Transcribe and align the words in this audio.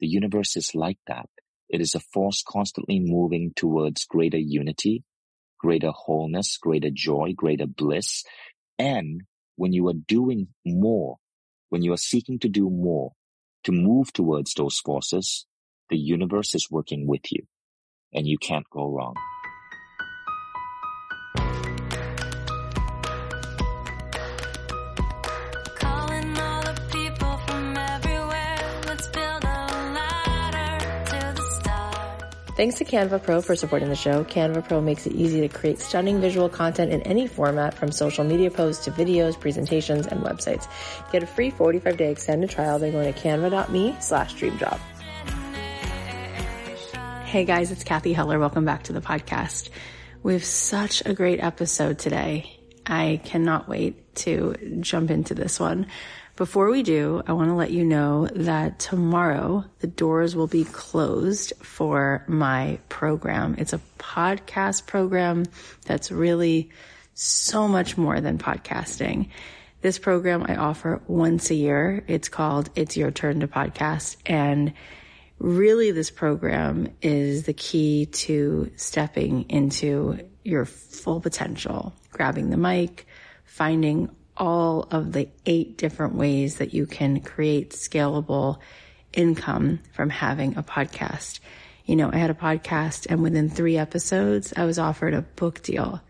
The 0.00 0.06
universe 0.06 0.56
is 0.56 0.74
like 0.74 0.98
that. 1.06 1.28
It 1.68 1.80
is 1.80 1.94
a 1.94 2.00
force 2.00 2.44
constantly 2.46 3.00
moving 3.00 3.52
towards 3.56 4.04
greater 4.04 4.38
unity, 4.38 5.04
greater 5.58 5.90
wholeness, 5.90 6.58
greater 6.58 6.90
joy, 6.92 7.32
greater 7.36 7.66
bliss. 7.66 8.24
And 8.78 9.22
when 9.56 9.72
you 9.72 9.88
are 9.88 9.94
doing 10.06 10.48
more, 10.64 11.16
when 11.70 11.82
you 11.82 11.92
are 11.92 11.98
seeking 11.98 12.38
to 12.40 12.48
do 12.48 12.70
more, 12.70 13.12
to 13.64 13.72
move 13.72 14.12
towards 14.12 14.54
those 14.54 14.78
forces, 14.78 15.46
the 15.90 15.98
universe 15.98 16.54
is 16.54 16.68
working 16.70 17.06
with 17.06 17.32
you 17.32 17.46
and 18.12 18.26
you 18.26 18.38
can't 18.38 18.68
go 18.70 18.88
wrong. 18.88 19.14
Thanks 32.56 32.76
to 32.76 32.86
Canva 32.86 33.22
Pro 33.22 33.42
for 33.42 33.54
supporting 33.54 33.90
the 33.90 33.94
show. 33.94 34.24
Canva 34.24 34.66
Pro 34.66 34.80
makes 34.80 35.06
it 35.06 35.12
easy 35.12 35.42
to 35.42 35.48
create 35.48 35.78
stunning 35.78 36.22
visual 36.22 36.48
content 36.48 36.90
in 36.90 37.02
any 37.02 37.26
format 37.26 37.74
from 37.74 37.92
social 37.92 38.24
media 38.24 38.50
posts 38.50 38.86
to 38.86 38.90
videos, 38.92 39.38
presentations, 39.38 40.06
and 40.06 40.22
websites. 40.22 40.66
Get 41.12 41.22
a 41.22 41.26
free 41.26 41.50
45 41.50 41.98
day 41.98 42.10
extended 42.10 42.48
trial 42.48 42.78
by 42.78 42.90
going 42.90 43.12
to 43.12 43.20
canva.me 43.20 43.96
slash 44.00 44.34
dreamjob. 44.36 44.78
Hey 47.26 47.44
guys, 47.44 47.70
it's 47.70 47.84
Cathy 47.84 48.14
Heller. 48.14 48.38
Welcome 48.38 48.64
back 48.64 48.84
to 48.84 48.94
the 48.94 49.02
podcast. 49.02 49.68
We 50.22 50.32
have 50.32 50.44
such 50.44 51.02
a 51.04 51.12
great 51.12 51.40
episode 51.40 51.98
today. 51.98 52.58
I 52.86 53.20
cannot 53.22 53.68
wait 53.68 54.14
to 54.16 54.54
jump 54.80 55.10
into 55.10 55.34
this 55.34 55.60
one. 55.60 55.88
Before 56.36 56.70
we 56.70 56.82
do, 56.82 57.22
I 57.26 57.32
want 57.32 57.48
to 57.48 57.54
let 57.54 57.70
you 57.70 57.82
know 57.82 58.26
that 58.34 58.78
tomorrow 58.78 59.64
the 59.78 59.86
doors 59.86 60.36
will 60.36 60.46
be 60.46 60.64
closed 60.64 61.54
for 61.62 62.24
my 62.28 62.78
program. 62.90 63.54
It's 63.56 63.72
a 63.72 63.80
podcast 63.98 64.86
program 64.86 65.46
that's 65.86 66.12
really 66.12 66.68
so 67.14 67.66
much 67.66 67.96
more 67.96 68.20
than 68.20 68.36
podcasting. 68.36 69.30
This 69.80 69.98
program 69.98 70.44
I 70.46 70.56
offer 70.56 71.00
once 71.06 71.50
a 71.50 71.54
year. 71.54 72.04
It's 72.06 72.28
called 72.28 72.68
It's 72.74 72.98
Your 72.98 73.10
Turn 73.10 73.40
to 73.40 73.48
Podcast. 73.48 74.18
And 74.26 74.74
really 75.38 75.90
this 75.90 76.10
program 76.10 76.94
is 77.00 77.44
the 77.44 77.54
key 77.54 78.06
to 78.06 78.70
stepping 78.76 79.48
into 79.48 80.18
your 80.44 80.66
full 80.66 81.22
potential, 81.22 81.94
grabbing 82.10 82.50
the 82.50 82.58
mic, 82.58 83.06
finding 83.46 84.10
all 84.36 84.88
of 84.90 85.12
the 85.12 85.28
eight 85.46 85.78
different 85.78 86.14
ways 86.14 86.56
that 86.56 86.74
you 86.74 86.86
can 86.86 87.20
create 87.20 87.70
scalable 87.70 88.58
income 89.12 89.80
from 89.92 90.10
having 90.10 90.56
a 90.56 90.62
podcast. 90.62 91.40
You 91.84 91.96
know, 91.96 92.10
I 92.12 92.16
had 92.16 92.30
a 92.30 92.34
podcast 92.34 93.06
and 93.08 93.22
within 93.22 93.48
three 93.48 93.76
episodes, 93.76 94.52
I 94.56 94.64
was 94.64 94.78
offered 94.78 95.14
a 95.14 95.22
book 95.22 95.62
deal. 95.62 96.00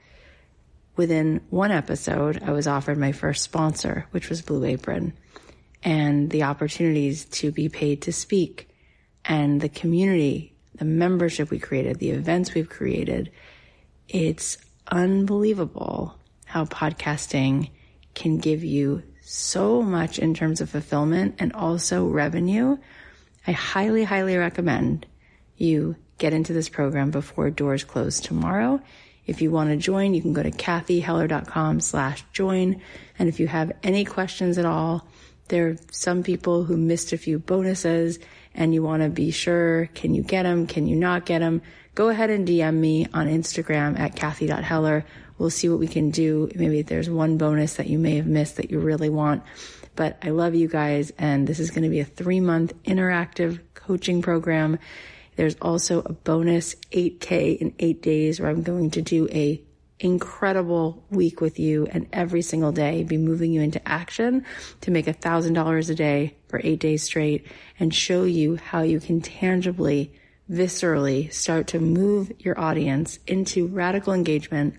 Within 0.96 1.42
one 1.50 1.70
episode, 1.70 2.42
I 2.42 2.52
was 2.52 2.66
offered 2.66 2.96
my 2.96 3.12
first 3.12 3.44
sponsor, 3.44 4.06
which 4.10 4.30
was 4.30 4.40
Blue 4.40 4.64
Apron 4.64 5.12
and 5.82 6.30
the 6.30 6.44
opportunities 6.44 7.26
to 7.26 7.52
be 7.52 7.68
paid 7.68 8.02
to 8.02 8.12
speak 8.12 8.68
and 9.24 9.60
the 9.60 9.68
community, 9.68 10.54
the 10.74 10.84
membership 10.84 11.50
we 11.50 11.58
created, 11.58 11.98
the 11.98 12.10
events 12.10 12.54
we've 12.54 12.68
created. 12.68 13.30
It's 14.08 14.56
unbelievable 14.90 16.18
how 16.46 16.64
podcasting 16.64 17.70
can 18.16 18.38
give 18.38 18.64
you 18.64 19.04
so 19.20 19.82
much 19.82 20.18
in 20.18 20.34
terms 20.34 20.60
of 20.60 20.70
fulfillment 20.70 21.36
and 21.38 21.52
also 21.52 22.06
revenue. 22.06 22.76
I 23.46 23.52
highly, 23.52 24.02
highly 24.02 24.36
recommend 24.36 25.06
you 25.56 25.94
get 26.18 26.32
into 26.32 26.52
this 26.52 26.68
program 26.68 27.10
before 27.12 27.50
doors 27.50 27.84
close 27.84 28.18
tomorrow. 28.18 28.80
If 29.26 29.42
you 29.42 29.50
want 29.50 29.70
to 29.70 29.76
join, 29.76 30.14
you 30.14 30.22
can 30.22 30.32
go 30.32 30.42
to 30.42 30.50
cathyheller.com 30.50 31.80
slash 31.80 32.24
join. 32.32 32.80
And 33.18 33.28
if 33.28 33.38
you 33.38 33.46
have 33.48 33.72
any 33.82 34.04
questions 34.04 34.56
at 34.56 34.64
all, 34.64 35.06
there 35.48 35.68
are 35.68 35.76
some 35.90 36.22
people 36.22 36.64
who 36.64 36.76
missed 36.76 37.12
a 37.12 37.18
few 37.18 37.38
bonuses 37.38 38.18
and 38.54 38.72
you 38.72 38.82
want 38.82 39.02
to 39.02 39.08
be 39.10 39.30
sure, 39.30 39.90
can 39.94 40.14
you 40.14 40.22
get 40.22 40.44
them? 40.44 40.66
Can 40.66 40.86
you 40.86 40.96
not 40.96 41.26
get 41.26 41.40
them? 41.40 41.60
Go 41.94 42.08
ahead 42.08 42.30
and 42.30 42.48
DM 42.48 42.74
me 42.74 43.06
on 43.12 43.26
Instagram 43.26 43.98
at 43.98 44.16
cathy.heller 44.16 45.04
We'll 45.38 45.50
see 45.50 45.68
what 45.68 45.78
we 45.78 45.88
can 45.88 46.10
do. 46.10 46.50
Maybe 46.54 46.82
there's 46.82 47.10
one 47.10 47.36
bonus 47.36 47.74
that 47.74 47.88
you 47.88 47.98
may 47.98 48.16
have 48.16 48.26
missed 48.26 48.56
that 48.56 48.70
you 48.70 48.78
really 48.78 49.10
want. 49.10 49.42
But 49.94 50.18
I 50.22 50.30
love 50.30 50.54
you 50.54 50.68
guys. 50.68 51.12
And 51.18 51.46
this 51.46 51.60
is 51.60 51.70
going 51.70 51.84
to 51.84 51.88
be 51.88 52.00
a 52.00 52.04
three 52.04 52.40
month 52.40 52.72
interactive 52.84 53.60
coaching 53.74 54.22
program. 54.22 54.78
There's 55.36 55.56
also 55.60 56.00
a 56.00 56.12
bonus 56.12 56.74
8K 56.92 57.58
in 57.58 57.74
eight 57.78 58.02
days 58.02 58.40
where 58.40 58.48
I'm 58.48 58.62
going 58.62 58.90
to 58.92 59.02
do 59.02 59.28
a 59.30 59.62
incredible 59.98 61.02
week 61.10 61.40
with 61.40 61.58
you 61.58 61.86
and 61.90 62.06
every 62.12 62.42
single 62.42 62.72
day 62.72 63.02
be 63.02 63.16
moving 63.16 63.52
you 63.52 63.62
into 63.62 63.86
action 63.88 64.44
to 64.82 64.90
make 64.90 65.06
a 65.06 65.12
thousand 65.12 65.54
dollars 65.54 65.88
a 65.88 65.94
day 65.94 66.36
for 66.48 66.60
eight 66.62 66.80
days 66.80 67.02
straight 67.02 67.46
and 67.80 67.94
show 67.94 68.24
you 68.24 68.56
how 68.56 68.82
you 68.82 69.00
can 69.00 69.20
tangibly, 69.20 70.12
viscerally 70.50 71.32
start 71.32 71.66
to 71.68 71.78
move 71.78 72.30
your 72.38 72.58
audience 72.60 73.18
into 73.26 73.66
radical 73.68 74.12
engagement 74.12 74.74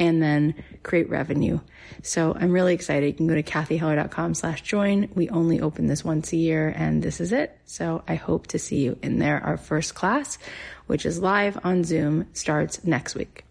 and 0.00 0.20
then 0.20 0.54
create 0.82 1.10
revenue. 1.10 1.60
So 2.02 2.34
I'm 2.34 2.50
really 2.50 2.74
excited. 2.74 3.06
You 3.06 3.12
can 3.12 3.26
go 3.28 3.34
to 3.34 3.42
cathyheller.com 3.42 4.34
slash 4.34 4.62
join. 4.62 5.10
We 5.14 5.28
only 5.28 5.60
open 5.60 5.86
this 5.86 6.02
once 6.02 6.32
a 6.32 6.36
year 6.36 6.72
and 6.74 7.02
this 7.02 7.20
is 7.20 7.32
it. 7.32 7.56
So 7.66 8.02
I 8.08 8.14
hope 8.14 8.48
to 8.48 8.58
see 8.58 8.80
you 8.80 8.98
in 9.02 9.18
there. 9.18 9.38
Our 9.44 9.58
first 9.58 9.94
class, 9.94 10.38
which 10.86 11.04
is 11.04 11.20
live 11.20 11.58
on 11.62 11.84
Zoom, 11.84 12.26
starts 12.32 12.82
next 12.82 13.14
week. 13.14 13.44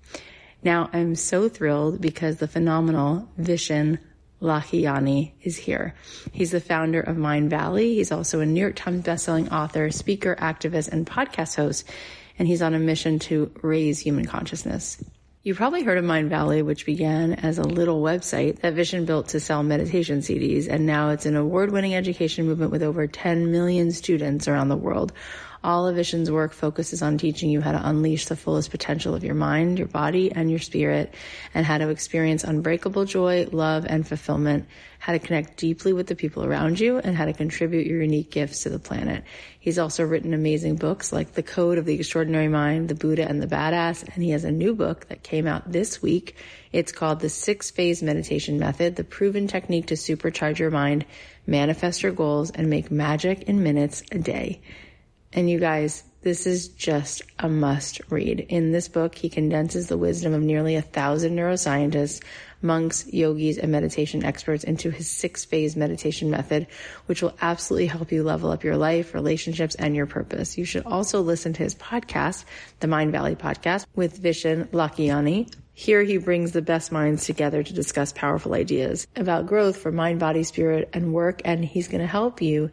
Now 0.63 0.89
I'm 0.91 1.15
so 1.15 1.47
thrilled 1.47 2.01
because 2.01 2.37
the 2.37 2.47
phenomenal 2.47 3.29
Vishen 3.39 3.99
Lakhiani 4.41 5.33
is 5.43 5.55
here. 5.55 5.93
He's 6.31 6.51
the 6.51 6.59
founder 6.59 7.01
of 7.01 7.17
Mindvalley. 7.17 7.93
He's 7.93 8.11
also 8.11 8.39
a 8.39 8.45
New 8.45 8.59
York 8.59 8.75
Times 8.75 9.05
bestselling 9.05 9.51
author, 9.51 9.91
speaker, 9.91 10.35
activist, 10.35 10.89
and 10.89 11.05
podcast 11.05 11.55
host. 11.55 11.87
And 12.39 12.47
he's 12.47 12.61
on 12.61 12.73
a 12.73 12.79
mission 12.79 13.19
to 13.19 13.51
raise 13.61 13.99
human 13.99 14.25
consciousness. 14.25 15.03
You 15.41 15.55
probably 15.55 15.83
heard 15.83 15.97
of 15.97 16.03
Mindvalley, 16.03 16.65
which 16.65 16.85
began 16.85 17.31
as 17.31 17.57
a 17.59 17.63
little 17.63 18.01
website 18.01 18.59
that 18.59 18.75
Vishen 18.75 19.05
built 19.05 19.29
to 19.29 19.39
sell 19.39 19.63
meditation 19.63 20.19
CDs, 20.19 20.67
and 20.69 20.85
now 20.85 21.11
it's 21.11 21.25
an 21.25 21.37
award-winning 21.37 21.95
education 21.95 22.45
movement 22.45 22.71
with 22.71 22.83
over 22.83 23.07
10 23.07 23.49
million 23.49 23.93
students 23.93 24.49
around 24.49 24.67
the 24.67 24.75
world. 24.75 25.13
All 25.61 25.87
of 25.87 25.97
Vishen's 25.97 26.31
work 26.31 26.53
focuses 26.53 27.01
on 27.01 27.17
teaching 27.17 27.49
you 27.49 27.59
how 27.59 27.73
to 27.73 27.89
unleash 27.89 28.27
the 28.27 28.37
fullest 28.37 28.71
potential 28.71 29.13
of 29.13 29.25
your 29.25 29.35
mind, 29.35 29.77
your 29.77 29.87
body, 29.89 30.31
and 30.31 30.49
your 30.49 30.59
spirit, 30.59 31.13
and 31.53 31.65
how 31.65 31.77
to 31.77 31.89
experience 31.89 32.45
unbreakable 32.45 33.03
joy, 33.03 33.45
love, 33.51 33.85
and 33.85 34.07
fulfillment, 34.07 34.67
how 34.99 35.11
to 35.11 35.19
connect 35.19 35.57
deeply 35.57 35.91
with 35.91 36.07
the 36.07 36.15
people 36.15 36.45
around 36.45 36.79
you, 36.79 36.99
and 36.99 37.17
how 37.17 37.25
to 37.25 37.33
contribute 37.33 37.87
your 37.87 38.01
unique 38.01 38.31
gifts 38.31 38.63
to 38.63 38.69
the 38.69 38.79
planet. 38.79 39.25
He's 39.59 39.77
also 39.77 40.05
written 40.05 40.33
amazing 40.33 40.77
books 40.77 41.11
like 41.11 41.33
The 41.33 41.43
Code 41.43 41.77
of 41.77 41.83
the 41.83 41.95
Extraordinary 41.95 42.47
Mind, 42.47 42.87
The 42.87 42.95
Buddha 42.95 43.27
and 43.27 43.41
the 43.41 43.47
Badass, 43.47 44.03
and 44.15 44.23
he 44.23 44.29
has 44.29 44.45
a 44.45 44.51
new 44.51 44.73
book 44.73 45.09
that 45.09 45.23
came 45.23 45.45
out 45.45 45.69
this 45.69 46.01
week. 46.01 46.37
It's 46.71 46.93
called 46.93 47.19
The 47.19 47.27
Six 47.27 47.69
Phase 47.69 48.01
Meditation 48.01 48.59
Method, 48.59 48.95
the 48.95 49.03
proven 49.03 49.47
technique 49.47 49.87
to 49.87 49.95
supercharge 49.95 50.59
your 50.59 50.71
mind, 50.71 51.05
manifest 51.45 52.01
your 52.01 52.13
goals, 52.13 52.49
and 52.49 52.69
make 52.69 52.91
magic 52.91 53.43
in 53.43 53.61
minutes 53.61 54.03
a 54.13 54.19
day. 54.19 54.61
And 55.31 55.49
you 55.49 55.59
guys, 55.59 56.03
this 56.21 56.47
is 56.47 56.69
just 56.69 57.21
a 57.37 57.47
must 57.47 58.01
read. 58.09 58.41
In 58.49 58.71
this 58.71 58.87
book, 58.87 59.15
he 59.15 59.29
condenses 59.29 59.87
the 59.87 59.97
wisdom 59.97 60.33
of 60.33 60.41
nearly 60.41 60.75
a 60.75 60.81
thousand 60.81 61.35
neuroscientists, 61.35 62.21
monks, 62.61 63.07
yogis, 63.13 63.57
and 63.57 63.71
meditation 63.71 64.25
experts 64.25 64.63
into 64.63 64.89
his 64.89 65.09
six 65.09 65.45
phase 65.45 65.77
meditation 65.77 66.29
method, 66.29 66.67
which 67.05 67.21
will 67.21 67.37
absolutely 67.41 67.85
help 67.85 68.11
you 68.11 68.23
level 68.23 68.51
up 68.51 68.63
your 68.63 68.75
life, 68.75 69.13
relationships, 69.13 69.75
and 69.75 69.95
your 69.95 70.07
purpose. 70.07 70.57
You 70.57 70.65
should 70.65 70.85
also 70.85 71.21
listen 71.21 71.53
to 71.53 71.63
his 71.63 71.75
podcast, 71.75 72.43
the 72.79 72.87
Mindvalley 72.87 73.37
podcast 73.37 73.85
with 73.95 74.21
Vishen 74.21 74.67
Lakhiani. 74.69 75.53
Here 75.73 76.03
he 76.03 76.17
brings 76.17 76.51
the 76.51 76.61
best 76.61 76.91
minds 76.91 77.25
together 77.25 77.63
to 77.63 77.73
discuss 77.73 78.11
powerful 78.11 78.55
ideas 78.55 79.07
about 79.15 79.47
growth 79.47 79.77
for 79.77 79.91
mind, 79.93 80.19
body, 80.19 80.43
spirit, 80.43 80.89
and 80.91 81.13
work. 81.13 81.41
And 81.45 81.63
he's 81.63 81.87
going 81.87 82.01
to 82.01 82.07
help 82.07 82.41
you 82.41 82.71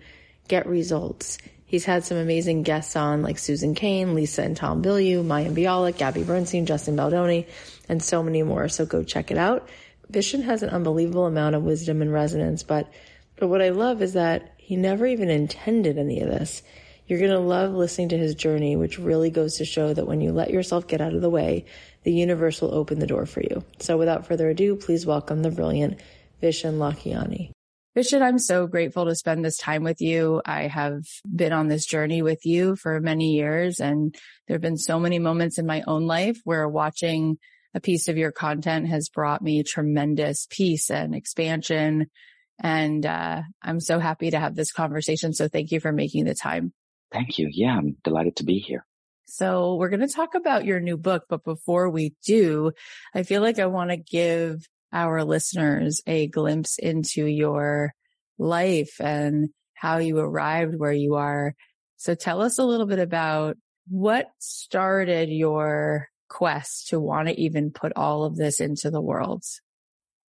get 0.48 0.66
results. 0.66 1.38
He's 1.66 1.84
had 1.84 2.04
some 2.04 2.16
amazing 2.16 2.62
guests 2.62 2.94
on 2.94 3.22
like 3.22 3.38
Susan 3.38 3.74
Cain, 3.74 4.14
Lisa 4.14 4.42
and 4.42 4.56
Tom 4.56 4.82
Bilyeu, 4.82 5.24
Mayim 5.24 5.54
Bialik, 5.54 5.98
Gabby 5.98 6.22
Bernstein, 6.22 6.64
Justin 6.64 6.96
Baldoni, 6.96 7.46
and 7.88 8.00
so 8.00 8.22
many 8.22 8.44
more. 8.44 8.68
So 8.68 8.86
go 8.86 9.02
check 9.02 9.32
it 9.32 9.36
out. 9.36 9.68
Vishen 10.10 10.44
has 10.44 10.62
an 10.62 10.70
unbelievable 10.70 11.26
amount 11.26 11.56
of 11.56 11.64
wisdom 11.64 12.00
and 12.02 12.12
resonance, 12.12 12.62
but, 12.62 12.88
but 13.36 13.48
what 13.48 13.60
I 13.60 13.70
love 13.70 14.00
is 14.00 14.12
that 14.12 14.54
he 14.56 14.76
never 14.76 15.06
even 15.06 15.28
intended 15.28 15.98
any 15.98 16.20
of 16.20 16.28
this. 16.28 16.62
You're 17.08 17.18
going 17.18 17.32
to 17.32 17.38
love 17.38 17.72
listening 17.72 18.10
to 18.10 18.18
his 18.18 18.36
journey, 18.36 18.76
which 18.76 18.98
really 18.98 19.30
goes 19.30 19.56
to 19.56 19.64
show 19.64 19.92
that 19.92 20.06
when 20.06 20.20
you 20.20 20.32
let 20.32 20.50
yourself 20.50 20.86
get 20.86 21.00
out 21.00 21.14
of 21.14 21.20
the 21.20 21.30
way, 21.30 21.64
the 22.04 22.12
universe 22.12 22.60
will 22.60 22.74
open 22.74 23.00
the 23.00 23.06
door 23.06 23.26
for 23.26 23.40
you. 23.40 23.64
So 23.80 23.96
without 23.96 24.26
further 24.26 24.48
ado, 24.48 24.76
please 24.76 25.06
welcome 25.06 25.42
the 25.42 25.50
brilliant 25.50 26.00
Vishen 26.40 26.78
Lakhiani. 26.78 27.55
Vishen, 27.96 28.20
I'm 28.20 28.38
so 28.38 28.66
grateful 28.66 29.06
to 29.06 29.14
spend 29.14 29.42
this 29.42 29.56
time 29.56 29.82
with 29.82 30.02
you. 30.02 30.42
I 30.44 30.66
have 30.66 31.04
been 31.24 31.54
on 31.54 31.68
this 31.68 31.86
journey 31.86 32.20
with 32.20 32.44
you 32.44 32.76
for 32.76 33.00
many 33.00 33.32
years 33.32 33.80
and 33.80 34.14
there 34.46 34.56
have 34.56 34.60
been 34.60 34.76
so 34.76 35.00
many 35.00 35.18
moments 35.18 35.56
in 35.56 35.64
my 35.64 35.82
own 35.86 36.06
life 36.06 36.36
where 36.44 36.68
watching 36.68 37.38
a 37.72 37.80
piece 37.80 38.08
of 38.08 38.18
your 38.18 38.32
content 38.32 38.88
has 38.88 39.08
brought 39.08 39.40
me 39.40 39.62
tremendous 39.62 40.46
peace 40.50 40.90
and 40.90 41.14
expansion. 41.14 42.10
And, 42.58 43.06
uh, 43.06 43.42
I'm 43.62 43.80
so 43.80 43.98
happy 43.98 44.30
to 44.30 44.38
have 44.38 44.54
this 44.54 44.72
conversation. 44.72 45.32
So 45.32 45.48
thank 45.48 45.72
you 45.72 45.80
for 45.80 45.90
making 45.90 46.26
the 46.26 46.34
time. 46.34 46.74
Thank 47.10 47.38
you. 47.38 47.48
Yeah, 47.50 47.78
I'm 47.78 47.96
delighted 48.04 48.36
to 48.36 48.44
be 48.44 48.58
here. 48.58 48.84
So 49.24 49.76
we're 49.76 49.88
going 49.88 50.06
to 50.06 50.14
talk 50.14 50.34
about 50.34 50.66
your 50.66 50.80
new 50.80 50.98
book, 50.98 51.24
but 51.30 51.44
before 51.44 51.88
we 51.88 52.14
do, 52.26 52.72
I 53.14 53.22
feel 53.22 53.40
like 53.40 53.58
I 53.58 53.66
want 53.66 53.88
to 53.88 53.96
give 53.96 54.66
our 54.96 55.24
listeners 55.24 56.00
a 56.06 56.26
glimpse 56.26 56.78
into 56.78 57.26
your 57.26 57.92
life 58.38 58.98
and 58.98 59.50
how 59.74 59.98
you 59.98 60.18
arrived 60.18 60.74
where 60.74 60.92
you 60.92 61.16
are. 61.16 61.54
So 61.98 62.14
tell 62.14 62.40
us 62.40 62.58
a 62.58 62.64
little 62.64 62.86
bit 62.86 62.98
about 62.98 63.58
what 63.88 64.30
started 64.38 65.28
your 65.28 66.08
quest 66.30 66.88
to 66.88 66.98
want 66.98 67.28
to 67.28 67.38
even 67.38 67.70
put 67.70 67.92
all 67.94 68.24
of 68.24 68.36
this 68.36 68.58
into 68.58 68.90
the 68.90 69.02
world. 69.02 69.44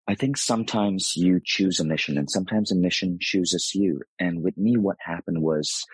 I 0.05 0.15
think 0.15 0.35
sometimes 0.35 1.13
you 1.15 1.39
choose 1.43 1.79
a 1.79 1.85
mission 1.85 2.17
and 2.17 2.29
sometimes 2.29 2.69
a 2.69 2.75
mission 2.75 3.19
chooses 3.21 3.71
you. 3.73 4.01
And 4.19 4.43
with 4.43 4.57
me, 4.57 4.77
what 4.77 4.97
happened 4.99 5.41
was 5.41 5.85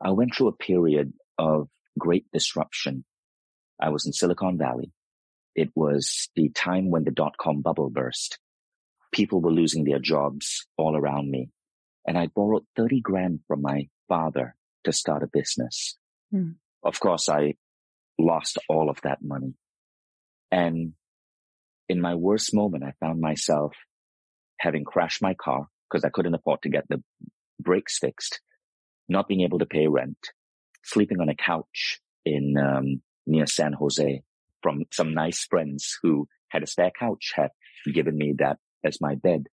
I 0.00 0.10
went 0.10 0.34
through 0.34 0.48
a 0.48 0.52
period 0.56 1.12
of 1.38 1.68
great 1.96 2.26
disruption. 2.32 3.04
I 3.80 3.90
was 3.90 4.06
in 4.06 4.12
Silicon 4.12 4.58
Valley. 4.58 4.90
It 5.58 5.70
was 5.74 6.28
the 6.36 6.50
time 6.50 6.88
when 6.88 7.02
the 7.02 7.10
dot 7.10 7.34
com 7.36 7.62
bubble 7.62 7.90
burst. 7.90 8.38
People 9.10 9.40
were 9.40 9.50
losing 9.50 9.82
their 9.82 9.98
jobs 9.98 10.68
all 10.76 10.96
around 10.96 11.28
me. 11.28 11.50
And 12.06 12.16
I 12.16 12.28
borrowed 12.28 12.62
30 12.76 13.00
grand 13.00 13.40
from 13.48 13.62
my 13.62 13.88
father 14.06 14.54
to 14.84 14.92
start 14.92 15.24
a 15.24 15.26
business. 15.26 15.98
Hmm. 16.30 16.50
Of 16.84 17.00
course, 17.00 17.28
I 17.28 17.54
lost 18.20 18.58
all 18.68 18.88
of 18.88 19.00
that 19.02 19.18
money. 19.20 19.54
And 20.52 20.92
in 21.88 22.00
my 22.00 22.14
worst 22.14 22.54
moment, 22.54 22.84
I 22.84 22.92
found 23.00 23.20
myself 23.20 23.72
having 24.60 24.84
crashed 24.84 25.22
my 25.22 25.34
car 25.34 25.66
because 25.90 26.04
I 26.04 26.10
couldn't 26.10 26.36
afford 26.36 26.62
to 26.62 26.68
get 26.68 26.84
the 26.88 27.02
brakes 27.58 27.98
fixed, 27.98 28.40
not 29.08 29.26
being 29.26 29.40
able 29.40 29.58
to 29.58 29.66
pay 29.66 29.88
rent, 29.88 30.18
sleeping 30.84 31.20
on 31.20 31.28
a 31.28 31.34
couch 31.34 31.98
in 32.24 32.56
um, 32.56 33.02
near 33.26 33.46
San 33.46 33.72
Jose, 33.72 34.22
from 34.62 34.84
some 34.92 35.14
nice 35.14 35.44
friends 35.44 35.98
who 36.02 36.28
had 36.48 36.62
a 36.62 36.66
spare 36.66 36.92
couch 36.98 37.32
had 37.34 37.50
given 37.92 38.16
me 38.16 38.34
that 38.38 38.58
as 38.84 39.00
my 39.00 39.14
bed. 39.14 39.46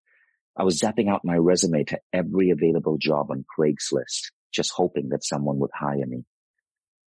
I 0.57 0.63
was 0.63 0.79
zapping 0.79 1.09
out 1.09 1.25
my 1.25 1.35
resume 1.35 1.83
to 1.85 1.99
every 2.13 2.49
available 2.49 2.97
job 2.97 3.29
on 3.29 3.45
Craigslist, 3.57 4.31
just 4.53 4.71
hoping 4.71 5.09
that 5.09 5.23
someone 5.23 5.59
would 5.59 5.71
hire 5.73 6.05
me. 6.05 6.23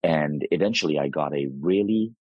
And 0.02 0.46
eventually 0.50 0.99
I 0.99 1.08
got 1.08 1.35
a 1.35 1.49
really 1.61 2.14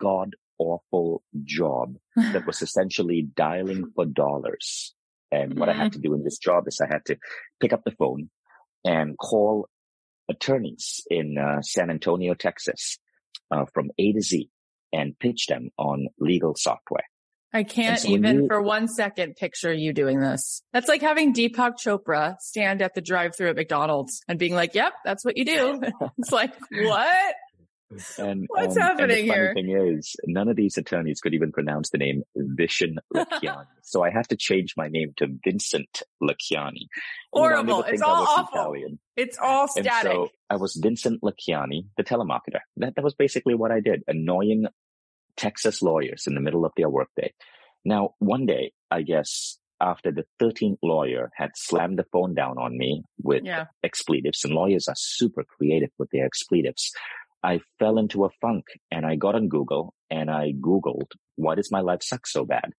god 0.00 0.34
awful 0.58 1.22
job 1.44 1.96
that 2.16 2.46
was 2.46 2.62
essentially 2.62 3.22
dialing 3.34 3.92
for 3.94 4.04
dollars. 4.04 4.94
And 5.30 5.58
what 5.58 5.68
I 5.68 5.74
had 5.74 5.92
to 5.92 5.98
do 5.98 6.14
in 6.14 6.24
this 6.24 6.38
job 6.38 6.66
is 6.68 6.80
I 6.80 6.86
had 6.90 7.04
to 7.06 7.18
pick 7.60 7.72
up 7.72 7.84
the 7.84 7.90
phone 7.90 8.30
and 8.84 9.16
call 9.18 9.68
attorneys 10.28 11.02
in 11.10 11.36
uh, 11.38 11.60
San 11.62 11.90
Antonio, 11.90 12.34
Texas, 12.34 12.98
uh, 13.50 13.64
from 13.72 13.90
A 13.98 14.12
to 14.12 14.20
Z 14.20 14.50
and 14.92 15.18
pitch 15.18 15.46
them 15.46 15.70
on 15.78 16.08
legal 16.18 16.54
software. 16.56 17.04
I 17.52 17.62
can't 17.62 17.98
so 17.98 18.08
even 18.08 18.42
you, 18.42 18.46
for 18.46 18.60
one 18.60 18.88
second 18.88 19.36
picture 19.36 19.72
you 19.72 19.94
doing 19.94 20.20
this. 20.20 20.62
That's 20.72 20.88
like 20.88 21.00
having 21.00 21.32
Deepak 21.32 21.74
Chopra 21.82 22.36
stand 22.40 22.82
at 22.82 22.94
the 22.94 23.00
drive 23.00 23.36
through 23.36 23.48
at 23.50 23.56
McDonald's 23.56 24.20
and 24.28 24.38
being 24.38 24.54
like, 24.54 24.74
yep, 24.74 24.92
that's 25.04 25.24
what 25.24 25.38
you 25.38 25.46
do. 25.46 25.80
it's 26.18 26.32
like, 26.32 26.52
what? 26.70 27.34
And 28.18 28.46
what's 28.48 28.76
um, 28.76 28.82
happening 28.82 29.18
and 29.18 29.28
the 29.28 29.32
here? 29.32 29.54
thing 29.54 29.70
is, 29.70 30.16
none 30.26 30.48
of 30.48 30.56
these 30.56 30.76
attorneys 30.76 31.20
could 31.20 31.34
even 31.34 31.52
pronounce 31.52 31.90
the 31.90 31.98
name 31.98 32.22
Vishen 32.36 32.96
Lakhiani. 33.14 33.66
so 33.82 34.04
I 34.04 34.10
have 34.10 34.28
to 34.28 34.36
change 34.36 34.74
my 34.76 34.88
name 34.88 35.12
to 35.18 35.28
Vincent 35.44 36.02
Lakhiani. 36.22 36.88
Horrible. 37.32 37.82
It's 37.84 38.02
all 38.02 38.26
awful. 38.28 38.60
Italian. 38.60 38.98
It's 39.16 39.38
all 39.38 39.68
static. 39.68 40.12
And 40.12 40.26
so 40.26 40.28
I 40.50 40.56
was 40.56 40.74
Vincent 40.74 41.22
Lakhiani, 41.22 41.86
the 41.96 42.04
telemarketer. 42.04 42.60
That, 42.76 42.94
that 42.96 43.04
was 43.04 43.14
basically 43.14 43.54
what 43.54 43.70
I 43.70 43.80
did. 43.80 44.02
Annoying 44.06 44.66
Texas 45.36 45.82
lawyers 45.82 46.24
in 46.26 46.34
the 46.34 46.40
middle 46.40 46.64
of 46.64 46.72
their 46.76 46.90
workday. 46.90 47.32
Now, 47.84 48.14
one 48.18 48.44
day, 48.44 48.72
I 48.90 49.02
guess 49.02 49.58
after 49.80 50.10
the 50.10 50.24
13th 50.42 50.78
lawyer 50.82 51.30
had 51.36 51.50
slammed 51.54 51.98
the 51.98 52.06
phone 52.12 52.34
down 52.34 52.58
on 52.58 52.76
me 52.76 53.04
with 53.22 53.44
yeah. 53.44 53.66
expletives, 53.84 54.44
and 54.44 54.52
lawyers 54.52 54.88
are 54.88 54.96
super 54.96 55.44
creative 55.44 55.90
with 55.98 56.10
their 56.10 56.26
expletives. 56.26 56.92
I 57.42 57.60
fell 57.78 57.98
into 57.98 58.24
a 58.24 58.30
funk 58.40 58.64
and 58.90 59.06
I 59.06 59.16
got 59.16 59.34
on 59.34 59.48
Google 59.48 59.94
and 60.10 60.30
I 60.30 60.52
Googled, 60.52 61.12
why 61.36 61.54
does 61.54 61.70
my 61.70 61.80
life 61.80 62.02
suck 62.02 62.26
so 62.26 62.44
bad? 62.44 62.72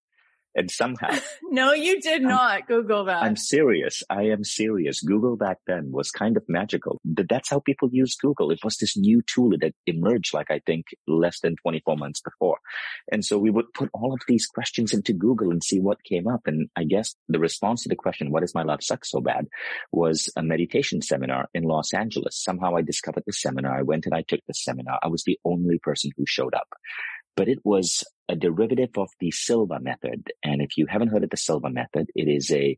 And 0.55 0.69
somehow. 0.69 1.15
no, 1.43 1.73
you 1.73 2.01
did 2.01 2.21
not 2.21 2.67
Google 2.67 3.05
that. 3.05 3.23
I'm 3.23 3.35
serious. 3.35 4.03
I 4.09 4.23
am 4.23 4.43
serious. 4.43 5.01
Google 5.01 5.37
back 5.37 5.57
then 5.67 5.91
was 5.91 6.11
kind 6.11 6.37
of 6.37 6.43
magical. 6.47 6.99
That's 7.05 7.49
how 7.49 7.59
people 7.59 7.89
use 7.91 8.15
Google. 8.15 8.51
It 8.51 8.59
was 8.63 8.77
this 8.77 8.97
new 8.97 9.21
tool 9.21 9.51
that 9.61 9.73
emerged, 9.85 10.33
like 10.33 10.49
I 10.49 10.61
think 10.65 10.85
less 11.07 11.39
than 11.41 11.55
24 11.61 11.97
months 11.97 12.21
before. 12.21 12.57
And 13.11 13.23
so 13.23 13.37
we 13.37 13.51
would 13.51 13.73
put 13.73 13.89
all 13.93 14.13
of 14.13 14.19
these 14.27 14.47
questions 14.47 14.93
into 14.93 15.13
Google 15.13 15.51
and 15.51 15.63
see 15.63 15.79
what 15.79 16.03
came 16.03 16.27
up. 16.27 16.41
And 16.45 16.69
I 16.75 16.83
guess 16.83 17.15
the 17.27 17.39
response 17.39 17.83
to 17.83 17.89
the 17.89 17.95
question, 17.95 18.31
what 18.31 18.41
does 18.41 18.55
my 18.55 18.63
life 18.63 18.81
suck 18.81 19.05
so 19.05 19.21
bad 19.21 19.47
was 19.91 20.29
a 20.35 20.41
meditation 20.41 21.01
seminar 21.01 21.47
in 21.53 21.63
Los 21.63 21.93
Angeles. 21.93 22.41
Somehow 22.41 22.75
I 22.75 22.81
discovered 22.81 23.23
the 23.25 23.33
seminar. 23.33 23.77
I 23.77 23.83
went 23.83 24.05
and 24.05 24.15
I 24.15 24.23
took 24.27 24.41
the 24.47 24.53
seminar. 24.53 24.99
I 25.03 25.07
was 25.07 25.23
the 25.23 25.39
only 25.45 25.79
person 25.79 26.11
who 26.17 26.25
showed 26.27 26.53
up 26.53 26.67
but 27.39 27.47
it 27.47 27.59
was 27.63 28.03
a 28.27 28.35
derivative 28.35 28.97
of 28.97 29.07
the 29.21 29.31
Silva 29.31 29.79
method. 29.79 30.29
And 30.43 30.61
if 30.61 30.77
you 30.77 30.87
haven't 30.87 31.07
heard 31.07 31.23
of 31.23 31.29
the 31.29 31.37
Silva 31.37 31.69
method, 31.69 32.07
it 32.13 32.27
is 32.27 32.51
a 32.51 32.77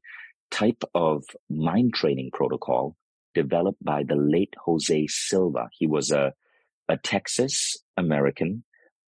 type 0.52 0.84
of 0.94 1.24
mind 1.50 1.96
training 1.96 2.30
protocol 2.31 2.96
developed 3.34 3.84
by 3.84 4.04
the 4.04 4.16
late 4.16 4.54
Jose 4.63 5.08
Silva. 5.08 5.69
He 5.72 5.88
was 5.88 6.12
a, 6.12 6.34
a 6.88 6.98
Texas 6.98 7.75
American 7.98 8.63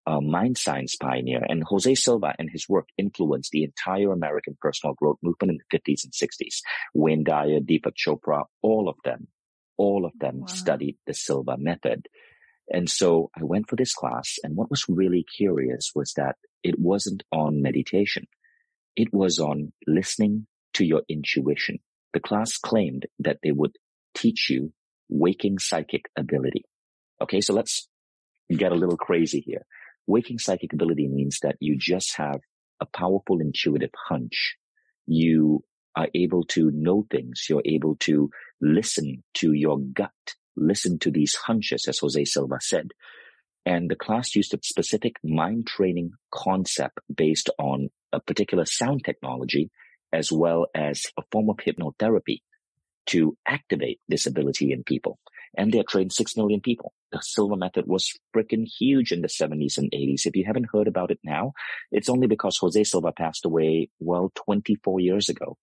uh, 0.06 0.22
mind 0.22 0.56
science 0.56 0.96
pioneer, 0.96 1.44
and 1.46 1.64
Jose 1.64 1.96
Silva 1.96 2.34
and 2.38 2.48
his 2.50 2.66
work 2.66 2.88
influenced 2.96 3.50
the 3.50 3.64
entire 3.64 4.10
American 4.10 4.56
personal 4.58 4.94
growth 4.94 5.18
movement 5.22 5.50
in 5.50 5.58
the 5.58 5.78
50s 5.78 6.04
and 6.04 6.14
60s. 6.14 6.60
Wayne 6.94 7.24
Dyer, 7.24 7.60
Deepak 7.60 7.92
Chopra, 7.94 8.44
all 8.62 8.88
of 8.88 8.96
them, 9.04 9.28
all 9.76 10.06
of 10.06 10.12
them 10.18 10.40
wow. 10.40 10.46
studied 10.46 10.96
the 11.06 11.12
Silva 11.12 11.58
method. 11.58 12.08
And 12.70 12.88
so 12.88 13.30
I 13.36 13.44
went 13.44 13.68
for 13.68 13.76
this 13.76 13.94
class. 13.94 14.38
And 14.42 14.56
what 14.56 14.70
was 14.70 14.84
really 14.88 15.24
curious 15.36 15.92
was 15.94 16.12
that 16.16 16.36
it 16.62 16.78
wasn't 16.78 17.22
on 17.32 17.62
meditation. 17.62 18.26
It 18.96 19.12
was 19.12 19.38
on 19.38 19.72
listening 19.86 20.46
to 20.74 20.84
your 20.84 21.02
intuition. 21.08 21.78
The 22.12 22.20
class 22.20 22.56
claimed 22.56 23.06
that 23.18 23.38
they 23.42 23.52
would 23.52 23.72
teach 24.14 24.48
you 24.50 24.72
waking 25.08 25.58
psychic 25.58 26.06
ability. 26.16 26.64
Okay. 27.20 27.40
So 27.40 27.52
let's 27.54 27.88
get 28.50 28.72
a 28.72 28.76
little 28.76 28.96
crazy 28.96 29.40
here. 29.40 29.64
Waking 30.06 30.38
psychic 30.38 30.72
ability 30.72 31.08
means 31.08 31.38
that 31.42 31.56
you 31.60 31.76
just 31.78 32.16
have 32.16 32.40
a 32.80 32.86
powerful 32.86 33.40
intuitive 33.40 33.92
hunch. 34.08 34.56
You 35.06 35.64
are 35.96 36.08
able 36.14 36.44
to 36.44 36.70
know 36.72 37.06
things. 37.10 37.46
You're 37.48 37.62
able 37.64 37.96
to 38.00 38.30
listen 38.60 39.22
to 39.34 39.52
your 39.52 39.78
gut 39.78 40.10
listen 40.56 40.98
to 41.00 41.10
these 41.10 41.34
hunches, 41.34 41.86
as 41.88 41.98
Jose 41.98 42.24
Silva 42.24 42.58
said. 42.60 42.92
And 43.64 43.90
the 43.90 43.96
class 43.96 44.34
used 44.34 44.54
a 44.54 44.58
specific 44.62 45.16
mind 45.22 45.66
training 45.66 46.12
concept 46.32 46.98
based 47.14 47.48
on 47.58 47.90
a 48.12 48.20
particular 48.20 48.64
sound 48.64 49.04
technology, 49.04 49.70
as 50.12 50.32
well 50.32 50.66
as 50.74 51.06
a 51.16 51.22
form 51.30 51.48
of 51.48 51.56
hypnotherapy 51.58 52.40
to 53.06 53.36
activate 53.46 54.00
this 54.08 54.26
ability 54.26 54.72
in 54.72 54.84
people. 54.84 55.18
And 55.56 55.70
they 55.70 55.82
trained 55.82 56.12
six 56.12 56.36
million 56.36 56.60
people. 56.60 56.92
The 57.10 57.20
Silva 57.20 57.56
method 57.56 57.86
was 57.86 58.12
freaking 58.34 58.66
huge 58.66 59.12
in 59.12 59.20
the 59.20 59.28
70s 59.28 59.76
and 59.76 59.90
80s. 59.92 60.24
If 60.24 60.34
you 60.34 60.44
haven't 60.46 60.70
heard 60.72 60.88
about 60.88 61.10
it 61.10 61.18
now, 61.22 61.52
it's 61.90 62.08
only 62.08 62.26
because 62.26 62.56
Jose 62.56 62.82
Silva 62.84 63.12
passed 63.12 63.44
away, 63.44 63.90
well, 64.00 64.32
24 64.34 65.00
years 65.00 65.28
ago. 65.28 65.58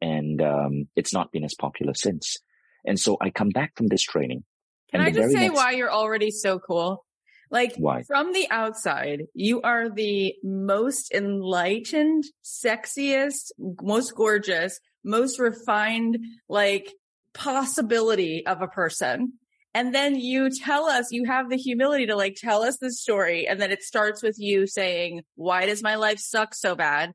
And 0.00 0.40
um, 0.40 0.88
it's 0.94 1.12
not 1.12 1.32
been 1.32 1.44
as 1.44 1.54
popular 1.54 1.94
since. 1.94 2.36
And 2.84 2.98
so 2.98 3.16
I 3.20 3.30
come 3.30 3.50
back 3.50 3.76
from 3.76 3.86
this 3.88 4.02
training. 4.02 4.44
Can 4.90 5.00
I 5.00 5.10
just 5.10 5.32
say 5.32 5.48
next... 5.48 5.56
why 5.56 5.72
you're 5.72 5.92
already 5.92 6.30
so 6.30 6.58
cool? 6.58 7.04
Like 7.50 7.74
why? 7.76 8.02
from 8.02 8.32
the 8.32 8.46
outside, 8.50 9.24
you 9.34 9.60
are 9.60 9.90
the 9.90 10.34
most 10.42 11.12
enlightened, 11.12 12.24
sexiest, 12.42 13.52
most 13.58 14.14
gorgeous, 14.14 14.80
most 15.04 15.38
refined, 15.38 16.18
like 16.48 16.90
possibility 17.34 18.46
of 18.46 18.62
a 18.62 18.68
person. 18.68 19.34
And 19.74 19.94
then 19.94 20.16
you 20.16 20.50
tell 20.50 20.84
us, 20.84 21.12
you 21.12 21.24
have 21.26 21.50
the 21.50 21.56
humility 21.56 22.06
to 22.06 22.16
like 22.16 22.36
tell 22.36 22.62
us 22.62 22.78
the 22.78 22.92
story. 22.92 23.46
And 23.46 23.60
then 23.60 23.70
it 23.70 23.82
starts 23.82 24.22
with 24.22 24.36
you 24.38 24.66
saying, 24.66 25.22
why 25.34 25.66
does 25.66 25.82
my 25.82 25.96
life 25.96 26.18
suck 26.18 26.54
so 26.54 26.74
bad? 26.74 27.12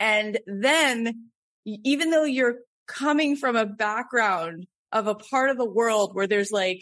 And 0.00 0.38
then 0.46 1.30
even 1.64 2.10
though 2.10 2.24
you're 2.24 2.56
coming 2.86 3.36
from 3.36 3.56
a 3.56 3.66
background 3.66 4.66
of 4.92 5.06
a 5.06 5.14
part 5.14 5.50
of 5.50 5.56
the 5.56 5.68
world 5.68 6.14
where 6.14 6.26
there's 6.26 6.52
like 6.52 6.80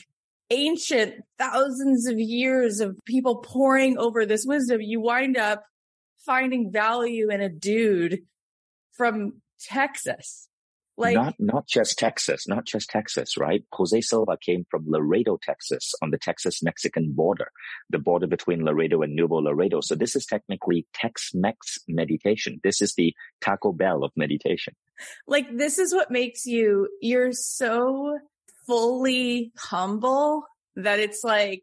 ancient 0.50 1.14
thousands 1.38 2.06
of 2.06 2.18
years 2.18 2.80
of 2.80 2.98
people 3.04 3.36
pouring 3.36 3.96
over 3.98 4.26
this 4.26 4.44
wisdom, 4.44 4.80
you 4.80 5.00
wind 5.00 5.36
up 5.36 5.64
finding 6.26 6.70
value 6.70 7.30
in 7.30 7.40
a 7.40 7.48
dude 7.48 8.20
from 8.92 9.40
Texas. 9.60 10.49
Like 11.00 11.14
not 11.14 11.34
not 11.38 11.66
just 11.66 11.98
Texas, 11.98 12.46
not 12.46 12.66
just 12.66 12.90
Texas, 12.90 13.36
right? 13.36 13.64
Jose 13.72 14.00
Silva 14.02 14.36
came 14.40 14.66
from 14.70 14.84
Laredo, 14.86 15.38
Texas, 15.42 15.94
on 16.02 16.10
the 16.10 16.18
Texas-Mexican 16.18 17.12
border, 17.12 17.50
the 17.88 17.98
border 17.98 18.26
between 18.26 18.64
Laredo 18.64 19.02
and 19.02 19.14
Nuevo 19.14 19.36
Laredo. 19.36 19.80
So 19.80 19.94
this 19.94 20.14
is 20.14 20.26
technically 20.26 20.86
Tex-Mex 20.94 21.78
meditation. 21.88 22.60
This 22.62 22.82
is 22.82 22.94
the 22.94 23.14
Taco 23.40 23.72
Bell 23.72 24.04
of 24.04 24.12
meditation. 24.16 24.74
Like 25.26 25.46
this 25.56 25.78
is 25.78 25.94
what 25.94 26.10
makes 26.10 26.46
you 26.46 26.88
you're 27.00 27.32
so 27.32 28.18
fully 28.66 29.52
humble 29.56 30.44
that 30.76 30.98
it's 30.98 31.24
like 31.24 31.62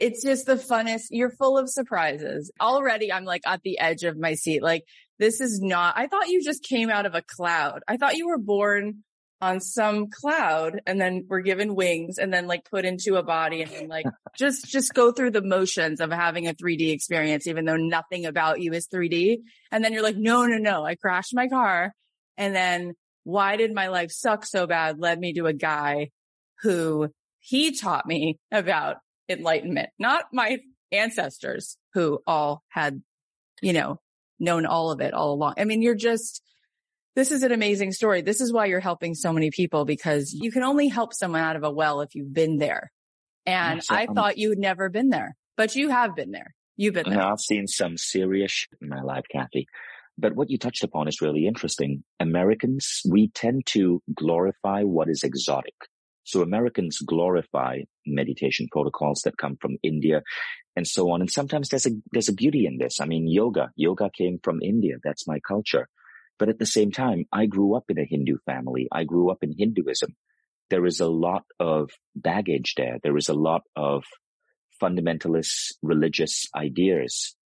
it's 0.00 0.22
just 0.22 0.46
the 0.46 0.56
funnest. 0.56 1.06
You're 1.10 1.30
full 1.30 1.56
of 1.56 1.70
surprises. 1.70 2.50
Already 2.60 3.12
I'm 3.12 3.24
like 3.24 3.42
at 3.46 3.62
the 3.62 3.78
edge 3.78 4.02
of 4.02 4.18
my 4.18 4.34
seat. 4.34 4.62
Like 4.62 4.84
this 5.18 5.40
is 5.40 5.60
not, 5.60 5.94
I 5.96 6.06
thought 6.06 6.28
you 6.28 6.42
just 6.42 6.62
came 6.62 6.90
out 6.90 7.06
of 7.06 7.14
a 7.14 7.22
cloud. 7.22 7.80
I 7.86 7.96
thought 7.96 8.16
you 8.16 8.28
were 8.28 8.38
born 8.38 9.04
on 9.40 9.60
some 9.60 10.08
cloud 10.10 10.80
and 10.86 11.00
then 11.00 11.26
were 11.28 11.40
given 11.40 11.74
wings 11.74 12.18
and 12.18 12.32
then 12.32 12.46
like 12.46 12.68
put 12.70 12.84
into 12.84 13.16
a 13.16 13.22
body 13.22 13.62
and 13.62 13.70
then 13.70 13.88
like 13.88 14.06
just, 14.36 14.66
just 14.66 14.94
go 14.94 15.12
through 15.12 15.30
the 15.30 15.42
motions 15.42 16.00
of 16.00 16.10
having 16.10 16.48
a 16.48 16.54
3D 16.54 16.92
experience, 16.92 17.46
even 17.46 17.64
though 17.64 17.76
nothing 17.76 18.26
about 18.26 18.60
you 18.60 18.72
is 18.72 18.88
3D. 18.88 19.38
And 19.70 19.84
then 19.84 19.92
you're 19.92 20.02
like, 20.02 20.16
no, 20.16 20.46
no, 20.46 20.56
no, 20.56 20.84
I 20.84 20.94
crashed 20.94 21.34
my 21.34 21.48
car. 21.48 21.92
And 22.36 22.54
then 22.54 22.94
why 23.24 23.56
did 23.56 23.72
my 23.72 23.88
life 23.88 24.10
suck 24.12 24.46
so 24.46 24.66
bad? 24.66 24.98
Led 24.98 25.18
me 25.18 25.34
to 25.34 25.46
a 25.46 25.52
guy 25.52 26.10
who 26.62 27.08
he 27.40 27.72
taught 27.72 28.06
me 28.06 28.38
about 28.50 28.96
enlightenment, 29.28 29.90
not 29.98 30.26
my 30.32 30.58
ancestors 30.92 31.76
who 31.92 32.20
all 32.26 32.62
had, 32.68 33.02
you 33.60 33.72
know, 33.72 33.98
known 34.44 34.66
all 34.66 34.90
of 34.90 35.00
it 35.00 35.14
all 35.14 35.32
along. 35.32 35.54
I 35.58 35.64
mean, 35.64 35.82
you're 35.82 35.94
just, 35.94 36.42
this 37.16 37.30
is 37.30 37.42
an 37.42 37.52
amazing 37.52 37.92
story. 37.92 38.22
This 38.22 38.40
is 38.40 38.52
why 38.52 38.66
you're 38.66 38.80
helping 38.80 39.14
so 39.14 39.32
many 39.32 39.50
people 39.50 39.84
because 39.84 40.32
you 40.32 40.52
can 40.52 40.62
only 40.62 40.88
help 40.88 41.14
someone 41.14 41.40
out 41.40 41.56
of 41.56 41.64
a 41.64 41.70
well 41.70 42.00
if 42.00 42.14
you've 42.14 42.32
been 42.32 42.58
there. 42.58 42.92
And 43.46 43.82
I 43.90 44.06
thought 44.06 44.38
you 44.38 44.50
had 44.50 44.58
never 44.58 44.88
been 44.88 45.10
there, 45.10 45.36
but 45.56 45.74
you 45.74 45.90
have 45.90 46.16
been 46.16 46.30
there. 46.30 46.54
You've 46.76 46.94
been 46.94 47.06
uh-huh. 47.06 47.16
there. 47.16 47.26
I've 47.26 47.40
seen 47.40 47.66
some 47.66 47.96
serious 47.96 48.50
shit 48.50 48.78
in 48.80 48.88
my 48.88 49.02
life, 49.02 49.24
Cathy. 49.30 49.66
But 50.16 50.34
what 50.34 50.48
you 50.48 50.58
touched 50.58 50.84
upon 50.84 51.08
is 51.08 51.20
really 51.20 51.46
interesting. 51.46 52.04
Americans, 52.20 53.02
we 53.08 53.28
tend 53.28 53.66
to 53.66 54.00
glorify 54.14 54.82
what 54.82 55.08
is 55.08 55.22
exotic. 55.24 55.74
So 56.24 56.42
Americans 56.42 56.98
glorify 56.98 57.80
meditation 58.06 58.68
protocols 58.72 59.22
that 59.24 59.36
come 59.36 59.56
from 59.60 59.76
India 59.82 60.22
and 60.74 60.86
so 60.86 61.10
on. 61.10 61.20
And 61.20 61.30
sometimes 61.30 61.68
there's 61.68 61.86
a, 61.86 61.90
there's 62.12 62.28
a 62.28 62.34
beauty 62.34 62.66
in 62.66 62.78
this. 62.78 63.00
I 63.00 63.06
mean, 63.06 63.28
yoga, 63.28 63.70
yoga 63.76 64.10
came 64.10 64.38
from 64.42 64.60
India. 64.62 64.96
That's 65.02 65.28
my 65.28 65.38
culture. 65.46 65.88
But 66.38 66.48
at 66.48 66.58
the 66.58 66.66
same 66.66 66.90
time, 66.90 67.26
I 67.32 67.46
grew 67.46 67.76
up 67.76 67.84
in 67.88 67.98
a 67.98 68.04
Hindu 68.04 68.38
family. 68.44 68.88
I 68.90 69.04
grew 69.04 69.30
up 69.30 69.38
in 69.42 69.54
Hinduism. 69.56 70.16
There 70.70 70.86
is 70.86 70.98
a 71.00 71.08
lot 71.08 71.44
of 71.60 71.90
baggage 72.16 72.74
there. 72.76 72.98
There 73.02 73.16
is 73.16 73.28
a 73.28 73.34
lot 73.34 73.62
of 73.76 74.04
fundamentalist 74.82 75.74
religious 75.82 76.46
ideas. 76.56 77.36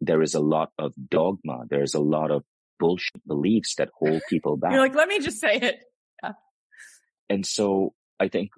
There 0.00 0.20
is 0.20 0.34
a 0.34 0.40
lot 0.40 0.70
of 0.78 0.92
dogma. 1.08 1.62
There 1.70 1.82
is 1.82 1.94
a 1.94 2.00
lot 2.00 2.30
of 2.30 2.42
bullshit 2.78 3.26
beliefs 3.26 3.76
that 3.76 3.88
hold 3.98 4.20
people 4.28 4.56
back. 4.56 4.72
You're 4.72 4.80
like, 4.80 4.94
let 4.94 5.08
me 5.08 5.20
just 5.20 5.40
say 5.40 5.56
it. 5.56 5.76
Yeah. 6.22 6.32
And 7.30 7.46
so 7.46 7.94
I 8.20 8.28
think 8.28 8.50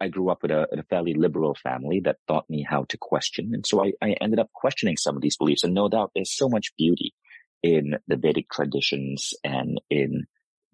I 0.00 0.08
grew 0.08 0.30
up 0.30 0.42
with 0.42 0.50
a, 0.50 0.66
a, 0.72 0.82
fairly 0.84 1.14
liberal 1.14 1.54
family 1.54 2.00
that 2.04 2.16
taught 2.26 2.48
me 2.50 2.66
how 2.68 2.84
to 2.88 2.98
question. 2.98 3.52
And 3.54 3.64
so 3.66 3.84
I, 3.84 3.92
I 4.02 4.14
ended 4.20 4.38
up 4.38 4.50
questioning 4.52 4.96
some 4.96 5.16
of 5.16 5.22
these 5.22 5.36
beliefs. 5.36 5.64
And 5.64 5.72
no 5.72 5.88
doubt 5.88 6.10
there's 6.14 6.36
so 6.36 6.48
much 6.48 6.74
beauty 6.76 7.14
in 7.62 7.96
the 8.08 8.16
Vedic 8.16 8.50
traditions 8.50 9.32
and 9.44 9.80
in 9.88 10.26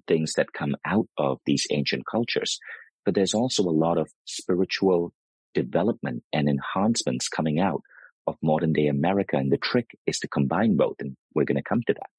things 0.08 0.32
that 0.34 0.52
come 0.52 0.74
out 0.84 1.06
of 1.18 1.38
these 1.46 1.66
ancient 1.70 2.04
cultures. 2.10 2.58
But 3.04 3.14
there's 3.14 3.34
also 3.34 3.62
a 3.62 3.70
lot 3.70 3.98
of 3.98 4.10
spiritual 4.24 5.12
development 5.54 6.22
and 6.32 6.48
enhancements 6.48 7.28
coming 7.28 7.60
out 7.60 7.82
of 8.26 8.36
modern 8.42 8.72
day 8.72 8.86
America. 8.86 9.36
And 9.36 9.52
the 9.52 9.58
trick 9.58 9.90
is 10.06 10.18
to 10.20 10.28
combine 10.28 10.76
both. 10.76 10.96
And 10.98 11.16
we're 11.34 11.44
going 11.44 11.56
to 11.56 11.62
come 11.62 11.82
to 11.86 11.94
that. 11.94 12.10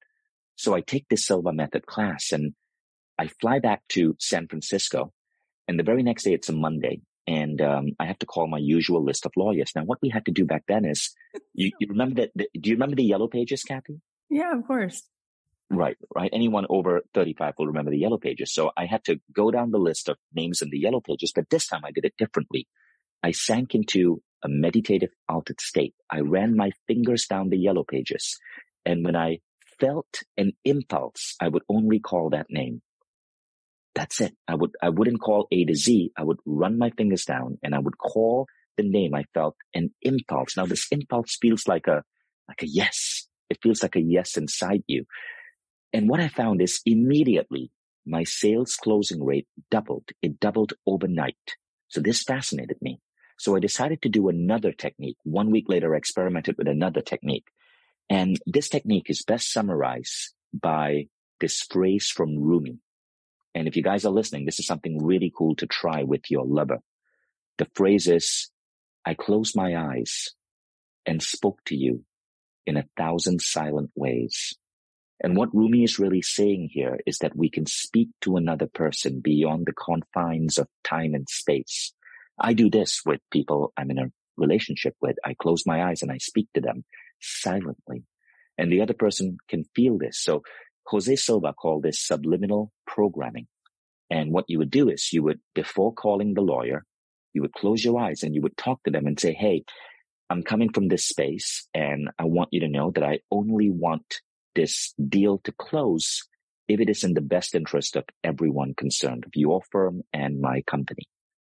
So 0.56 0.74
I 0.74 0.80
take 0.80 1.08
this 1.08 1.26
Silva 1.26 1.52
method 1.52 1.86
class 1.86 2.32
and 2.32 2.54
I 3.18 3.28
fly 3.40 3.58
back 3.58 3.82
to 3.90 4.16
San 4.18 4.46
Francisco 4.48 5.12
and 5.68 5.78
the 5.78 5.84
very 5.84 6.02
next 6.02 6.24
day, 6.24 6.32
it's 6.32 6.48
a 6.48 6.52
Monday. 6.52 7.00
And 7.26 7.60
um, 7.62 7.92
I 8.00 8.06
have 8.06 8.18
to 8.18 8.26
call 8.26 8.48
my 8.48 8.58
usual 8.58 9.04
list 9.04 9.26
of 9.26 9.32
lawyers. 9.36 9.72
Now, 9.76 9.84
what 9.84 9.98
we 10.02 10.08
had 10.08 10.24
to 10.26 10.32
do 10.32 10.44
back 10.44 10.64
then 10.66 10.84
is, 10.84 11.14
you, 11.54 11.70
you 11.78 11.86
remember 11.88 12.22
that? 12.22 12.30
Do 12.36 12.68
you 12.68 12.74
remember 12.74 12.96
the 12.96 13.04
yellow 13.04 13.28
pages, 13.28 13.62
Cathy? 13.62 14.00
Yeah, 14.28 14.56
of 14.56 14.66
course. 14.66 15.02
Right, 15.70 15.96
right. 16.14 16.30
Anyone 16.32 16.66
over 16.68 17.02
35 17.14 17.54
will 17.58 17.68
remember 17.68 17.90
the 17.90 17.98
yellow 17.98 18.18
pages. 18.18 18.52
So 18.52 18.72
I 18.76 18.86
had 18.86 19.04
to 19.04 19.20
go 19.34 19.50
down 19.50 19.70
the 19.70 19.78
list 19.78 20.08
of 20.08 20.18
names 20.34 20.60
in 20.60 20.70
the 20.70 20.78
yellow 20.78 21.00
pages, 21.00 21.32
but 21.34 21.48
this 21.48 21.66
time 21.66 21.82
I 21.84 21.92
did 21.92 22.04
it 22.04 22.14
differently. 22.18 22.68
I 23.22 23.30
sank 23.30 23.74
into 23.74 24.20
a 24.44 24.48
meditative 24.48 25.10
altered 25.28 25.60
state. 25.60 25.94
I 26.10 26.20
ran 26.20 26.56
my 26.56 26.72
fingers 26.86 27.26
down 27.26 27.48
the 27.48 27.56
yellow 27.56 27.84
pages. 27.84 28.38
And 28.84 29.04
when 29.04 29.16
I 29.16 29.38
felt 29.80 30.22
an 30.36 30.52
impulse, 30.64 31.36
I 31.40 31.48
would 31.48 31.62
only 31.68 32.00
call 32.00 32.30
that 32.30 32.46
name. 32.50 32.82
That's 33.94 34.20
it. 34.20 34.34
I 34.48 34.54
would, 34.54 34.70
I 34.82 34.88
wouldn't 34.88 35.20
call 35.20 35.48
A 35.52 35.64
to 35.64 35.74
Z. 35.74 36.12
I 36.16 36.24
would 36.24 36.38
run 36.46 36.78
my 36.78 36.90
fingers 36.90 37.24
down 37.24 37.58
and 37.62 37.74
I 37.74 37.78
would 37.78 37.98
call 37.98 38.46
the 38.76 38.82
name 38.82 39.14
I 39.14 39.24
felt 39.34 39.56
an 39.74 39.92
impulse. 40.00 40.56
Now 40.56 40.66
this 40.66 40.86
impulse 40.90 41.36
feels 41.40 41.68
like 41.68 41.86
a, 41.86 42.02
like 42.48 42.62
a 42.62 42.66
yes. 42.66 43.26
It 43.50 43.58
feels 43.62 43.82
like 43.82 43.96
a 43.96 44.00
yes 44.00 44.36
inside 44.36 44.82
you. 44.86 45.04
And 45.92 46.08
what 46.08 46.20
I 46.20 46.28
found 46.28 46.62
is 46.62 46.80
immediately 46.86 47.70
my 48.06 48.24
sales 48.24 48.76
closing 48.76 49.22
rate 49.22 49.46
doubled. 49.70 50.08
It 50.22 50.40
doubled 50.40 50.72
overnight. 50.86 51.36
So 51.88 52.00
this 52.00 52.22
fascinated 52.22 52.78
me. 52.80 53.00
So 53.38 53.56
I 53.56 53.60
decided 53.60 54.02
to 54.02 54.08
do 54.08 54.28
another 54.28 54.72
technique. 54.72 55.18
One 55.24 55.50
week 55.50 55.66
later, 55.68 55.94
I 55.94 55.98
experimented 55.98 56.56
with 56.56 56.68
another 56.68 57.00
technique. 57.00 57.46
And 58.08 58.38
this 58.46 58.68
technique 58.68 59.10
is 59.10 59.22
best 59.22 59.52
summarized 59.52 60.32
by 60.52 61.08
this 61.40 61.62
phrase 61.62 62.08
from 62.08 62.38
Rumi. 62.38 62.78
And 63.54 63.68
if 63.68 63.76
you 63.76 63.82
guys 63.82 64.04
are 64.04 64.12
listening, 64.12 64.46
this 64.46 64.58
is 64.58 64.66
something 64.66 65.04
really 65.04 65.32
cool 65.36 65.54
to 65.56 65.66
try 65.66 66.02
with 66.02 66.30
your 66.30 66.44
lover. 66.44 66.78
The 67.58 67.68
phrase 67.74 68.08
is, 68.08 68.50
I 69.04 69.14
closed 69.14 69.56
my 69.56 69.76
eyes 69.76 70.30
and 71.04 71.22
spoke 71.22 71.58
to 71.66 71.76
you 71.76 72.04
in 72.66 72.76
a 72.76 72.86
thousand 72.96 73.42
silent 73.42 73.90
ways. 73.94 74.54
And 75.22 75.36
what 75.36 75.54
Rumi 75.54 75.84
is 75.84 75.98
really 75.98 76.22
saying 76.22 76.70
here 76.72 76.98
is 77.06 77.18
that 77.18 77.36
we 77.36 77.50
can 77.50 77.66
speak 77.66 78.08
to 78.22 78.36
another 78.36 78.66
person 78.66 79.20
beyond 79.20 79.66
the 79.66 79.72
confines 79.72 80.58
of 80.58 80.68
time 80.82 81.14
and 81.14 81.28
space. 81.28 81.92
I 82.38 82.54
do 82.54 82.70
this 82.70 83.02
with 83.04 83.20
people 83.30 83.72
I'm 83.76 83.90
in 83.90 83.98
a 83.98 84.12
relationship 84.36 84.96
with. 85.00 85.16
I 85.24 85.34
close 85.34 85.64
my 85.66 85.84
eyes 85.84 86.02
and 86.02 86.10
I 86.10 86.18
speak 86.18 86.48
to 86.54 86.60
them 86.60 86.84
silently. 87.20 88.04
And 88.58 88.72
the 88.72 88.80
other 88.82 88.94
person 88.94 89.38
can 89.48 89.64
feel 89.76 89.98
this. 89.98 90.18
So 90.18 90.42
Jose 90.86 91.16
Silva 91.16 91.52
called 91.52 91.82
this 91.82 92.00
subliminal 92.00 92.72
programming. 92.86 93.46
And 94.10 94.32
what 94.32 94.44
you 94.48 94.58
would 94.58 94.70
do 94.70 94.88
is 94.88 95.12
you 95.12 95.22
would, 95.22 95.40
before 95.54 95.92
calling 95.92 96.34
the 96.34 96.42
lawyer, 96.42 96.84
you 97.32 97.42
would 97.42 97.54
close 97.54 97.84
your 97.84 97.98
eyes 97.98 98.22
and 98.22 98.34
you 98.34 98.42
would 98.42 98.56
talk 98.56 98.82
to 98.84 98.90
them 98.90 99.06
and 99.06 99.18
say, 99.18 99.32
Hey, 99.32 99.64
I'm 100.28 100.42
coming 100.42 100.72
from 100.72 100.88
this 100.88 101.08
space 101.08 101.66
and 101.74 102.10
I 102.18 102.24
want 102.24 102.50
you 102.52 102.60
to 102.60 102.68
know 102.68 102.90
that 102.92 103.04
I 103.04 103.20
only 103.30 103.70
want 103.70 104.20
this 104.54 104.94
deal 105.08 105.38
to 105.44 105.52
close 105.52 106.22
if 106.68 106.80
it 106.80 106.88
is 106.88 107.04
in 107.04 107.14
the 107.14 107.20
best 107.20 107.54
interest 107.54 107.96
of 107.96 108.04
everyone 108.22 108.74
concerned, 108.74 109.24
of 109.24 109.32
your 109.34 109.62
firm 109.70 110.02
and 110.12 110.40
my 110.40 110.62
company. 110.62 111.04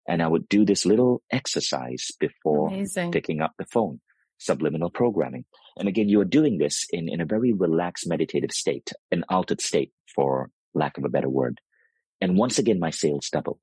And 0.07 0.21
I 0.21 0.27
would 0.27 0.47
do 0.49 0.65
this 0.65 0.85
little 0.85 1.23
exercise 1.31 2.11
before 2.19 2.67
Amazing. 2.67 3.11
picking 3.11 3.41
up 3.41 3.53
the 3.57 3.65
phone 3.65 4.01
subliminal 4.37 4.89
programming. 4.89 5.45
And 5.77 5.87
again, 5.87 6.09
you 6.09 6.21
are 6.21 6.25
doing 6.25 6.57
this 6.57 6.85
in, 6.91 7.09
in 7.09 7.21
a 7.21 7.25
very 7.25 7.53
relaxed 7.53 8.07
meditative 8.07 8.51
state, 8.51 8.91
an 9.11 9.23
altered 9.29 9.61
state 9.61 9.91
for 10.13 10.49
lack 10.73 10.97
of 10.97 11.05
a 11.05 11.09
better 11.09 11.29
word. 11.29 11.59
And 12.21 12.37
once 12.37 12.59
again, 12.59 12.79
my 12.79 12.89
sales 12.89 13.29
doubled. 13.29 13.59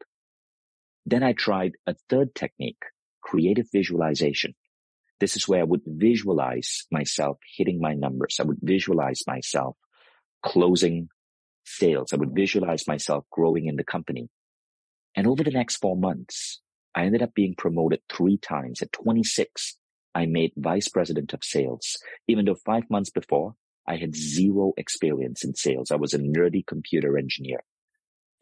Then 1.07 1.23
I 1.23 1.33
tried 1.33 1.73
a 1.87 1.95
third 2.09 2.35
technique, 2.35 2.83
creative 3.23 3.67
visualization. 3.73 4.55
This 5.21 5.37
is 5.37 5.49
where 5.49 5.61
I 5.61 5.65
would 5.65 5.83
visualize 5.87 6.85
myself 6.91 7.39
hitting 7.57 7.81
my 7.81 7.95
numbers. 7.95 8.39
I 8.41 8.45
would 8.45 8.59
visualize 8.61 9.23
myself 9.27 9.77
closing 10.43 11.09
sales. 11.65 12.13
I 12.13 12.17
would 12.17 12.35
visualize 12.35 12.87
myself 12.87 13.25
growing 13.31 13.67
in 13.67 13.77
the 13.77 13.85
company. 13.85 14.29
And 15.15 15.27
over 15.27 15.45
the 15.45 15.51
next 15.51 15.77
four 15.77 15.97
months, 15.97 16.61
I 16.95 17.05
ended 17.05 17.23
up 17.23 17.35
being 17.35 17.55
promoted 17.55 18.01
three 18.11 18.37
times 18.37 18.83
at 18.83 18.93
26 18.93 19.79
I 20.15 20.27
made 20.27 20.53
vice 20.57 20.89
president 20.89 21.33
of 21.33 21.43
sales, 21.43 21.97
even 22.29 22.45
though 22.45 22.55
five 22.55 22.85
months 22.91 23.11
before 23.11 23.55
I 23.87 23.97
had 23.97 24.15
zero 24.15 24.73
experience 24.77 25.45
in 25.45 25.55
sales. 25.55 25.91
I 25.91 25.97
was 25.97 26.15
a 26.15 26.19
nerdy 26.19 26.65
computer 26.67 27.19
engineer. 27.19 27.65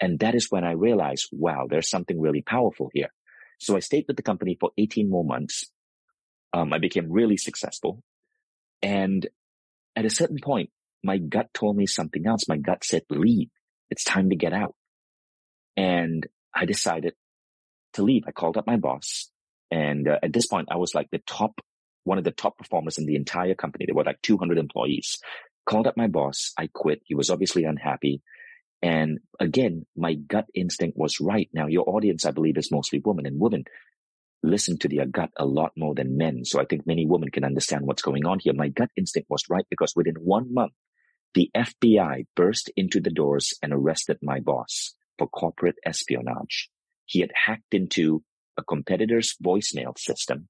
And 0.00 0.18
that 0.20 0.34
is 0.34 0.50
when 0.50 0.64
I 0.64 0.72
realized, 0.72 1.28
wow, 1.32 1.66
there's 1.68 1.90
something 1.90 2.20
really 2.20 2.42
powerful 2.42 2.90
here. 2.92 3.12
So 3.58 3.76
I 3.76 3.80
stayed 3.80 4.06
with 4.08 4.16
the 4.16 4.22
company 4.22 4.56
for 4.58 4.70
18 4.78 5.08
more 5.08 5.24
months. 5.24 5.70
Um, 6.52 6.72
I 6.72 6.78
became 6.78 7.12
really 7.12 7.36
successful. 7.36 8.02
And 8.82 9.26
at 9.94 10.06
a 10.06 10.10
certain 10.10 10.38
point, 10.42 10.70
my 11.02 11.18
gut 11.18 11.52
told 11.52 11.76
me 11.76 11.86
something 11.86 12.26
else. 12.26 12.48
My 12.48 12.56
gut 12.56 12.84
said, 12.84 13.02
leave. 13.10 13.48
It's 13.90 14.04
time 14.04 14.30
to 14.30 14.36
get 14.36 14.52
out. 14.52 14.74
And 15.76 16.26
I 16.54 16.64
decided 16.64 17.14
to 17.94 18.02
leave. 18.02 18.24
I 18.26 18.32
called 18.32 18.56
up 18.56 18.66
my 18.66 18.76
boss. 18.76 19.30
And 19.70 20.08
uh, 20.08 20.18
at 20.22 20.32
this 20.32 20.46
point, 20.46 20.68
I 20.70 20.76
was 20.76 20.94
like 20.94 21.08
the 21.10 21.22
top, 21.26 21.60
one 22.04 22.18
of 22.18 22.24
the 22.24 22.30
top 22.30 22.58
performers 22.58 22.98
in 22.98 23.06
the 23.06 23.16
entire 23.16 23.54
company. 23.54 23.86
There 23.86 23.94
were 23.94 24.04
like 24.04 24.22
200 24.22 24.58
employees. 24.58 25.18
Called 25.66 25.86
up 25.86 25.96
my 25.96 26.08
boss. 26.08 26.52
I 26.58 26.68
quit. 26.72 27.02
He 27.04 27.14
was 27.14 27.30
obviously 27.30 27.64
unhappy. 27.64 28.22
And 28.82 29.18
again, 29.38 29.86
my 29.96 30.14
gut 30.14 30.46
instinct 30.54 30.96
was 30.96 31.20
right. 31.20 31.48
Now, 31.52 31.66
your 31.66 31.88
audience, 31.88 32.24
I 32.24 32.30
believe, 32.30 32.56
is 32.56 32.72
mostly 32.72 33.00
women 33.04 33.26
and 33.26 33.38
women 33.38 33.64
listen 34.42 34.78
to 34.78 34.88
their 34.88 35.06
gut 35.06 35.30
a 35.36 35.44
lot 35.44 35.72
more 35.76 35.94
than 35.94 36.16
men. 36.16 36.44
So 36.44 36.60
I 36.60 36.64
think 36.64 36.86
many 36.86 37.06
women 37.06 37.30
can 37.30 37.44
understand 37.44 37.86
what's 37.86 38.02
going 38.02 38.24
on 38.24 38.38
here. 38.40 38.54
My 38.54 38.68
gut 38.68 38.88
instinct 38.96 39.28
was 39.28 39.44
right 39.50 39.66
because 39.68 39.92
within 39.94 40.14
one 40.16 40.52
month, 40.52 40.72
the 41.34 41.50
FBI 41.54 42.26
burst 42.34 42.70
into 42.76 43.00
the 43.00 43.10
doors 43.10 43.54
and 43.62 43.72
arrested 43.72 44.18
my 44.22 44.40
boss 44.40 44.94
for 45.18 45.28
corporate 45.28 45.76
espionage. 45.84 46.70
He 47.04 47.20
had 47.20 47.30
hacked 47.34 47.74
into 47.74 48.22
a 48.60 48.64
competitor's 48.64 49.34
voicemail 49.42 49.98
system 49.98 50.48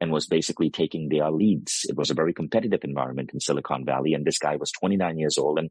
and 0.00 0.10
was 0.10 0.26
basically 0.26 0.70
taking 0.70 1.08
their 1.08 1.30
leads. 1.30 1.86
It 1.88 1.96
was 1.96 2.10
a 2.10 2.14
very 2.14 2.32
competitive 2.34 2.80
environment 2.82 3.30
in 3.32 3.40
Silicon 3.40 3.84
Valley. 3.84 4.14
And 4.14 4.24
this 4.24 4.38
guy 4.38 4.56
was 4.56 4.72
29 4.72 5.18
years 5.18 5.38
old 5.38 5.58
and 5.58 5.70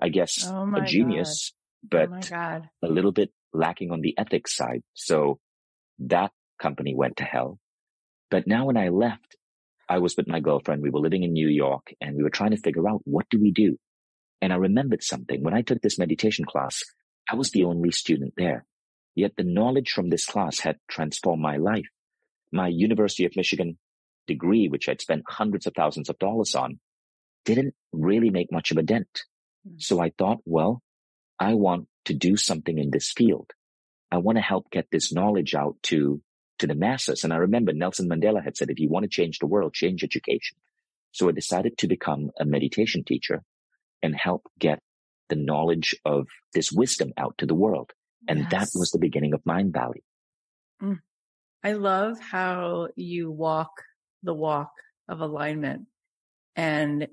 I 0.00 0.08
guess 0.08 0.46
oh 0.48 0.72
a 0.74 0.80
genius, 0.80 1.52
God. 1.90 2.08
but 2.10 2.32
oh 2.32 2.62
a 2.82 2.88
little 2.88 3.12
bit 3.12 3.30
lacking 3.52 3.90
on 3.90 4.00
the 4.00 4.16
ethics 4.16 4.56
side. 4.56 4.82
So 4.94 5.38
that 5.98 6.32
company 6.58 6.94
went 6.94 7.18
to 7.18 7.24
hell. 7.24 7.58
But 8.30 8.46
now 8.46 8.66
when 8.66 8.76
I 8.76 8.88
left, 8.88 9.36
I 9.88 9.98
was 9.98 10.16
with 10.16 10.28
my 10.28 10.40
girlfriend. 10.40 10.82
We 10.82 10.90
were 10.90 11.00
living 11.00 11.22
in 11.22 11.32
New 11.32 11.48
York 11.48 11.94
and 12.00 12.16
we 12.16 12.22
were 12.22 12.30
trying 12.30 12.50
to 12.50 12.58
figure 12.58 12.88
out 12.88 13.00
what 13.04 13.26
do 13.30 13.40
we 13.40 13.50
do? 13.50 13.76
And 14.40 14.52
I 14.52 14.56
remembered 14.56 15.02
something. 15.02 15.42
When 15.42 15.54
I 15.54 15.62
took 15.62 15.80
this 15.80 15.98
meditation 15.98 16.44
class, 16.44 16.82
I 17.30 17.34
was 17.34 17.50
the 17.50 17.64
only 17.64 17.90
student 17.90 18.34
there. 18.36 18.64
Yet 19.18 19.32
the 19.36 19.42
knowledge 19.42 19.90
from 19.90 20.10
this 20.10 20.24
class 20.24 20.60
had 20.60 20.76
transformed 20.88 21.42
my 21.42 21.56
life. 21.56 21.88
My 22.52 22.68
University 22.68 23.24
of 23.24 23.34
Michigan 23.34 23.76
degree, 24.28 24.68
which 24.68 24.88
I'd 24.88 25.00
spent 25.00 25.24
hundreds 25.28 25.66
of 25.66 25.72
thousands 25.74 26.08
of 26.08 26.20
dollars 26.20 26.54
on, 26.54 26.78
didn't 27.44 27.74
really 27.92 28.30
make 28.30 28.52
much 28.52 28.70
of 28.70 28.76
a 28.76 28.84
dent. 28.84 29.24
Mm. 29.68 29.82
So 29.82 30.00
I 30.00 30.12
thought, 30.16 30.38
well, 30.44 30.82
I 31.36 31.54
want 31.54 31.88
to 32.04 32.14
do 32.14 32.36
something 32.36 32.78
in 32.78 32.92
this 32.92 33.10
field. 33.10 33.50
I 34.08 34.18
want 34.18 34.38
to 34.38 34.42
help 34.42 34.70
get 34.70 34.86
this 34.92 35.12
knowledge 35.12 35.52
out 35.52 35.74
to 35.90 36.22
to 36.60 36.68
the 36.68 36.76
masses. 36.76 37.24
And 37.24 37.32
I 37.32 37.38
remember 37.38 37.72
Nelson 37.72 38.08
Mandela 38.08 38.44
had 38.44 38.56
said, 38.56 38.70
if 38.70 38.78
you 38.78 38.88
want 38.88 39.02
to 39.02 39.10
change 39.10 39.40
the 39.40 39.48
world, 39.48 39.74
change 39.74 40.04
education. 40.04 40.58
So 41.10 41.28
I 41.28 41.32
decided 41.32 41.76
to 41.78 41.88
become 41.88 42.30
a 42.38 42.44
meditation 42.44 43.02
teacher 43.02 43.42
and 44.00 44.14
help 44.14 44.46
get 44.60 44.78
the 45.28 45.34
knowledge 45.36 45.96
of 46.04 46.28
this 46.54 46.70
wisdom 46.70 47.12
out 47.16 47.38
to 47.38 47.46
the 47.46 47.56
world. 47.56 47.90
And 48.28 48.40
yes. 48.40 48.50
that 48.50 48.78
was 48.78 48.90
the 48.90 48.98
beginning 48.98 49.32
of 49.32 49.42
Mindvalley. 49.42 50.02
Mm. 50.82 50.98
I 51.64 51.72
love 51.72 52.20
how 52.20 52.88
you 52.94 53.32
walk 53.32 53.82
the 54.22 54.34
walk 54.34 54.70
of 55.08 55.20
alignment. 55.20 55.86
And 56.54 57.08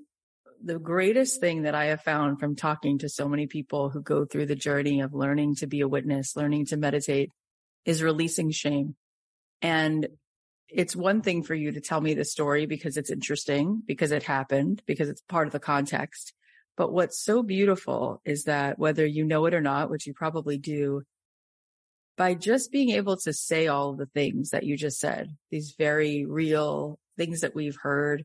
the 0.62 0.78
greatest 0.78 1.40
thing 1.40 1.62
that 1.62 1.74
I 1.74 1.86
have 1.86 2.02
found 2.02 2.38
from 2.38 2.56
talking 2.56 2.98
to 2.98 3.08
so 3.08 3.28
many 3.28 3.46
people 3.46 3.90
who 3.90 4.02
go 4.02 4.24
through 4.24 4.46
the 4.46 4.54
journey 4.54 5.00
of 5.00 5.14
learning 5.14 5.56
to 5.56 5.66
be 5.66 5.80
a 5.80 5.88
witness, 5.88 6.36
learning 6.36 6.66
to 6.66 6.76
meditate 6.76 7.30
is 7.84 8.02
releasing 8.02 8.50
shame. 8.50 8.96
And 9.62 10.08
it's 10.68 10.96
one 10.96 11.22
thing 11.22 11.42
for 11.42 11.54
you 11.54 11.72
to 11.72 11.80
tell 11.80 12.00
me 12.00 12.14
the 12.14 12.24
story 12.24 12.66
because 12.66 12.96
it's 12.96 13.10
interesting, 13.10 13.82
because 13.86 14.10
it 14.10 14.24
happened, 14.24 14.82
because 14.86 15.08
it's 15.08 15.22
part 15.22 15.46
of 15.46 15.52
the 15.52 15.60
context. 15.60 16.32
But 16.76 16.92
what's 16.92 17.18
so 17.18 17.42
beautiful 17.42 18.20
is 18.24 18.44
that 18.44 18.78
whether 18.78 19.06
you 19.06 19.24
know 19.24 19.46
it 19.46 19.54
or 19.54 19.60
not, 19.60 19.90
which 19.90 20.06
you 20.06 20.12
probably 20.12 20.58
do, 20.58 21.02
by 22.16 22.34
just 22.34 22.72
being 22.72 22.90
able 22.90 23.16
to 23.18 23.32
say 23.32 23.66
all 23.66 23.94
the 23.94 24.06
things 24.06 24.50
that 24.50 24.64
you 24.64 24.76
just 24.76 24.98
said, 24.98 25.36
these 25.50 25.74
very 25.78 26.24
real 26.26 26.98
things 27.16 27.40
that 27.40 27.54
we've 27.54 27.76
heard, 27.76 28.24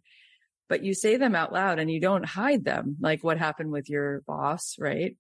but 0.70 0.84
you 0.84 0.94
say 0.94 1.18
them 1.18 1.36
out 1.36 1.52
loud 1.52 1.80
and 1.80 1.92
you 1.92 2.00
don't 2.00 2.26
hide 2.26 2.64
them, 2.64 2.98
like 3.00 3.24
what 3.24 3.38
happened 3.38 3.72
with 3.72 3.90
your 3.90 4.22
boss, 4.28 4.76
right? 4.80 5.18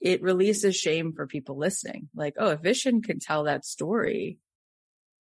It 0.00 0.22
releases 0.22 0.76
shame 0.76 1.12
for 1.12 1.26
people 1.26 1.58
listening. 1.58 2.08
Like, 2.14 2.34
oh, 2.38 2.50
if 2.50 2.62
Vishen 2.62 3.02
can 3.02 3.18
tell 3.18 3.44
that 3.44 3.64
story, 3.64 4.38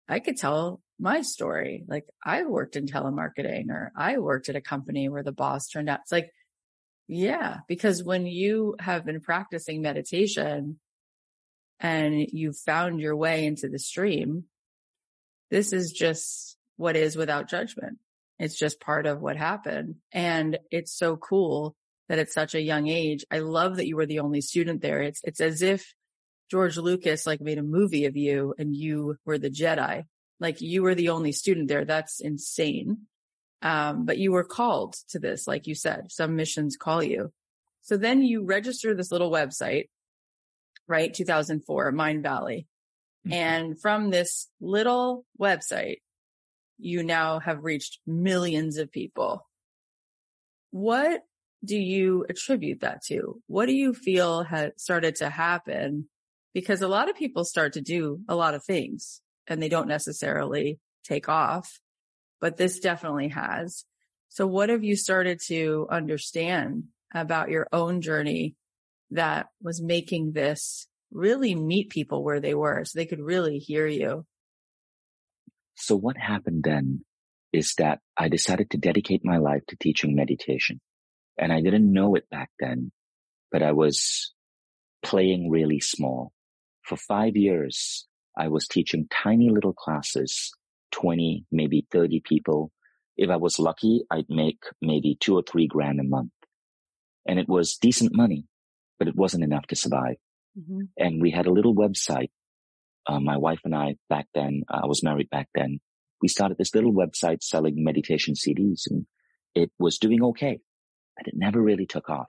I 0.10 0.20
could 0.20 0.38
tell 0.38 0.82
my 1.00 1.22
story. 1.22 1.86
Like 1.88 2.06
I 2.24 2.44
worked 2.44 2.76
in 2.76 2.88
telemarketing 2.88 3.70
or 3.70 3.92
I 3.96 4.18
worked 4.18 4.50
at 4.50 4.56
a 4.56 4.62
company 4.62 5.08
where 5.10 5.24
the 5.24 5.32
boss 5.32 5.68
turned 5.68 5.90
out. 5.90 6.00
It's 6.02 6.12
like, 6.12 6.30
yeah, 7.08 7.58
because 7.68 8.04
when 8.04 8.26
you 8.26 8.76
have 8.80 9.06
been 9.06 9.20
practicing 9.20 9.82
meditation 9.82 10.80
and 11.80 12.16
you 12.32 12.54
found 12.54 13.00
your 13.00 13.16
way 13.16 13.46
into 13.46 13.68
the 13.68 13.80
stream, 13.80 14.46
this 15.52 15.74
is 15.74 15.92
just 15.92 16.58
what 16.78 16.96
is 16.96 17.16
without 17.16 17.50
judgment. 17.50 18.00
It's 18.40 18.58
just 18.58 18.80
part 18.80 19.06
of 19.06 19.22
what 19.22 19.38
happened. 19.38 19.96
And 20.12 20.58
it's 20.72 20.98
so 20.98 21.18
cool 21.18 21.76
that 22.10 22.20
at 22.20 22.32
such 22.32 22.56
a 22.56 22.62
young 22.62 22.88
age, 22.88 23.26
I 23.30 23.40
love 23.40 23.78
that 23.78 23.88
you 23.88 23.96
were 23.96 24.06
the 24.06 24.20
only 24.20 24.42
student 24.42 24.82
there. 24.82 25.02
It's, 25.02 25.22
it's 25.24 25.42
as 25.42 25.62
if 25.62 25.94
George 26.50 26.78
Lucas 26.78 27.26
like 27.26 27.42
made 27.42 27.58
a 27.58 27.64
movie 27.64 28.06
of 28.06 28.18
you 28.18 28.54
and 28.58 28.76
you 28.76 29.18
were 29.26 29.38
the 29.38 29.50
Jedi. 29.50 30.06
Like 30.40 30.62
you 30.62 30.84
were 30.84 30.96
the 30.96 31.10
only 31.10 31.32
student 31.32 31.68
there. 31.68 31.86
That's 31.86 32.20
insane. 32.20 33.08
Um, 33.64 34.06
but 34.06 34.18
you 34.18 34.34
were 34.34 34.44
called 34.44 34.96
to 35.10 35.20
this, 35.20 35.48
like 35.48 35.68
you 35.68 35.74
said, 35.74 36.12
some 36.12 36.36
missions 36.36 36.76
call 36.76 37.02
you. 37.02 37.32
So 37.82 37.96
then 37.98 38.22
you 38.22 38.44
register 38.44 38.94
this 38.94 39.12
little 39.12 39.32
website, 39.32 39.88
right? 40.88 41.14
2004, 41.14 41.94
Mindvalley. 41.94 42.66
Mm-hmm. 43.26 43.34
And 43.34 43.82
from 43.82 44.10
this 44.10 44.50
little 44.60 45.26
website, 45.40 45.98
you 46.78 47.04
now 47.04 47.40
have 47.40 47.64
reached 47.64 48.00
millions 48.06 48.78
of 48.78 48.92
people. 48.92 49.48
What 50.72 51.22
do 51.64 51.78
you 51.78 52.26
attribute 52.28 52.82
that 52.82 53.04
to? 53.06 53.42
What 53.48 53.68
do 53.68 53.74
you 53.74 53.94
feel 53.94 54.44
has 54.44 54.72
started 54.76 55.16
to 55.18 55.30
happen 55.30 56.10
because 56.54 56.82
a 56.82 56.88
lot 56.90 57.10
of 57.10 57.16
people 57.16 57.46
start 57.46 57.74
to 57.74 57.82
do 57.82 58.20
a 58.28 58.36
lot 58.36 58.54
of 58.54 58.64
things 58.64 59.22
and 59.48 59.62
they 59.62 59.70
don't 59.70 59.88
necessarily 59.88 60.80
take 61.06 61.30
off, 61.30 61.80
but 62.44 62.58
this 62.58 62.82
definitely 62.82 63.30
has. 63.30 63.86
So 64.28 64.46
what 64.46 64.68
have 64.68 64.84
you 64.84 64.98
started 64.98 65.40
to 65.48 65.88
understand 65.90 66.90
about 67.16 67.50
your 67.50 67.70
own 67.72 68.02
journey 68.02 68.56
that 69.12 69.48
was 69.62 69.82
making 69.82 70.34
this 70.34 70.86
really 71.10 71.56
meet 71.56 71.90
people 71.90 72.22
where 72.22 72.42
they 72.42 72.54
were 72.54 72.84
so 72.84 73.00
they 73.00 73.06
could 73.06 73.22
really 73.22 73.60
hear 73.60 73.88
you? 73.88 74.26
So 75.76 75.96
what 75.96 76.18
happened 76.18 76.66
then 76.66 77.06
is 77.54 77.76
that 77.76 78.00
I 78.18 78.28
decided 78.28 78.72
to 78.72 78.78
dedicate 78.78 79.22
my 79.24 79.38
life 79.38 79.62
to 79.70 79.78
teaching 79.78 80.14
meditation. 80.14 80.82
And 81.38 81.54
I 81.54 81.62
didn't 81.62 81.94
know 81.94 82.16
it 82.16 82.30
back 82.30 82.50
then, 82.60 82.92
but 83.54 83.64
I 83.64 83.72
was 83.72 84.34
playing 85.02 85.50
really 85.50 85.80
small. 85.80 86.34
For 86.82 86.98
five 86.98 87.38
years, 87.38 88.06
I 88.38 88.50
was 88.50 88.68
teaching 88.68 89.08
tiny 89.10 89.50
little 89.50 89.72
classes, 89.72 90.52
20, 90.94 91.46
maybe 91.52 91.86
30 91.92 92.22
people. 92.24 92.72
If 93.18 93.30
I 93.30 93.36
was 93.36 93.60
lucky, 93.60 94.04
I'd 94.10 94.30
make 94.30 94.60
maybe 94.82 95.18
two 95.20 95.36
or 95.36 95.44
three 95.44 95.68
grand 95.68 96.00
a 96.00 96.04
month. 96.04 96.32
And 97.28 97.40
it 97.40 97.50
was 97.50 97.78
decent 97.78 98.16
money, 98.16 98.46
but 99.00 99.08
it 99.08 99.16
wasn't 99.16 99.44
enough 99.44 99.68
to 99.68 99.76
survive. 99.76 100.16
Mm-hmm. 100.58 100.82
And 100.98 101.22
we 101.22 101.32
had 101.32 101.46
a 101.46 101.52
little 101.52 101.76
website. 101.76 102.30
Uh, 103.06 103.20
my 103.20 103.38
wife 103.38 103.60
and 103.66 103.76
I 103.76 103.96
back 104.10 104.28
then, 104.34 104.64
uh, 104.70 104.82
I 104.84 104.86
was 104.86 105.04
married 105.04 105.30
back 105.30 105.50
then. 105.54 105.80
We 106.22 106.28
started 106.30 106.58
this 106.58 106.74
little 106.74 106.94
website 106.94 107.44
selling 107.44 107.84
meditation 107.84 108.34
CDs 108.34 108.84
and 108.90 109.06
it 109.54 109.72
was 109.78 109.98
doing 109.98 110.24
okay, 110.24 110.60
but 111.18 111.28
it 111.28 111.34
never 111.36 111.62
really 111.62 111.86
took 111.86 112.10
off. 112.10 112.28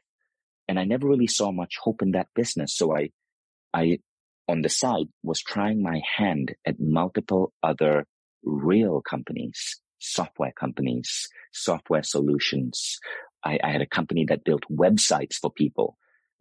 And 0.67 0.79
I 0.79 0.85
never 0.85 1.07
really 1.07 1.29
saw 1.29 1.53
much 1.53 1.75
hope 1.81 2.03
in 2.03 2.13
that 2.13 2.29
business. 2.35 2.75
So 2.77 2.97
I, 2.97 3.11
I 3.73 3.99
on 4.49 4.63
the 4.63 4.69
side 4.69 5.07
was 5.23 5.41
trying 5.41 5.83
my 5.83 6.01
hand 6.17 6.55
at 6.67 6.77
multiple 6.79 7.53
other 7.63 8.07
real 8.45 9.01
companies, 9.01 9.81
software 9.99 10.53
companies, 10.53 11.29
software 11.53 12.03
solutions. 12.03 12.99
I, 13.45 13.59
I, 13.63 13.71
had 13.71 13.83
a 13.83 13.87
company 13.87 14.25
that 14.27 14.45
built 14.45 14.65
websites 14.71 15.35
for 15.35 15.51
people 15.51 15.97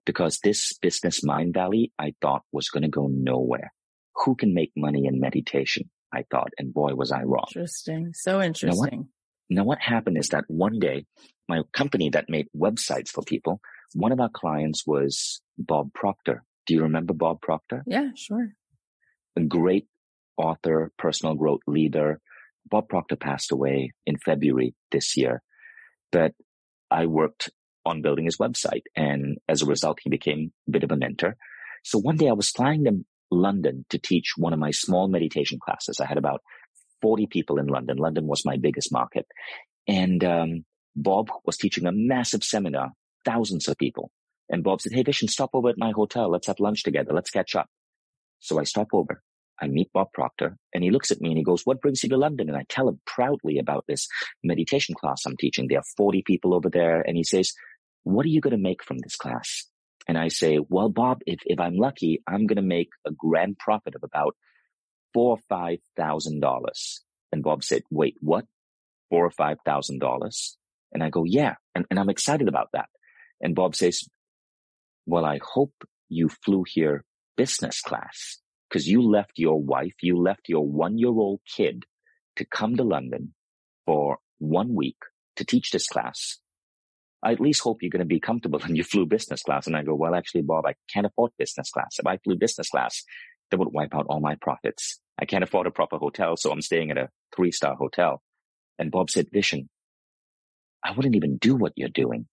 because 0.06 0.40
this 0.40 0.74
business 0.82 1.22
Mindvalley 1.22 1.92
I 2.00 2.14
thought 2.22 2.44
was 2.52 2.70
going 2.70 2.84
to 2.84 2.90
go 2.90 3.08
nowhere. 3.12 3.74
Who 4.24 4.36
can 4.36 4.54
make 4.54 4.72
money 4.76 5.06
in 5.06 5.20
meditation? 5.20 5.90
I 6.14 6.26
thought, 6.30 6.52
and 6.58 6.74
boy, 6.74 6.94
was 6.94 7.12
I 7.12 7.24
wrong. 7.24 7.46
Interesting. 7.50 8.12
So 8.14 8.42
interesting. 8.42 8.70
Now 8.78 8.98
what, 8.98 9.08
now 9.50 9.64
what 9.64 9.80
happened 9.82 10.18
is 10.18 10.30
that 10.30 10.46
one 10.48 10.80
day 10.80 11.06
my 11.50 11.62
company 11.74 12.10
that 12.12 12.30
made 12.30 12.48
websites 12.56 13.10
for 13.10 13.24
people, 13.24 13.60
one 13.94 14.12
of 14.12 14.20
our 14.20 14.30
clients 14.30 14.86
was 14.86 15.42
Bob 15.58 15.94
Proctor 15.94 16.44
Do 16.66 16.74
you 16.74 16.84
remember 16.84 17.14
Bob 17.14 17.42
Proctor? 17.42 17.84
Yeah, 17.86 18.10
sure. 18.16 18.50
A 19.36 19.42
great 19.42 19.88
author, 20.38 20.92
personal 20.98 21.36
growth 21.36 21.62
leader. 21.68 22.20
Bob 22.70 22.88
Proctor 22.90 23.16
passed 23.16 23.52
away 23.52 23.92
in 24.06 24.18
February 24.18 24.74
this 24.92 25.18
year, 25.18 25.42
but 26.12 26.34
I 26.90 27.08
worked 27.08 27.50
on 27.86 28.02
building 28.02 28.26
his 28.26 28.38
website. 28.38 28.84
And 28.96 29.38
as 29.50 29.62
a 29.62 29.66
result, 29.66 30.00
he 30.02 30.10
became 30.10 30.54
a 30.68 30.72
bit 30.72 30.84
of 30.84 30.92
a 30.92 30.96
mentor. 30.96 31.36
So 31.84 32.00
one 32.00 32.18
day 32.18 32.30
I 32.30 32.34
was 32.34 32.50
flying 32.50 32.86
to 32.86 33.04
London 33.30 33.86
to 33.90 33.98
teach 33.98 34.34
one 34.38 34.54
of 34.54 34.60
my 34.60 34.72
small 34.72 35.08
meditation 35.08 35.60
classes. 35.64 36.00
I 36.00 36.06
had 36.06 36.18
about 36.18 36.42
40 37.02 37.28
people 37.28 37.60
in 37.60 37.68
London. 37.68 37.98
London 37.98 38.28
was 38.28 38.46
my 38.46 38.58
biggest 38.58 38.92
market. 38.92 39.26
And 39.88 40.24
um, 40.24 40.66
Bob 40.96 41.30
was 41.46 41.58
teaching 41.58 41.86
a 41.86 41.92
massive 41.92 42.44
seminar, 42.44 42.92
thousands 43.26 43.68
of 43.68 43.78
people. 43.78 44.12
And 44.50 44.64
Bob 44.64 44.82
said, 44.82 44.94
Hey, 44.94 45.04
Vishen, 45.04 45.30
stop 45.30 45.50
over 45.54 45.70
at 45.70 45.78
my 45.78 45.92
hotel. 45.92 46.30
Let's 46.30 46.48
have 46.48 46.60
lunch 46.60 46.84
together. 46.84 47.14
Let's 47.14 47.30
catch 47.30 47.56
up. 47.56 47.68
So 48.40 48.60
I 48.60 48.64
stop 48.64 48.88
over. 48.94 49.22
I 49.62 49.68
meet 49.68 49.94
Bob 49.94 50.12
Proctor 50.14 50.58
and 50.74 50.84
he 50.84 50.92
looks 50.92 51.12
at 51.12 51.22
me 51.22 51.30
and 51.30 51.38
he 51.38 51.44
goes, 51.44 51.62
what 51.64 51.82
brings 51.82 52.04
you 52.04 52.10
to 52.10 52.18
London? 52.18 52.50
And 52.50 52.58
I 52.58 52.66
tell 52.68 52.90
him 52.90 53.00
proudly 53.06 53.60
about 53.60 53.86
this 53.88 54.08
meditation 54.44 54.96
class 54.96 55.26
I'm 55.26 55.38
teaching. 55.38 55.68
There 55.68 55.80
are 55.80 55.96
40 55.96 56.24
people 56.26 56.54
over 56.54 56.70
there. 56.70 57.02
And 57.02 57.16
he 57.16 57.24
says, 57.24 57.54
what 58.04 58.26
are 58.26 58.30
you 58.30 58.42
going 58.42 58.56
to 58.56 58.58
make 58.58 58.84
from 58.84 58.98
this 58.98 59.16
class? 59.16 59.66
And 60.08 60.18
I 60.18 60.28
say, 60.28 60.60
well, 60.68 60.90
Bob, 60.90 61.22
if, 61.26 61.40
if 61.46 61.60
I'm 61.60 61.78
lucky, 61.78 62.22
I'm 62.28 62.46
going 62.48 62.58
to 62.58 62.62
make 62.62 62.90
a 63.06 63.12
grand 63.12 63.58
profit 63.58 63.96
of 63.96 64.04
about 64.04 64.36
four 65.14 65.32
or 65.32 65.40
five 65.48 65.80
thousand 65.96 66.42
dollars. 66.42 67.02
And 67.32 67.44
Bob 67.44 67.64
said, 67.64 67.84
wait, 67.90 68.16
what? 68.20 68.46
Four 69.10 69.26
or 69.26 69.32
five 69.32 69.58
thousand 69.66 70.00
dollars? 70.00 70.58
And 70.92 71.02
I 71.04 71.10
go, 71.10 71.24
yeah. 71.24 71.56
And, 71.74 71.86
and 71.90 72.00
I'm 72.00 72.10
excited 72.10 72.48
about 72.48 72.70
that. 72.74 72.90
And 73.40 73.56
Bob 73.56 73.76
says, 73.76 74.04
well, 75.06 75.26
I 75.26 75.40
hope 75.42 75.74
you 76.10 76.30
flew 76.30 76.64
here 76.68 77.06
business 77.38 77.82
class 77.82 78.40
because 78.74 78.88
you 78.88 79.04
left 79.04 79.34
your 79.38 79.62
wife, 79.62 79.94
you 80.02 80.20
left 80.20 80.50
your 80.50 80.66
one 80.66 80.98
year 80.98 81.10
old 81.10 81.42
kid 81.48 81.86
to 82.38 82.44
come 82.44 82.76
to 82.76 82.84
London 82.84 83.36
for 83.86 84.18
one 84.40 84.74
week 84.74 84.98
to 85.36 85.46
teach 85.46 85.70
this 85.70 85.88
class. 85.88 86.40
I 87.22 87.34
at 87.34 87.40
least 87.40 87.62
hope 87.62 87.78
you're 87.82 87.92
going 87.92 88.00
to 88.00 88.06
be 88.06 88.20
comfortable 88.20 88.60
and 88.64 88.76
you 88.76 88.84
flew 88.84 89.06
business 89.06 89.44
class. 89.44 89.68
And 89.68 89.78
I 89.78 89.84
go, 89.84 89.94
well, 89.94 90.16
actually, 90.16 90.42
Bob, 90.42 90.66
I 90.66 90.74
can't 90.92 91.06
afford 91.06 91.32
business 91.38 91.70
class. 91.70 91.98
If 92.00 92.08
I 92.08 92.18
flew 92.18 92.36
business 92.36 92.70
class, 92.70 93.04
that 93.52 93.60
would 93.60 93.72
wipe 93.72 93.94
out 93.94 94.08
all 94.10 94.20
my 94.20 94.36
profits. 94.42 95.00
I 95.22 95.26
can't 95.26 95.44
afford 95.44 95.68
a 95.68 95.72
proper 95.72 95.98
hotel, 95.98 96.36
so 96.36 96.52
I'm 96.52 96.64
staying 96.64 96.90
at 96.90 96.98
a 96.98 97.10
three 97.36 97.52
star 97.52 97.76
hotel. 97.76 98.24
And 98.80 98.90
Bob 98.90 99.12
said, 99.12 99.30
Vishen, 99.30 99.68
I 100.84 100.94
wouldn't 100.94 101.16
even 101.16 101.38
do 101.38 101.56
what 101.56 101.74
you're 101.76 101.90
doing. 101.90 102.26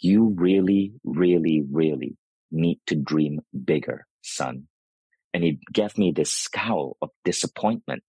You 0.00 0.34
really, 0.34 0.94
really, 1.04 1.62
really 1.70 2.16
need 2.50 2.80
to 2.86 2.94
dream 2.94 3.40
bigger, 3.64 4.06
son. 4.22 4.68
And 5.36 5.44
he 5.44 5.58
gave 5.70 5.98
me 5.98 6.12
this 6.12 6.32
scowl 6.32 6.96
of 7.02 7.10
disappointment. 7.22 8.02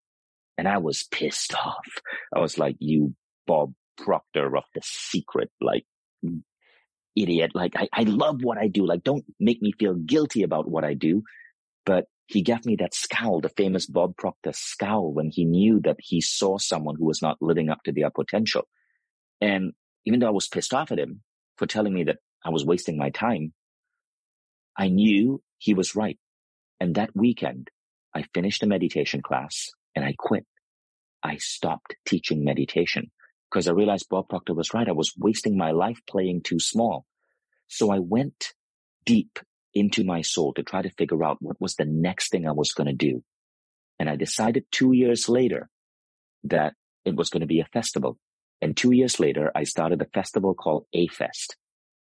And 0.57 0.65
I 0.65 0.77
was 0.77 1.03
pissed 1.11 1.53
off. 1.53 1.85
I 2.33 2.39
was 2.39 2.57
like, 2.57 2.77
you 2.79 3.15
Bob 3.45 3.73
Proctor 3.97 4.55
of 4.55 4.63
the 4.73 4.79
secret, 4.81 5.51
like 5.59 5.83
mm, 6.25 6.41
idiot. 7.17 7.51
Like 7.53 7.73
I, 7.75 7.89
I 7.91 8.03
love 8.03 8.43
what 8.43 8.57
I 8.57 8.69
do. 8.69 8.87
Like 8.87 9.03
don't 9.03 9.25
make 9.41 9.61
me 9.61 9.73
feel 9.77 9.93
guilty 9.93 10.43
about 10.43 10.69
what 10.69 10.85
I 10.85 10.93
do. 10.93 11.23
But 11.85 12.05
he 12.27 12.43
gave 12.43 12.65
me 12.65 12.77
that 12.77 12.95
scowl, 12.95 13.41
the 13.41 13.49
famous 13.49 13.87
Bob 13.87 14.15
Proctor 14.15 14.53
scowl 14.53 15.11
when 15.11 15.29
he 15.29 15.43
knew 15.43 15.81
that 15.81 15.97
he 15.99 16.21
saw 16.21 16.57
someone 16.57 16.95
who 16.97 17.07
was 17.07 17.21
not 17.21 17.41
living 17.41 17.69
up 17.69 17.79
to 17.83 17.91
their 17.91 18.09
potential. 18.09 18.69
And 19.41 19.73
even 20.05 20.21
though 20.21 20.27
I 20.27 20.31
was 20.31 20.47
pissed 20.47 20.73
off 20.73 20.93
at 20.93 20.99
him 20.99 21.23
for 21.57 21.65
telling 21.65 21.93
me 21.93 22.05
that 22.05 22.19
I 22.45 22.51
was 22.51 22.63
wasting 22.63 22.97
my 22.97 23.09
time, 23.09 23.51
I 24.77 24.87
knew 24.87 25.41
he 25.57 25.73
was 25.73 25.93
right. 25.93 26.17
And 26.79 26.95
that 26.95 27.15
weekend, 27.15 27.69
I 28.13 28.23
finished 28.33 28.63
a 28.63 28.67
meditation 28.67 29.21
class 29.21 29.69
and 29.95 30.05
I 30.05 30.13
quit. 30.17 30.45
I 31.23 31.37
stopped 31.37 31.95
teaching 32.05 32.43
meditation 32.43 33.11
because 33.49 33.67
I 33.67 33.71
realized 33.71 34.07
Bob 34.09 34.29
Proctor 34.29 34.53
was 34.53 34.73
right. 34.73 34.87
I 34.87 34.93
was 34.93 35.13
wasting 35.17 35.57
my 35.57 35.71
life 35.71 35.99
playing 36.07 36.41
too 36.43 36.59
small. 36.59 37.05
So 37.67 37.91
I 37.91 37.99
went 37.99 38.53
deep 39.05 39.39
into 39.73 40.03
my 40.03 40.21
soul 40.21 40.53
to 40.53 40.63
try 40.63 40.81
to 40.81 40.89
figure 40.91 41.23
out 41.23 41.37
what 41.39 41.59
was 41.59 41.75
the 41.75 41.85
next 41.85 42.29
thing 42.29 42.47
I 42.47 42.51
was 42.51 42.73
going 42.73 42.87
to 42.87 42.93
do. 42.93 43.23
And 43.99 44.09
I 44.09 44.15
decided 44.15 44.65
two 44.71 44.93
years 44.93 45.27
later 45.27 45.69
that 46.43 46.73
it 47.05 47.15
was 47.15 47.29
going 47.29 47.41
to 47.41 47.47
be 47.47 47.59
a 47.59 47.65
festival. 47.73 48.17
And 48.61 48.75
two 48.75 48.91
years 48.91 49.19
later, 49.19 49.51
I 49.55 49.63
started 49.63 50.01
a 50.01 50.07
festival 50.13 50.53
called 50.53 50.85
A-Fest. 50.93 51.55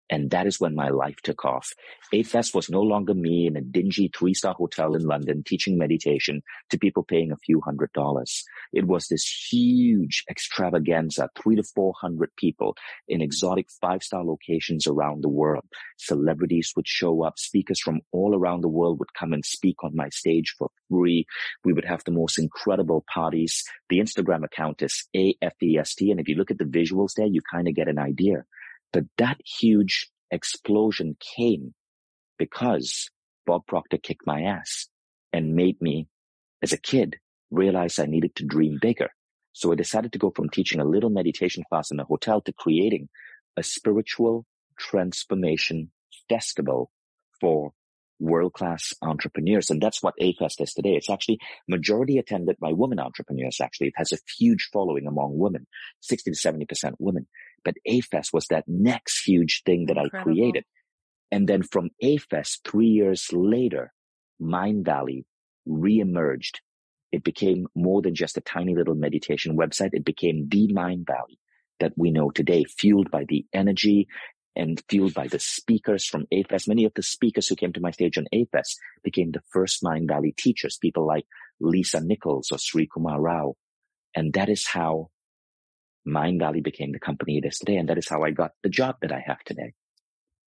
And 0.08 0.30
that 0.30 0.46
is 0.46 0.60
when 0.60 0.74
my 0.74 0.88
life 0.88 1.16
took 1.22 1.44
off. 1.44 1.72
A-Fest 2.12 2.54
was 2.54 2.70
no 2.70 2.80
longer 2.80 3.14
me 3.14 3.46
in 3.46 3.56
a 3.56 3.60
dingy 3.60 4.10
three-star 4.16 4.54
hotel 4.54 4.94
in 4.94 5.02
London 5.02 5.42
teaching 5.44 5.76
meditation 5.76 6.42
to 6.70 6.78
people 6.78 7.02
paying 7.02 7.32
a 7.32 7.36
few 7.36 7.60
hundred 7.60 7.92
dollars. 7.92 8.44
It 8.72 8.86
was 8.86 9.08
this 9.08 9.26
huge 9.50 10.24
extravaganza, 10.30 11.28
three 11.36 11.56
to 11.56 11.62
400 11.62 12.30
people 12.36 12.76
in 13.08 13.20
exotic 13.20 13.68
five-star 13.80 14.24
locations 14.24 14.86
around 14.86 15.24
the 15.24 15.28
world. 15.28 15.64
Celebrities 15.98 16.72
would 16.76 16.86
show 16.86 17.24
up. 17.24 17.38
Speakers 17.38 17.80
from 17.80 18.00
all 18.12 18.34
around 18.34 18.60
the 18.60 18.68
world 18.68 18.98
would 19.00 19.14
come 19.14 19.32
and 19.32 19.44
speak 19.44 19.82
on 19.82 19.96
my 19.96 20.08
stage 20.10 20.54
for 20.56 20.70
free. 20.88 21.26
We 21.64 21.72
would 21.72 21.84
have 21.84 22.04
the 22.04 22.12
most 22.12 22.38
incredible 22.38 23.04
parties. 23.12 23.64
The 23.88 23.98
Instagram 23.98 24.44
account 24.44 24.82
is 24.82 25.04
AFEST. 25.14 26.10
And 26.10 26.20
if 26.20 26.28
you 26.28 26.36
look 26.36 26.50
at 26.50 26.58
the 26.58 26.64
visuals 26.64 27.14
there, 27.16 27.26
you 27.26 27.40
kind 27.50 27.66
of 27.66 27.74
get 27.74 27.88
an 27.88 27.98
idea. 27.98 28.44
That 29.18 29.38
huge 29.44 30.10
explosion 30.30 31.16
came 31.20 31.74
because 32.38 33.10
Bob 33.46 33.66
Proctor 33.66 33.98
kicked 33.98 34.26
my 34.26 34.42
ass 34.42 34.88
and 35.32 35.54
made 35.54 35.80
me, 35.80 36.08
as 36.62 36.72
a 36.72 36.78
kid, 36.78 37.16
realize 37.50 37.98
I 37.98 38.06
needed 38.06 38.34
to 38.36 38.44
dream 38.44 38.78
bigger. 38.80 39.10
So 39.52 39.72
I 39.72 39.74
decided 39.74 40.12
to 40.12 40.18
go 40.18 40.30
from 40.34 40.50
teaching 40.50 40.80
a 40.80 40.84
little 40.84 41.10
meditation 41.10 41.64
class 41.68 41.90
in 41.90 42.00
a 42.00 42.04
hotel 42.04 42.40
to 42.42 42.52
creating 42.52 43.08
a 43.56 43.62
spiritual 43.62 44.44
transformation 44.78 45.90
festival 46.28 46.90
for 47.40 47.72
world-class 48.18 48.94
entrepreneurs. 49.02 49.70
And 49.70 49.80
that's 49.80 50.02
what 50.02 50.14
A-Fest 50.18 50.60
is 50.60 50.72
today. 50.72 50.94
It's 50.96 51.10
actually 51.10 51.38
majority 51.68 52.18
attended 52.18 52.56
by 52.58 52.72
women 52.72 52.98
entrepreneurs. 52.98 53.60
Actually, 53.60 53.88
it 53.88 53.94
has 53.96 54.12
a 54.12 54.18
huge 54.38 54.68
following 54.72 55.06
among 55.06 55.38
women, 55.38 55.66
60 56.00 56.32
to 56.32 56.36
70% 56.36 56.94
women. 56.98 57.26
But 57.66 57.74
A-Fest 57.84 58.32
was 58.32 58.46
that 58.46 58.64
next 58.68 59.24
huge 59.26 59.62
thing 59.66 59.86
that 59.86 59.96
Incredible. 59.96 60.20
I 60.20 60.22
created. 60.22 60.64
And 61.32 61.48
then 61.48 61.64
from 61.64 61.90
A-Fest, 62.00 62.60
three 62.64 62.86
years 62.86 63.28
later, 63.32 63.92
Mindvalley 64.40 65.24
reemerged. 65.68 66.60
It 67.10 67.24
became 67.24 67.66
more 67.74 68.02
than 68.02 68.14
just 68.14 68.36
a 68.36 68.40
tiny 68.40 68.76
little 68.76 68.94
meditation 68.94 69.56
website. 69.56 69.90
It 69.92 70.04
became 70.04 70.48
the 70.48 70.68
Mindvalley 70.68 71.38
that 71.80 71.92
we 71.96 72.12
know 72.12 72.30
today, 72.30 72.62
fueled 72.64 73.10
by 73.10 73.24
the 73.28 73.44
energy 73.52 74.06
and 74.54 74.80
fueled 74.88 75.14
by 75.14 75.26
the 75.26 75.40
speakers 75.40 76.06
from 76.06 76.26
A-Fest. 76.30 76.68
Many 76.68 76.84
of 76.84 76.94
the 76.94 77.02
speakers 77.02 77.48
who 77.48 77.56
came 77.56 77.72
to 77.72 77.80
my 77.80 77.90
stage 77.90 78.16
on 78.16 78.28
A-Fest 78.32 78.78
became 79.02 79.32
the 79.32 79.42
first 79.52 79.82
Mindvalley 79.82 80.36
teachers, 80.36 80.78
people 80.80 81.04
like 81.04 81.26
Lisa 81.60 82.00
Nichols 82.00 82.52
or 82.52 82.58
Sri 82.58 82.86
Kumar 82.86 83.20
Rao. 83.20 83.54
And 84.14 84.32
that 84.34 84.48
is 84.48 84.68
how 84.68 85.10
Mindvalley 86.06 86.62
became 86.62 86.92
the 86.92 86.98
company 86.98 87.38
it 87.38 87.46
is 87.46 87.58
today. 87.58 87.76
And 87.76 87.88
that 87.88 87.98
is 87.98 88.08
how 88.08 88.22
I 88.22 88.30
got 88.30 88.52
the 88.62 88.68
job 88.68 88.96
that 89.02 89.12
I 89.12 89.22
have 89.26 89.42
today. 89.44 89.72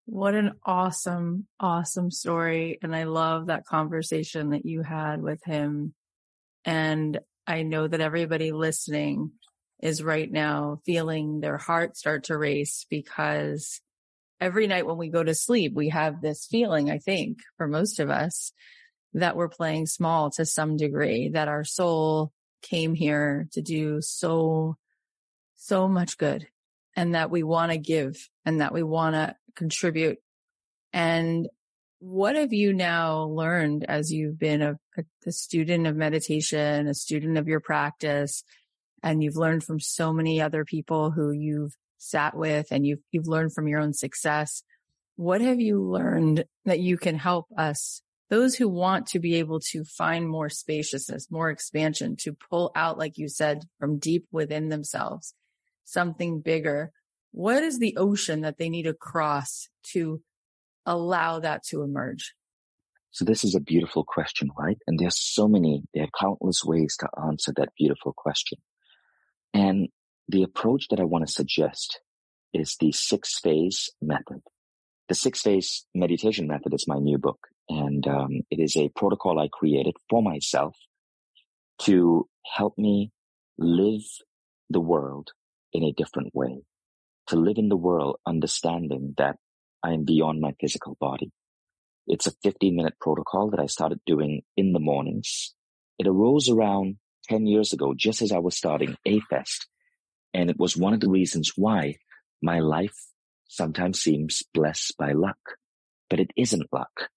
What 0.06 0.34
an 0.34 0.54
awesome, 0.66 1.48
awesome 1.60 2.10
story. 2.10 2.80
And 2.82 2.96
I 2.96 3.04
love 3.04 3.48
that 3.48 3.66
conversation 3.66 4.52
that 4.52 4.66
you 4.66 4.82
had 4.82 5.22
with 5.22 5.40
him. 5.46 5.94
And 6.66 7.20
I 7.46 7.64
know 7.64 7.88
that 7.88 8.02
everybody 8.02 8.52
listening 8.52 9.32
is 9.82 10.04
right 10.04 10.32
now 10.32 10.80
feeling 10.86 11.40
their 11.40 11.58
heart 11.58 11.96
start 11.96 12.26
to 12.26 12.38
race 12.38 12.86
because 12.90 13.82
every 14.42 14.68
night 14.68 14.86
when 14.86 14.98
we 14.98 15.10
go 15.10 15.24
to 15.24 15.36
sleep, 15.36 15.74
we 15.76 15.90
have 15.90 16.22
this 16.22 16.48
feeling, 16.50 16.90
I 16.90 16.98
think, 16.98 17.40
for 17.58 17.68
most 17.68 18.00
of 18.00 18.10
us, 18.10 18.52
that 19.14 19.36
we're 19.36 19.50
playing 19.50 19.86
small 19.86 20.32
to 20.32 20.46
some 20.46 20.78
degree, 20.78 21.30
that 21.30 21.48
our 21.48 21.64
soul 21.64 22.32
came 22.62 22.94
here 22.94 23.48
to 23.54 23.62
do 23.62 24.02
so, 24.02 24.76
so 25.70 25.88
much 25.88 26.18
good 26.18 26.48
and 26.96 27.16
that 27.16 27.30
we 27.30 27.44
want 27.44 27.72
to 27.72 27.78
give 27.78 28.28
and 28.46 28.60
that 28.60 28.74
we 28.74 28.84
want 28.84 29.14
to 29.16 29.36
contribute. 29.56 30.18
And 30.92 31.48
what 32.00 32.36
have 32.36 32.52
you 32.54 32.74
now 32.74 33.24
learned 33.24 33.84
as 33.84 34.12
you've 34.12 34.40
been 34.40 34.62
a, 34.62 34.80
a, 35.26 35.32
student 35.32 35.86
of 35.86 35.96
meditation, 35.96 36.88
a 36.88 36.94
student 36.94 37.38
of 37.38 37.48
your 37.48 37.60
practice, 37.60 38.44
and 39.04 39.22
you've 39.24 39.36
learned 39.36 39.64
from 39.64 39.80
so 39.80 40.12
many 40.12 40.42
other 40.42 40.66
people 40.66 41.12
who 41.12 41.32
you've 41.32 41.76
sat 41.98 42.36
with 42.36 42.68
and 42.72 42.88
you've, 42.88 43.00
you've 43.12 43.28
learned 43.28 43.54
from 43.54 43.68
your 43.68 43.80
own 43.80 43.94
success. 43.94 44.64
What 45.18 45.42
have 45.42 45.60
you 45.60 45.84
learned 45.84 46.46
that 46.66 46.80
you 46.80 46.98
can 46.98 47.18
help 47.18 47.48
us, 47.58 48.02
those 48.30 48.56
who 48.56 48.70
want 48.70 49.08
to 49.08 49.20
be 49.20 49.36
able 49.36 49.60
to 49.72 49.84
find 49.84 50.28
more 50.28 50.50
spaciousness, 50.50 51.30
more 51.30 51.50
expansion, 51.50 52.16
to 52.22 52.34
pull 52.50 52.72
out, 52.76 52.98
like 52.98 53.18
you 53.18 53.28
said, 53.28 53.66
from 53.80 54.00
deep 54.00 54.26
within 54.32 54.70
themselves, 54.70 55.34
something 55.92 56.42
bigger? 56.42 56.92
What 57.32 57.64
is 57.64 57.80
the 57.80 57.98
ocean 57.98 58.42
that 58.42 58.58
they 58.58 58.70
need 58.70 58.84
to 58.84 58.94
cross 58.94 59.70
to 59.94 60.22
allow 60.86 61.40
that 61.40 61.64
to 61.70 61.82
emerge? 61.82 62.34
So 63.12 63.26
this 63.26 63.44
is 63.44 63.56
a 63.56 63.60
beautiful 63.60 64.04
question, 64.04 64.50
right? 64.58 64.78
And 64.88 65.00
there's 65.00 65.20
so 65.20 65.48
many, 65.48 65.84
there 65.94 66.04
are 66.04 66.20
countless 66.20 66.64
ways 66.64 66.96
to 67.00 67.08
answer 67.28 67.52
that 67.58 67.70
beautiful 67.78 68.14
question. 68.16 68.60
And 69.54 69.90
the 70.28 70.44
approach 70.44 70.88
that 70.90 71.00
I 71.00 71.06
want 71.06 71.26
to 71.26 71.34
suggest 71.34 72.02
is 72.54 72.76
the 72.80 72.92
six 72.92 73.40
phase 73.40 73.90
method. 74.02 74.42
The 75.08 75.16
six 75.16 75.42
phase 75.42 75.86
meditation 75.96 76.48
method 76.48 76.74
is 76.74 76.88
my 76.88 77.00
new 77.00 77.18
book 77.18 77.40
and 77.68 78.08
um, 78.08 78.42
it 78.52 78.60
is 78.60 78.76
a 78.76 78.90
protocol 78.90 79.40
I 79.40 79.48
created 79.52 79.96
for 80.10 80.22
myself 80.22 80.76
to 81.82 82.28
help 82.46 82.78
me 82.78 83.12
live 83.58 84.04
the 84.70 84.80
world 84.80 85.32
in 85.74 85.84
a 85.84 85.92
different 85.92 86.34
way, 86.34 86.62
to 87.28 87.36
live 87.36 87.58
in 87.58 87.70
the 87.70 87.78
world 87.78 88.18
understanding 88.26 89.14
that 89.18 89.38
I 89.84 89.94
am 89.94 90.04
beyond 90.06 90.42
my 90.42 90.54
physical 90.60 90.98
body. 91.00 91.32
It's 92.08 92.28
a 92.28 92.34
15 92.44 92.76
minute 92.76 92.96
protocol 93.00 93.52
that 93.52 93.60
I 93.60 93.68
started 93.68 94.00
doing 94.06 94.42
in 94.58 94.74
the 94.74 94.80
mornings. 94.80 95.54
It 95.98 96.08
arose 96.08 96.50
around 96.50 96.98
10 97.28 97.46
years 97.46 97.74
ago, 97.74 97.94
just 97.96 98.22
as 98.22 98.32
I 98.32 98.40
was 98.40 98.58
starting 98.58 98.96
A-Fest. 99.06 99.68
And 100.34 100.50
it 100.50 100.58
was 100.58 100.76
one 100.76 100.94
of 100.94 101.00
the 101.00 101.10
reasons 101.10 101.52
why 101.56 101.96
my 102.42 102.60
life 102.60 102.96
sometimes 103.48 104.02
seems 104.02 104.44
blessed 104.54 104.96
by 104.98 105.12
luck, 105.12 105.38
but 106.10 106.20
it 106.20 106.32
isn't 106.36 106.72
luck. 106.72 107.10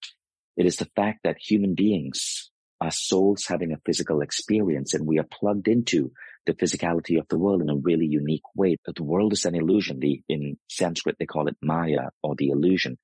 It 0.56 0.66
is 0.66 0.76
the 0.76 0.90
fact 0.96 1.20
that 1.24 1.36
human 1.38 1.74
beings 1.74 2.50
are 2.80 2.90
souls 2.90 3.46
having 3.46 3.72
a 3.72 3.80
physical 3.86 4.20
experience 4.20 4.92
and 4.92 5.06
we 5.06 5.18
are 5.18 5.26
plugged 5.30 5.68
into 5.68 6.12
the 6.46 6.54
physicality 6.54 7.18
of 7.18 7.26
the 7.28 7.38
world 7.38 7.62
in 7.62 7.70
a 7.70 7.76
really 7.76 8.06
unique 8.06 8.54
way. 8.54 8.76
But 8.84 8.96
the 8.96 9.02
world 9.02 9.32
is 9.32 9.44
an 9.44 9.54
illusion. 9.54 10.00
The, 10.00 10.22
in 10.28 10.58
Sanskrit, 10.68 11.16
they 11.18 11.26
call 11.26 11.48
it 11.48 11.56
Maya 11.62 12.08
or 12.22 12.34
the 12.34 12.48
illusion. 12.48 12.98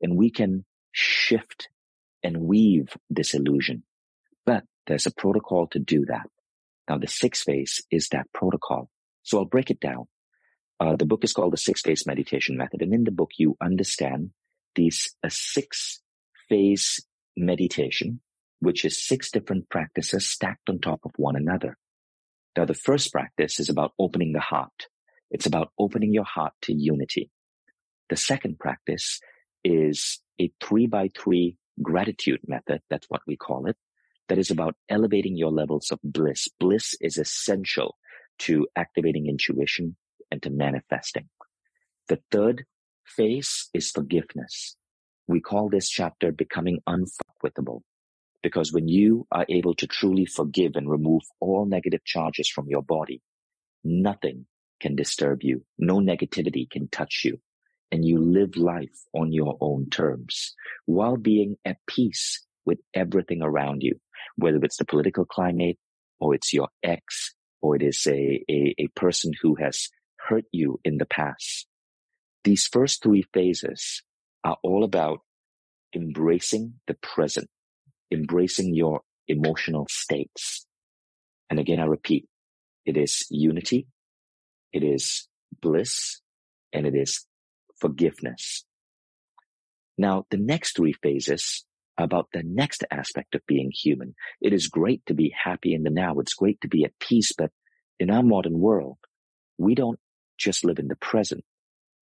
And 0.00 0.16
we 0.16 0.30
can 0.30 0.64
shift 0.92 1.68
and 2.22 2.42
weave 2.42 2.96
this 3.10 3.34
illusion. 3.34 3.82
But 4.44 4.64
there's 4.86 5.06
a 5.06 5.12
protocol 5.12 5.66
to 5.68 5.78
do 5.78 6.04
that. 6.06 6.28
Now 6.88 6.98
the 6.98 7.08
six 7.08 7.42
phase 7.42 7.82
is 7.90 8.08
that 8.10 8.32
protocol. 8.32 8.88
So 9.22 9.38
I'll 9.38 9.44
break 9.44 9.70
it 9.70 9.80
down. 9.80 10.06
Uh, 10.78 10.94
the 10.96 11.06
book 11.06 11.24
is 11.24 11.32
called 11.32 11.52
the 11.52 11.58
six 11.58 11.82
phase 11.82 12.06
meditation 12.06 12.56
method. 12.56 12.82
And 12.82 12.92
in 12.92 13.04
the 13.04 13.10
book, 13.10 13.30
you 13.38 13.56
understand 13.60 14.30
these 14.74 15.14
a 15.22 15.30
six 15.30 16.00
phase 16.48 17.00
meditation 17.36 18.20
which 18.60 18.84
is 18.84 19.06
six 19.06 19.30
different 19.30 19.68
practices 19.68 20.28
stacked 20.28 20.68
on 20.68 20.78
top 20.78 21.00
of 21.04 21.12
one 21.16 21.36
another. 21.36 21.76
Now, 22.56 22.64
the 22.64 22.74
first 22.74 23.12
practice 23.12 23.60
is 23.60 23.68
about 23.68 23.92
opening 23.98 24.32
the 24.32 24.40
heart. 24.40 24.88
It's 25.30 25.46
about 25.46 25.72
opening 25.78 26.14
your 26.14 26.24
heart 26.24 26.54
to 26.62 26.72
unity. 26.72 27.30
The 28.08 28.16
second 28.16 28.58
practice 28.58 29.20
is 29.64 30.20
a 30.40 30.50
three 30.62 30.86
by 30.86 31.10
three 31.16 31.56
gratitude 31.82 32.40
method. 32.46 32.80
That's 32.88 33.06
what 33.08 33.22
we 33.26 33.36
call 33.36 33.66
it. 33.66 33.76
That 34.28 34.38
is 34.38 34.50
about 34.50 34.74
elevating 34.88 35.36
your 35.36 35.50
levels 35.50 35.90
of 35.90 36.00
bliss. 36.02 36.48
Bliss 36.58 36.94
is 37.00 37.18
essential 37.18 37.96
to 38.40 38.66
activating 38.74 39.26
intuition 39.28 39.96
and 40.30 40.42
to 40.42 40.50
manifesting. 40.50 41.28
The 42.08 42.20
third 42.30 42.64
phase 43.04 43.68
is 43.74 43.90
forgiveness. 43.90 44.76
We 45.28 45.40
call 45.40 45.68
this 45.68 45.88
chapter 45.88 46.32
becoming 46.32 46.80
unfuckwithable. 46.88 47.82
Because 48.42 48.72
when 48.72 48.88
you 48.88 49.26
are 49.32 49.46
able 49.48 49.74
to 49.74 49.86
truly 49.86 50.26
forgive 50.26 50.76
and 50.76 50.88
remove 50.88 51.22
all 51.40 51.66
negative 51.66 52.04
charges 52.04 52.48
from 52.48 52.68
your 52.68 52.82
body, 52.82 53.22
nothing 53.82 54.46
can 54.80 54.94
disturb 54.94 55.42
you. 55.42 55.64
No 55.78 55.96
negativity 55.96 56.68
can 56.68 56.88
touch 56.88 57.22
you. 57.24 57.40
And 57.90 58.04
you 58.04 58.18
live 58.18 58.56
life 58.56 59.04
on 59.14 59.32
your 59.32 59.56
own 59.60 59.88
terms 59.90 60.54
while 60.86 61.16
being 61.16 61.56
at 61.64 61.78
peace 61.86 62.44
with 62.64 62.78
everything 62.92 63.42
around 63.42 63.82
you, 63.82 64.00
whether 64.36 64.58
it's 64.58 64.76
the 64.76 64.84
political 64.84 65.24
climate 65.24 65.78
or 66.18 66.34
it's 66.34 66.52
your 66.52 66.68
ex 66.82 67.34
or 67.62 67.76
it 67.76 67.82
is 67.82 68.06
a, 68.06 68.44
a, 68.50 68.74
a 68.78 68.88
person 68.88 69.32
who 69.40 69.54
has 69.54 69.88
hurt 70.18 70.44
you 70.52 70.80
in 70.84 70.98
the 70.98 71.06
past. 71.06 71.66
These 72.44 72.66
first 72.66 73.02
three 73.02 73.24
phases 73.32 74.02
are 74.44 74.56
all 74.62 74.84
about 74.84 75.20
embracing 75.94 76.74
the 76.86 76.94
present 76.94 77.48
embracing 78.10 78.74
your 78.74 79.02
emotional 79.28 79.86
states. 79.90 80.66
And 81.50 81.58
again, 81.58 81.80
I 81.80 81.84
repeat, 81.84 82.26
it 82.84 82.96
is 82.96 83.26
unity, 83.30 83.86
it 84.72 84.82
is 84.82 85.28
bliss, 85.60 86.20
and 86.72 86.86
it 86.86 86.94
is 86.94 87.24
forgiveness. 87.80 88.64
Now, 89.98 90.26
the 90.30 90.36
next 90.36 90.76
three 90.76 90.92
phases 90.92 91.64
about 91.98 92.28
the 92.32 92.42
next 92.44 92.84
aspect 92.90 93.34
of 93.34 93.46
being 93.46 93.70
human. 93.72 94.14
It 94.40 94.52
is 94.52 94.68
great 94.68 95.04
to 95.06 95.14
be 95.14 95.34
happy 95.44 95.74
in 95.74 95.82
the 95.82 95.90
now. 95.90 96.18
It's 96.18 96.34
great 96.34 96.60
to 96.60 96.68
be 96.68 96.84
at 96.84 96.98
peace, 97.00 97.32
but 97.36 97.50
in 97.98 98.10
our 98.10 98.22
modern 98.22 98.58
world, 98.58 98.98
we 99.58 99.74
don't 99.74 99.98
just 100.38 100.64
live 100.64 100.78
in 100.78 100.88
the 100.88 100.96
present. 100.96 101.44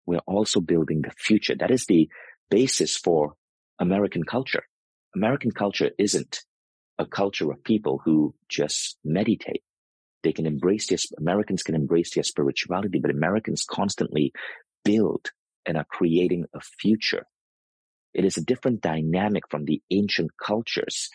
We're 0.06 0.18
also 0.26 0.60
building 0.60 1.02
the 1.02 1.12
future. 1.18 1.56
That 1.58 1.70
is 1.70 1.86
the 1.86 2.08
basis 2.50 2.96
for 2.96 3.34
American 3.78 4.22
culture. 4.24 4.64
American 5.14 5.50
culture 5.50 5.90
isn't 5.98 6.40
a 6.98 7.06
culture 7.06 7.50
of 7.50 7.64
people 7.64 8.00
who 8.04 8.34
just 8.48 8.98
meditate. 9.04 9.62
They 10.22 10.32
can 10.32 10.46
embrace 10.46 10.88
their, 10.88 10.98
Americans 11.18 11.62
can 11.62 11.74
embrace 11.74 12.14
their 12.14 12.22
spirituality, 12.22 12.98
but 12.98 13.10
Americans 13.10 13.64
constantly 13.64 14.32
build 14.84 15.30
and 15.66 15.76
are 15.76 15.86
creating 15.88 16.44
a 16.54 16.60
future. 16.60 17.24
It 18.12 18.24
is 18.24 18.36
a 18.36 18.44
different 18.44 18.82
dynamic 18.82 19.44
from 19.50 19.64
the 19.64 19.82
ancient 19.90 20.32
cultures 20.36 21.08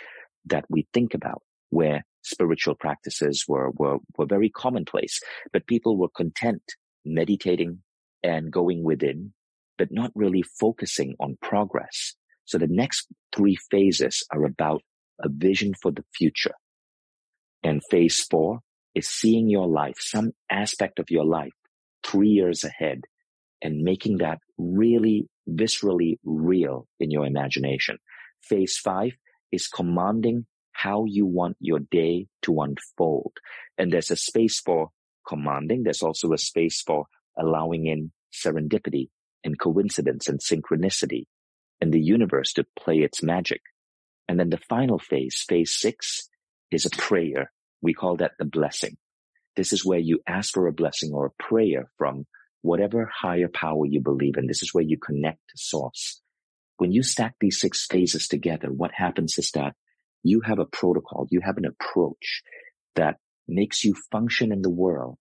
that 0.46 0.66
we 0.70 0.88
think 0.94 1.14
about 1.14 1.42
where 1.70 2.06
spiritual 2.22 2.76
practices 2.76 3.46
were, 3.48 3.70
were, 3.72 3.98
were 4.18 4.26
very 4.26 4.50
commonplace, 4.50 5.20
but 5.52 5.68
people 5.68 5.98
were 5.98 6.10
content 6.10 6.62
meditating 7.04 7.80
and 8.24 8.52
going 8.52 8.84
within, 8.84 9.34
but 9.78 9.92
not 9.92 10.12
really 10.16 10.42
focusing 10.42 11.16
on 11.20 11.38
progress. 11.42 12.16
So 12.46 12.58
the 12.58 12.68
next 12.68 13.08
three 13.36 13.58
phases 13.72 14.24
are 14.32 14.46
about 14.46 14.82
a 15.20 15.30
vision 15.30 15.74
for 15.82 15.92
the 15.92 16.04
future. 16.16 16.54
And 17.64 17.82
phase 17.90 18.24
four 18.24 18.60
is 18.94 19.08
seeing 19.10 19.50
your 19.50 19.68
life, 19.68 19.96
some 20.00 20.32
aspect 20.50 21.00
of 21.00 21.10
your 21.10 21.26
life 21.26 21.54
three 22.04 22.30
years 22.30 22.64
ahead 22.64 23.02
and 23.62 23.84
making 23.84 24.18
that 24.18 24.40
really 24.58 25.28
viscerally 25.50 26.18
real 26.24 26.88
in 27.00 27.10
your 27.12 27.26
imagination. 27.26 27.98
Phase 28.42 28.78
five 28.78 29.14
is 29.52 29.68
commanding 29.68 30.46
how 30.72 31.06
you 31.08 31.26
want 31.26 31.58
your 31.60 31.80
day 31.80 32.28
to 32.44 32.62
unfold. 32.62 33.32
And 33.78 33.92
there's 33.92 34.12
a 34.12 34.16
space 34.16 34.60
for 34.60 34.90
commanding. 35.28 35.84
There's 35.84 36.04
also 36.04 36.34
a 36.34 36.38
space 36.38 36.82
for 36.82 37.06
allowing 37.38 37.88
in 37.88 38.12
serendipity 38.32 39.10
and 39.44 39.60
coincidence 39.60 40.28
and 40.28 40.40
synchronicity 40.40 41.26
and 41.82 41.94
the 41.94 42.02
universe 42.02 42.54
to 42.54 42.66
play 42.78 42.98
its 42.98 43.22
magic. 43.24 43.62
And 44.28 44.40
then 44.40 44.50
the 44.50 44.60
final 44.70 45.00
phase, 45.00 45.44
phase 45.48 45.78
six, 45.78 46.30
is 46.72 46.86
a 46.86 46.90
prayer. 46.90 47.52
We 47.82 47.94
call 47.94 48.18
that 48.18 48.32
the 48.40 48.46
blessing. 48.46 48.98
This 49.56 49.72
is 49.72 49.86
where 49.86 50.00
you 50.00 50.20
ask 50.28 50.54
for 50.54 50.68
a 50.68 50.74
blessing 50.74 51.12
or 51.14 51.28
a 51.28 51.44
prayer 51.44 51.90
from 51.98 52.26
whatever 52.62 53.10
higher 53.14 53.48
power 53.48 53.86
you 53.86 54.02
believe 54.02 54.38
in. 54.38 54.48
This 54.48 54.64
is 54.64 54.74
where 54.74 54.84
you 54.84 54.98
connect 54.98 55.40
to 55.50 55.58
source. 55.58 56.22
When 56.78 56.92
you 56.92 57.04
stack 57.04 57.36
these 57.40 57.60
six 57.60 57.86
phases 57.86 58.28
together, 58.28 58.68
what 58.68 58.92
happens 58.94 59.38
is 59.38 59.52
that 59.52 59.76
you 60.24 60.42
have 60.42 60.60
a 60.60 60.66
protocol, 60.66 61.28
you 61.30 61.42
have 61.42 61.58
an 61.58 61.66
approach 61.66 62.42
that 62.96 63.18
makes 63.48 63.84
you 63.84 63.94
function 64.12 64.52
in 64.52 64.62
the 64.62 64.70
world 64.70 65.18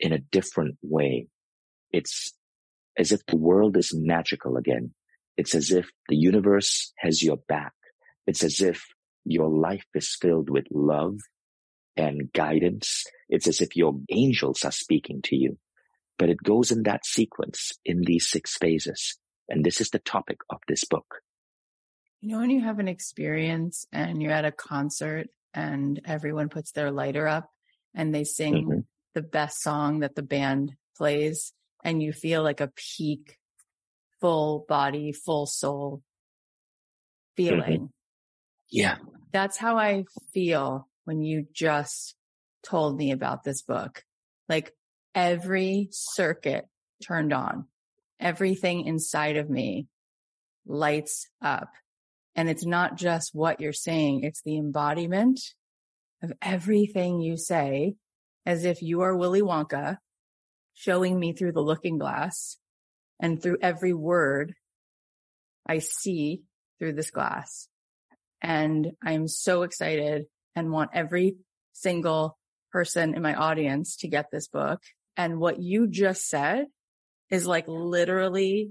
in 0.00 0.12
a 0.12 0.18
different 0.18 0.76
way. 0.82 1.28
It's 1.92 2.34
as 2.98 3.12
if 3.12 3.24
the 3.26 3.36
world 3.36 3.76
is 3.76 3.94
magical 3.94 4.56
again. 4.56 4.92
It's 5.36 5.54
as 5.54 5.70
if 5.70 5.90
the 6.08 6.16
universe 6.16 6.92
has 6.98 7.22
your 7.22 7.38
back. 7.48 7.72
It's 8.26 8.44
as 8.44 8.60
if 8.60 8.84
your 9.24 9.48
life 9.48 9.86
is 9.94 10.16
filled 10.20 10.50
with 10.50 10.66
love 10.70 11.18
and 11.96 12.32
guidance. 12.32 13.04
It's 13.28 13.46
as 13.46 13.60
if 13.60 13.76
your 13.76 14.00
angels 14.10 14.64
are 14.64 14.72
speaking 14.72 15.22
to 15.24 15.36
you. 15.36 15.58
But 16.18 16.30
it 16.30 16.42
goes 16.42 16.70
in 16.70 16.84
that 16.84 17.04
sequence 17.04 17.72
in 17.84 18.02
these 18.02 18.28
six 18.28 18.56
phases. 18.56 19.18
And 19.48 19.64
this 19.64 19.80
is 19.80 19.90
the 19.90 19.98
topic 19.98 20.38
of 20.48 20.58
this 20.68 20.84
book. 20.84 21.16
You 22.20 22.32
know, 22.32 22.38
when 22.40 22.50
you 22.50 22.62
have 22.62 22.78
an 22.78 22.88
experience 22.88 23.86
and 23.92 24.22
you're 24.22 24.32
at 24.32 24.46
a 24.46 24.52
concert 24.52 25.26
and 25.52 26.00
everyone 26.04 26.48
puts 26.48 26.72
their 26.72 26.90
lighter 26.90 27.28
up 27.28 27.50
and 27.94 28.14
they 28.14 28.24
sing 28.24 28.54
mm-hmm. 28.54 28.80
the 29.14 29.22
best 29.22 29.60
song 29.60 30.00
that 30.00 30.14
the 30.14 30.22
band 30.22 30.72
plays 30.96 31.52
and 31.82 32.02
you 32.02 32.12
feel 32.12 32.42
like 32.42 32.60
a 32.60 32.72
peak 32.74 33.38
full 34.24 34.64
body, 34.66 35.12
full 35.12 35.44
soul 35.44 36.00
feeling. 37.36 37.80
Mm-hmm. 37.80 37.84
Yeah. 38.70 38.96
That's 39.34 39.58
how 39.58 39.76
I 39.76 40.04
feel 40.32 40.88
when 41.04 41.20
you 41.20 41.44
just 41.52 42.14
told 42.62 42.96
me 42.96 43.12
about 43.12 43.44
this 43.44 43.60
book. 43.60 44.02
Like 44.48 44.72
every 45.14 45.88
circuit 45.90 46.64
turned 47.06 47.34
on, 47.34 47.66
everything 48.18 48.86
inside 48.86 49.36
of 49.36 49.50
me 49.50 49.88
lights 50.64 51.28
up 51.42 51.68
And 52.34 52.48
it's 52.48 52.64
not 52.64 52.96
just 52.96 53.34
what 53.34 53.60
you're 53.60 53.74
saying. 53.74 54.24
It's 54.24 54.40
the 54.42 54.56
embodiment 54.56 55.38
of 56.22 56.32
everything 56.40 57.20
you 57.20 57.36
say 57.36 57.96
as 58.46 58.64
if 58.64 58.80
you 58.80 59.02
are 59.02 59.14
Willy 59.14 59.42
Wonka 59.42 59.98
showing 60.72 61.20
me 61.20 61.34
through 61.34 61.52
the 61.52 61.60
looking 61.60 61.98
glass 61.98 62.56
and 63.20 63.42
through 63.42 63.58
every 63.62 63.92
word 63.92 64.54
I 65.66 65.78
see 65.78 66.42
through 66.78 66.94
this 66.94 67.10
glass. 67.10 67.68
And 68.42 68.92
I'm 69.02 69.28
so 69.28 69.62
excited 69.62 70.26
and 70.54 70.70
want 70.70 70.90
every 70.92 71.36
single 71.72 72.36
person 72.72 73.14
in 73.14 73.22
my 73.22 73.34
audience 73.34 73.96
to 73.98 74.08
get 74.08 74.26
this 74.30 74.48
book. 74.48 74.80
And 75.16 75.38
what 75.38 75.60
you 75.60 75.86
just 75.86 76.28
said 76.28 76.66
is 77.30 77.46
like 77.46 77.66
literally 77.68 78.70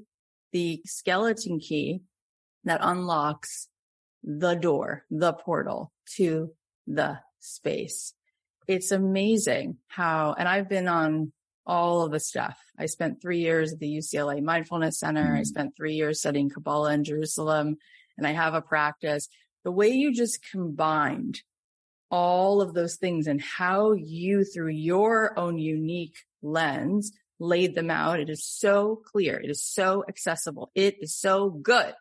the 0.51 0.81
skeleton 0.85 1.59
key 1.59 2.01
that 2.65 2.81
unlocks 2.83 3.67
the 4.23 4.53
door, 4.53 5.03
the 5.09 5.33
portal 5.33 5.91
to 6.15 6.51
the 6.85 7.19
space. 7.39 8.13
It's 8.67 8.91
amazing 8.91 9.77
how, 9.87 10.35
and 10.37 10.47
I've 10.47 10.69
been 10.69 10.87
on 10.87 11.33
all 11.65 12.01
of 12.01 12.11
the 12.11 12.19
stuff. 12.19 12.57
I 12.77 12.87
spent 12.87 13.21
three 13.21 13.39
years 13.39 13.73
at 13.73 13.79
the 13.79 13.97
UCLA 13.97 14.41
Mindfulness 14.41 14.99
Center. 14.99 15.23
Mm-hmm. 15.23 15.37
I 15.37 15.43
spent 15.43 15.75
three 15.75 15.93
years 15.93 16.19
studying 16.19 16.49
Kabbalah 16.49 16.93
in 16.93 17.03
Jerusalem 17.03 17.77
and 18.17 18.27
I 18.27 18.31
have 18.31 18.53
a 18.53 18.61
practice. 18.61 19.29
The 19.63 19.71
way 19.71 19.89
you 19.89 20.13
just 20.13 20.39
combined 20.51 21.41
all 22.11 22.61
of 22.61 22.73
those 22.73 22.97
things 22.97 23.27
and 23.27 23.41
how 23.41 23.93
you 23.93 24.43
through 24.43 24.69
your 24.69 25.37
own 25.37 25.57
unique 25.57 26.15
lens 26.43 27.11
laid 27.39 27.75
them 27.75 27.89
out. 27.89 28.19
It 28.19 28.29
is 28.29 28.45
so 28.45 29.01
clear. 29.11 29.39
It 29.39 29.49
is 29.49 29.63
so 29.63 30.03
accessible. 30.07 30.71
It 30.75 30.97
is 31.01 31.15
so 31.15 31.49
good. 31.49 31.93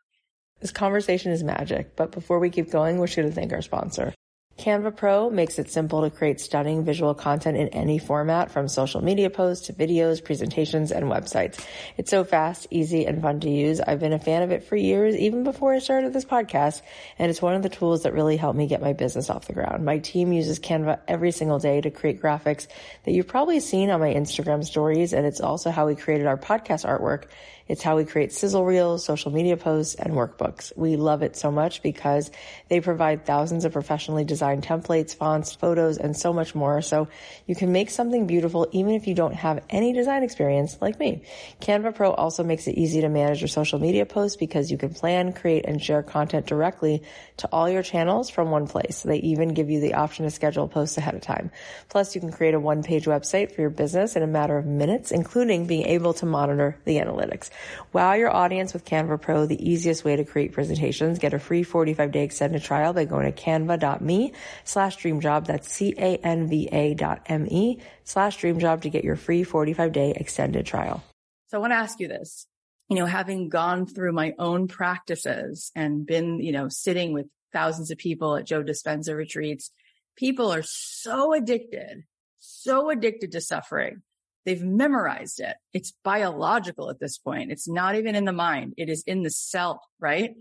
This 0.60 0.70
conversation 0.70 1.32
is 1.32 1.42
magic, 1.42 1.96
but 1.96 2.12
before 2.12 2.38
we 2.38 2.50
keep 2.50 2.70
going, 2.70 2.98
we're 2.98 3.08
going 3.08 3.28
to 3.28 3.34
thank 3.34 3.52
our 3.52 3.62
sponsor. 3.62 4.12
Canva 4.58 4.94
Pro 4.94 5.30
makes 5.30 5.58
it 5.58 5.70
simple 5.70 6.02
to 6.02 6.10
create 6.10 6.40
stunning 6.40 6.84
visual 6.84 7.14
content 7.14 7.56
in 7.56 7.68
any 7.68 7.98
format 7.98 8.50
from 8.50 8.68
social 8.68 9.02
media 9.02 9.30
posts 9.30 9.66
to 9.66 9.72
videos, 9.72 10.22
presentations, 10.22 10.92
and 10.92 11.06
websites. 11.06 11.64
It's 11.96 12.10
so 12.10 12.22
fast, 12.22 12.66
easy, 12.70 13.06
and 13.06 13.22
fun 13.22 13.40
to 13.40 13.50
use. 13.50 13.80
I've 13.80 13.98
been 13.98 14.12
a 14.12 14.18
fan 14.18 14.42
of 14.42 14.52
it 14.52 14.64
for 14.64 14.76
years, 14.76 15.16
even 15.16 15.42
before 15.42 15.72
I 15.72 15.78
started 15.78 16.12
this 16.12 16.24
podcast, 16.24 16.82
and 17.18 17.30
it's 17.30 17.42
one 17.42 17.54
of 17.54 17.62
the 17.62 17.70
tools 17.70 18.02
that 18.02 18.12
really 18.12 18.36
helped 18.36 18.58
me 18.58 18.66
get 18.66 18.82
my 18.82 18.92
business 18.92 19.30
off 19.30 19.46
the 19.46 19.52
ground. 19.52 19.84
My 19.84 19.98
team 19.98 20.32
uses 20.32 20.60
Canva 20.60 21.00
every 21.08 21.32
single 21.32 21.58
day 21.58 21.80
to 21.80 21.90
create 21.90 22.20
graphics 22.20 22.68
that 23.04 23.12
you've 23.12 23.28
probably 23.28 23.58
seen 23.58 23.90
on 23.90 24.00
my 24.00 24.12
Instagram 24.12 24.64
stories, 24.64 25.12
and 25.12 25.26
it's 25.26 25.40
also 25.40 25.70
how 25.70 25.86
we 25.86 25.96
created 25.96 26.26
our 26.26 26.36
podcast 26.36 26.86
artwork 26.86 27.24
it's 27.68 27.82
how 27.82 27.96
we 27.96 28.04
create 28.04 28.32
sizzle 28.32 28.64
reels, 28.64 29.04
social 29.04 29.30
media 29.30 29.56
posts, 29.56 29.94
and 29.94 30.14
workbooks. 30.14 30.76
We 30.76 30.96
love 30.96 31.22
it 31.22 31.36
so 31.36 31.50
much 31.50 31.82
because 31.82 32.30
they 32.68 32.80
provide 32.80 33.24
thousands 33.24 33.64
of 33.64 33.72
professionally 33.72 34.24
designed 34.24 34.64
templates, 34.64 35.14
fonts, 35.14 35.54
photos, 35.54 35.98
and 35.98 36.16
so 36.16 36.32
much 36.32 36.54
more. 36.54 36.82
So 36.82 37.08
you 37.46 37.54
can 37.54 37.72
make 37.72 37.90
something 37.90 38.26
beautiful 38.26 38.68
even 38.72 38.94
if 38.94 39.06
you 39.06 39.14
don't 39.14 39.34
have 39.34 39.64
any 39.70 39.92
design 39.92 40.22
experience 40.22 40.78
like 40.80 40.98
me. 40.98 41.22
Canva 41.60 41.94
Pro 41.94 42.10
also 42.12 42.44
makes 42.44 42.66
it 42.66 42.76
easy 42.76 43.00
to 43.02 43.08
manage 43.08 43.40
your 43.40 43.48
social 43.48 43.78
media 43.78 44.06
posts 44.06 44.36
because 44.36 44.70
you 44.70 44.78
can 44.78 44.92
plan, 44.92 45.32
create, 45.32 45.64
and 45.66 45.82
share 45.82 46.02
content 46.02 46.46
directly 46.46 47.02
to 47.38 47.48
all 47.52 47.68
your 47.68 47.82
channels 47.82 48.30
from 48.30 48.50
one 48.50 48.66
place. 48.66 49.02
They 49.02 49.18
even 49.18 49.54
give 49.54 49.70
you 49.70 49.80
the 49.80 49.94
option 49.94 50.24
to 50.24 50.30
schedule 50.30 50.68
posts 50.68 50.98
ahead 50.98 51.14
of 51.14 51.20
time. 51.20 51.50
Plus, 51.88 52.14
you 52.14 52.20
can 52.20 52.32
create 52.32 52.54
a 52.54 52.60
one-page 52.60 53.06
website 53.06 53.52
for 53.52 53.60
your 53.60 53.70
business 53.70 54.16
in 54.16 54.22
a 54.22 54.26
matter 54.26 54.56
of 54.58 54.66
minutes, 54.66 55.10
including 55.10 55.66
being 55.66 55.86
able 55.86 56.14
to 56.14 56.26
monitor 56.26 56.78
the 56.84 56.96
analytics. 56.96 57.50
Wow 57.92 58.14
your 58.14 58.30
audience 58.30 58.72
with 58.72 58.84
Canva 58.84 59.20
Pro, 59.20 59.46
the 59.46 59.70
easiest 59.70 60.04
way 60.04 60.16
to 60.16 60.24
create 60.24 60.52
presentations. 60.52 61.18
Get 61.18 61.34
a 61.34 61.38
free 61.38 61.62
45 61.62 62.12
day 62.12 62.24
extended 62.24 62.62
trial 62.62 62.92
by 62.92 63.04
going 63.04 63.30
to 63.30 63.38
canva.me 63.40 64.32
slash 64.64 64.98
dreamjob. 64.98 65.46
That's 65.46 65.72
C-A-N-V-A 65.72 66.94
dot 66.94 67.22
M-E 67.26 67.78
slash 68.04 68.38
dreamjob 68.38 68.82
to 68.82 68.90
get 68.90 69.04
your 69.04 69.16
free 69.16 69.44
45 69.44 69.92
day 69.92 70.14
extended 70.16 70.66
trial. 70.66 71.02
So 71.48 71.58
I 71.58 71.60
want 71.60 71.72
to 71.72 71.76
ask 71.76 72.00
you 72.00 72.08
this, 72.08 72.46
you 72.88 72.96
know, 72.96 73.06
having 73.06 73.48
gone 73.48 73.86
through 73.86 74.12
my 74.12 74.34
own 74.38 74.68
practices 74.68 75.70
and 75.74 76.06
been, 76.06 76.40
you 76.40 76.52
know, 76.52 76.68
sitting 76.68 77.12
with 77.12 77.26
thousands 77.52 77.90
of 77.90 77.98
people 77.98 78.36
at 78.36 78.46
Joe 78.46 78.62
Dispenza 78.62 79.14
retreats, 79.14 79.70
people 80.16 80.52
are 80.52 80.62
so 80.62 81.34
addicted, 81.34 82.04
so 82.38 82.90
addicted 82.90 83.32
to 83.32 83.40
suffering 83.40 84.02
They've 84.44 84.62
memorized 84.62 85.40
it. 85.40 85.56
It's 85.72 85.92
biological 86.02 86.90
at 86.90 86.98
this 86.98 87.18
point. 87.18 87.52
It's 87.52 87.68
not 87.68 87.94
even 87.94 88.14
in 88.14 88.24
the 88.24 88.32
mind. 88.32 88.74
It 88.76 88.88
is 88.88 89.04
in 89.06 89.22
the 89.22 89.30
cell, 89.30 89.82
right? 90.00 90.34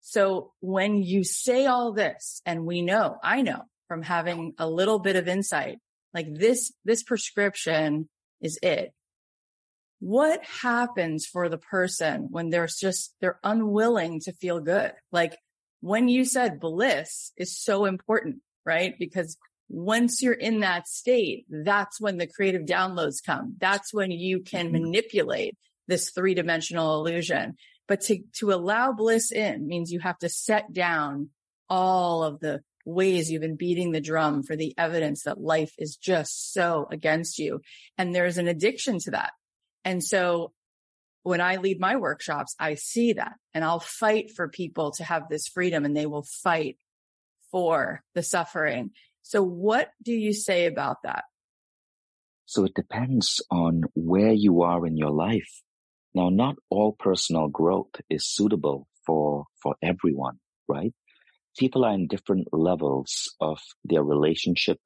So 0.00 0.52
when 0.60 1.02
you 1.02 1.24
say 1.24 1.66
all 1.66 1.92
this 1.92 2.40
and 2.44 2.66
we 2.66 2.82
know, 2.82 3.18
I 3.22 3.42
know 3.42 3.62
from 3.88 4.02
having 4.02 4.54
a 4.58 4.68
little 4.68 4.98
bit 4.98 5.16
of 5.16 5.28
insight, 5.28 5.78
like 6.14 6.26
this, 6.32 6.72
this 6.84 7.02
prescription 7.02 8.08
is 8.40 8.58
it. 8.62 8.92
What 9.98 10.44
happens 10.44 11.26
for 11.26 11.48
the 11.48 11.58
person 11.58 12.28
when 12.30 12.50
they're 12.50 12.68
just, 12.68 13.14
they're 13.20 13.40
unwilling 13.42 14.20
to 14.20 14.32
feel 14.32 14.60
good? 14.60 14.92
Like 15.10 15.36
when 15.80 16.08
you 16.08 16.24
said 16.24 16.60
bliss 16.60 17.32
is 17.36 17.56
so 17.56 17.84
important, 17.84 18.36
right? 18.64 18.94
Because 18.98 19.36
once 19.68 20.22
you're 20.22 20.32
in 20.32 20.60
that 20.60 20.86
state, 20.86 21.46
that's 21.48 22.00
when 22.00 22.18
the 22.18 22.26
creative 22.26 22.62
downloads 22.62 23.24
come. 23.24 23.56
That's 23.58 23.92
when 23.92 24.10
you 24.10 24.40
can 24.40 24.66
mm-hmm. 24.66 24.82
manipulate 24.82 25.56
this 25.88 26.10
three 26.10 26.34
dimensional 26.34 27.00
illusion. 27.00 27.56
But 27.88 28.00
to, 28.02 28.18
to 28.38 28.52
allow 28.52 28.92
bliss 28.92 29.30
in 29.32 29.66
means 29.66 29.92
you 29.92 30.00
have 30.00 30.18
to 30.18 30.28
set 30.28 30.72
down 30.72 31.30
all 31.68 32.22
of 32.22 32.40
the 32.40 32.60
ways 32.84 33.30
you've 33.30 33.42
been 33.42 33.56
beating 33.56 33.90
the 33.90 34.00
drum 34.00 34.42
for 34.42 34.56
the 34.56 34.72
evidence 34.78 35.24
that 35.24 35.40
life 35.40 35.72
is 35.78 35.96
just 35.96 36.52
so 36.52 36.86
against 36.90 37.38
you. 37.38 37.60
And 37.98 38.14
there's 38.14 38.38
an 38.38 38.48
addiction 38.48 38.98
to 39.00 39.10
that. 39.12 39.32
And 39.84 40.02
so 40.02 40.52
when 41.24 41.40
I 41.40 41.56
lead 41.56 41.80
my 41.80 41.96
workshops, 41.96 42.54
I 42.58 42.74
see 42.74 43.14
that 43.14 43.34
and 43.52 43.64
I'll 43.64 43.80
fight 43.80 44.30
for 44.30 44.48
people 44.48 44.92
to 44.92 45.04
have 45.04 45.28
this 45.28 45.48
freedom 45.48 45.84
and 45.84 45.96
they 45.96 46.06
will 46.06 46.24
fight 46.42 46.76
for 47.50 48.02
the 48.14 48.22
suffering. 48.22 48.90
So 49.28 49.42
what 49.42 49.90
do 50.04 50.12
you 50.12 50.32
say 50.32 50.66
about 50.66 50.98
that? 51.02 51.24
So 52.44 52.64
it 52.64 52.74
depends 52.74 53.42
on 53.50 53.82
where 53.96 54.32
you 54.32 54.62
are 54.62 54.86
in 54.86 54.96
your 54.96 55.10
life. 55.10 55.62
Now, 56.14 56.28
not 56.28 56.54
all 56.70 56.92
personal 56.92 57.48
growth 57.48 57.90
is 58.08 58.24
suitable 58.24 58.86
for, 59.04 59.46
for 59.60 59.74
everyone, 59.82 60.38
right? 60.68 60.94
People 61.58 61.84
are 61.84 61.92
in 61.92 62.06
different 62.06 62.46
levels 62.52 63.34
of 63.40 63.58
their 63.82 64.04
relationship, 64.04 64.78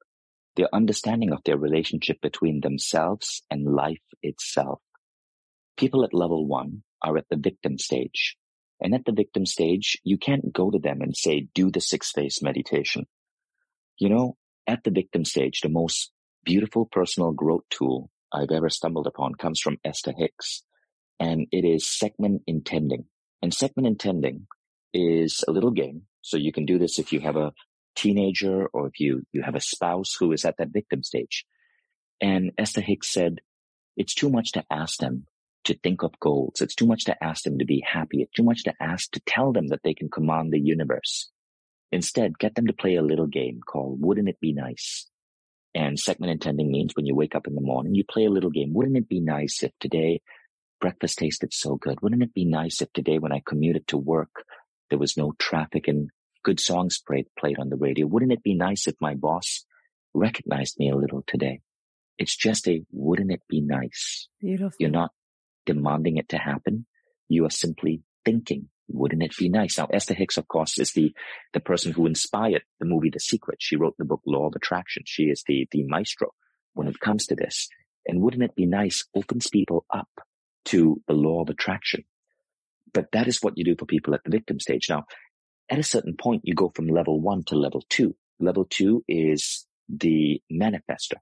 their 0.55 0.73
understanding 0.73 1.31
of 1.33 1.43
their 1.45 1.57
relationship 1.59 2.19
between 2.19 2.61
themselves 2.61 3.43
and 3.51 3.71
life 3.71 4.01
itself. 4.23 4.81
People 5.77 6.03
at 6.03 6.15
level 6.15 6.47
one 6.47 6.81
are 7.03 7.15
at 7.15 7.25
the 7.29 7.37
victim 7.37 7.77
stage. 7.77 8.37
And 8.79 8.95
at 8.95 9.05
the 9.05 9.11
victim 9.11 9.45
stage, 9.45 9.99
you 10.03 10.17
can't 10.17 10.51
go 10.51 10.71
to 10.71 10.79
them 10.79 11.01
and 11.01 11.15
say, 11.15 11.47
do 11.53 11.69
the 11.69 11.79
six 11.79 12.11
phase 12.11 12.39
meditation 12.41 13.05
you 14.01 14.09
know, 14.09 14.35
at 14.65 14.83
the 14.83 14.89
victim 14.89 15.23
stage, 15.23 15.61
the 15.61 15.69
most 15.69 16.11
beautiful 16.43 16.87
personal 16.91 17.31
growth 17.33 17.65
tool 17.69 18.09
I've 18.33 18.49
ever 18.49 18.67
stumbled 18.67 19.05
upon 19.05 19.35
comes 19.35 19.59
from 19.59 19.77
Esther 19.85 20.11
Hicks, 20.17 20.63
and 21.19 21.45
it 21.51 21.65
is 21.65 21.87
segment 21.87 22.41
intending. 22.47 23.05
And 23.43 23.53
segment 23.53 23.87
intending 23.87 24.47
is 24.91 25.43
a 25.47 25.51
little 25.51 25.69
game. 25.69 26.03
So 26.21 26.35
you 26.35 26.51
can 26.51 26.65
do 26.65 26.79
this 26.79 26.97
if 26.97 27.13
you 27.13 27.19
have 27.19 27.35
a 27.35 27.53
teenager 27.95 28.65
or 28.73 28.87
if 28.87 28.99
you, 28.99 29.21
you 29.33 29.43
have 29.43 29.53
a 29.53 29.61
spouse 29.61 30.15
who 30.19 30.31
is 30.31 30.45
at 30.45 30.57
that 30.57 30.73
victim 30.73 31.03
stage. 31.03 31.45
And 32.19 32.53
Esther 32.57 32.81
Hicks 32.81 33.11
said, 33.11 33.41
it's 33.97 34.15
too 34.15 34.31
much 34.31 34.53
to 34.53 34.63
ask 34.71 34.97
them 34.97 35.27
to 35.65 35.77
think 35.77 36.01
of 36.01 36.19
goals. 36.19 36.59
It's 36.59 36.75
too 36.75 36.87
much 36.87 37.05
to 37.05 37.23
ask 37.23 37.43
them 37.43 37.59
to 37.59 37.65
be 37.65 37.83
happy. 37.85 38.23
It's 38.23 38.33
too 38.33 38.43
much 38.43 38.63
to 38.63 38.73
ask 38.81 39.11
to 39.11 39.21
tell 39.27 39.53
them 39.53 39.67
that 39.67 39.81
they 39.83 39.93
can 39.93 40.09
command 40.09 40.51
the 40.51 40.59
universe. 40.59 41.29
Instead, 41.91 42.39
get 42.39 42.55
them 42.55 42.67
to 42.67 42.73
play 42.73 42.95
a 42.95 43.01
little 43.01 43.27
game 43.27 43.59
called 43.65 44.01
Wouldn't 44.01 44.29
It 44.29 44.39
Be 44.39 44.53
Nice? 44.53 45.07
And 45.73 45.99
segment 45.99 46.31
intending 46.31 46.71
means 46.71 46.93
when 46.95 47.05
you 47.05 47.15
wake 47.15 47.35
up 47.35 47.47
in 47.47 47.55
the 47.55 47.61
morning, 47.61 47.95
you 47.95 48.03
play 48.03 48.25
a 48.25 48.29
little 48.29 48.49
game. 48.49 48.73
Wouldn't 48.73 48.97
it 48.97 49.09
be 49.09 49.21
nice 49.21 49.63
if 49.63 49.71
today 49.79 50.21
breakfast 50.79 51.19
tasted 51.19 51.53
so 51.53 51.75
good? 51.75 52.01
Wouldn't 52.01 52.23
it 52.23 52.33
be 52.33 52.45
nice 52.45 52.81
if 52.81 52.91
today 52.91 53.19
when 53.19 53.31
I 53.31 53.41
commuted 53.45 53.87
to 53.87 53.97
work, 53.97 54.43
there 54.89 54.99
was 54.99 55.15
no 55.15 55.33
traffic 55.39 55.87
and 55.87 56.09
good 56.43 56.59
songs 56.59 57.01
played, 57.05 57.27
played 57.39 57.59
on 57.59 57.69
the 57.69 57.77
radio? 57.77 58.05
Wouldn't 58.07 58.33
it 58.33 58.43
be 58.43 58.55
nice 58.55 58.87
if 58.87 58.95
my 58.99 59.15
boss 59.15 59.65
recognized 60.13 60.77
me 60.77 60.89
a 60.89 60.97
little 60.97 61.23
today? 61.25 61.61
It's 62.17 62.35
just 62.35 62.67
a 62.67 62.83
wouldn't 62.91 63.31
it 63.31 63.41
be 63.47 63.61
nice? 63.61 64.27
Beautiful. 64.39 64.75
You're 64.79 64.89
not 64.89 65.11
demanding 65.65 66.17
it 66.17 66.29
to 66.29 66.37
happen. 66.37 66.85
You 67.29 67.45
are 67.45 67.51
simply 67.51 68.01
thinking 68.25 68.67
wouldn't 68.93 69.23
it 69.23 69.35
be 69.37 69.49
nice? 69.49 69.77
Now, 69.77 69.87
Esther 69.91 70.13
Hicks, 70.13 70.37
of 70.37 70.47
course, 70.47 70.77
is 70.79 70.93
the, 70.93 71.13
the 71.53 71.59
person 71.59 71.91
who 71.91 72.05
inspired 72.05 72.63
the 72.79 72.85
movie 72.85 73.09
The 73.09 73.19
Secret. 73.19 73.57
She 73.61 73.75
wrote 73.75 73.95
the 73.97 74.05
book 74.05 74.21
Law 74.25 74.47
of 74.47 74.55
Attraction. 74.55 75.03
She 75.05 75.23
is 75.23 75.43
the, 75.47 75.67
the 75.71 75.83
maestro 75.83 76.33
when 76.73 76.87
it 76.87 76.99
comes 76.99 77.25
to 77.27 77.35
this. 77.35 77.69
And 78.05 78.21
wouldn't 78.21 78.43
it 78.43 78.55
be 78.55 78.65
nice 78.65 79.05
opens 79.15 79.47
people 79.47 79.85
up 79.93 80.09
to 80.65 81.01
the 81.07 81.13
law 81.13 81.41
of 81.41 81.49
attraction. 81.49 82.03
But 82.93 83.11
that 83.13 83.27
is 83.27 83.41
what 83.41 83.57
you 83.57 83.63
do 83.63 83.75
for 83.77 83.85
people 83.85 84.13
at 84.13 84.23
the 84.23 84.31
victim 84.31 84.59
stage. 84.59 84.87
Now, 84.89 85.05
at 85.69 85.79
a 85.79 85.83
certain 85.83 86.15
point, 86.17 86.41
you 86.43 86.53
go 86.53 86.71
from 86.75 86.87
level 86.87 87.21
one 87.21 87.43
to 87.45 87.55
level 87.55 87.83
two. 87.89 88.15
Level 88.39 88.65
two 88.65 89.03
is 89.07 89.65
the 89.87 90.41
manifester. 90.51 91.17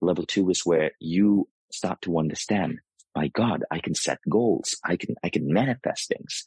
Level 0.00 0.26
two 0.26 0.48
is 0.50 0.66
where 0.66 0.92
you 1.00 1.48
start 1.72 2.02
to 2.02 2.18
understand, 2.18 2.80
my 3.16 3.28
God, 3.28 3.64
I 3.70 3.80
can 3.80 3.94
set 3.94 4.18
goals. 4.28 4.76
I 4.84 4.96
can, 4.96 5.16
I 5.24 5.30
can 5.30 5.52
manifest 5.52 6.08
things. 6.08 6.44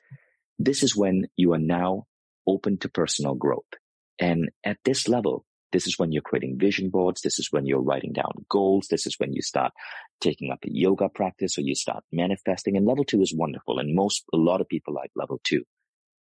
This 0.64 0.84
is 0.84 0.96
when 0.96 1.26
you 1.36 1.54
are 1.54 1.60
now 1.60 2.06
open 2.46 2.78
to 2.80 2.90
personal 2.90 3.34
growth. 3.34 3.74
And 4.20 4.52
at 4.64 4.78
this 4.86 5.08
level, 5.08 5.44
this 5.72 5.88
is 5.88 5.98
when 5.98 6.12
you're 6.12 6.22
creating 6.22 6.60
vision 6.60 6.92
boards. 6.92 7.22
This 7.22 7.40
is 7.40 7.48
when 7.50 7.66
you're 7.66 7.82
writing 7.82 8.14
down 8.14 8.46
goals. 8.48 8.88
This 8.88 9.08
is 9.08 9.16
when 9.18 9.34
you 9.34 9.42
start 9.42 9.74
taking 10.20 10.52
up 10.52 10.60
a 10.64 10.72
yoga 10.72 11.10
practice 11.10 11.58
or 11.58 11.62
you 11.62 11.74
start 11.74 12.04
manifesting. 12.12 12.78
And 12.78 12.86
level 12.86 13.06
two 13.06 13.22
is 13.22 13.34
wonderful. 13.36 13.80
And 13.80 13.96
most, 13.96 14.24
a 14.32 14.38
lot 14.38 14.62
of 14.62 14.70
people 14.70 14.94
like 14.94 15.10
level 15.16 15.42
two, 15.44 15.64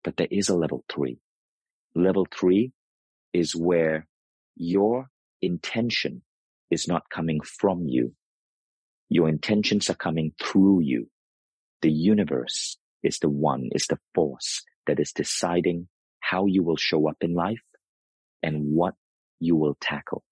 but 0.05 0.16
there 0.16 0.28
is 0.30 0.49
a 0.49 0.57
level 0.57 0.84
three. 0.89 1.18
Level 1.97 2.24
three 2.30 2.70
is 3.32 3.57
where 3.57 4.07
your 4.55 5.09
intention 5.43 6.22
is 6.70 6.86
not 6.86 7.11
coming 7.11 7.41
from 7.41 7.89
you. 7.89 8.14
Your 9.09 9.28
intentions 9.28 9.91
are 9.91 9.97
coming 9.97 10.32
through 10.41 10.82
you. 10.82 11.09
The 11.82 11.91
universe 11.91 12.76
is 13.03 13.18
the 13.18 13.28
one, 13.28 13.68
is 13.72 13.86
the 13.86 13.99
force 14.14 14.62
that 14.86 15.01
is 15.01 15.12
deciding 15.12 15.88
how 16.20 16.46
you 16.46 16.62
will 16.62 16.76
show 16.76 17.09
up 17.09 17.16
in 17.20 17.34
life 17.34 17.62
and 18.42 18.72
what 18.72 18.94
you 19.40 19.57
will 19.57 19.76
tackle. 19.80 20.22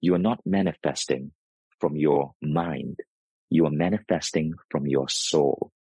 You 0.00 0.14
are 0.14 0.18
not 0.18 0.40
manifesting 0.46 1.32
from 1.80 1.96
your 1.96 2.32
mind. 2.40 2.98
You 3.50 3.66
are 3.66 3.70
manifesting 3.70 4.54
from 4.70 4.86
your 4.86 5.08
soul. 5.08 5.72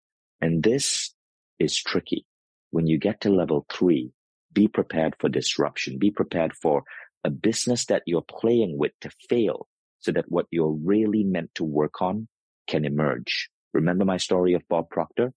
And 0.42 0.64
this 0.64 1.14
is 1.60 1.78
tricky. 1.78 2.26
When 2.72 2.88
you 2.88 2.98
get 2.98 3.22
to 3.22 3.30
level 3.30 3.66
three, 3.72 4.12
be 4.54 4.68
prepared 4.68 5.16
for 5.20 5.30
disruption. 5.30 6.00
Be 6.00 6.12
prepared 6.12 6.54
for 6.56 6.84
a 7.24 7.30
business 7.30 7.86
that 7.86 8.04
you're 8.06 8.24
playing 8.24 8.78
with 8.78 8.92
to 9.02 9.10
fail 9.30 9.68
so 10.00 10.12
that 10.12 10.30
what 10.30 10.46
you're 10.52 10.72
really 10.72 11.24
meant 11.24 11.54
to 11.56 11.64
work 11.64 12.02
on 12.02 12.28
can 12.68 12.86
emerge. 12.86 13.50
Remember 13.74 14.06
my 14.06 14.18
story 14.18 14.54
of 14.54 14.68
Bob 14.70 14.90
Proctor? 14.90 15.34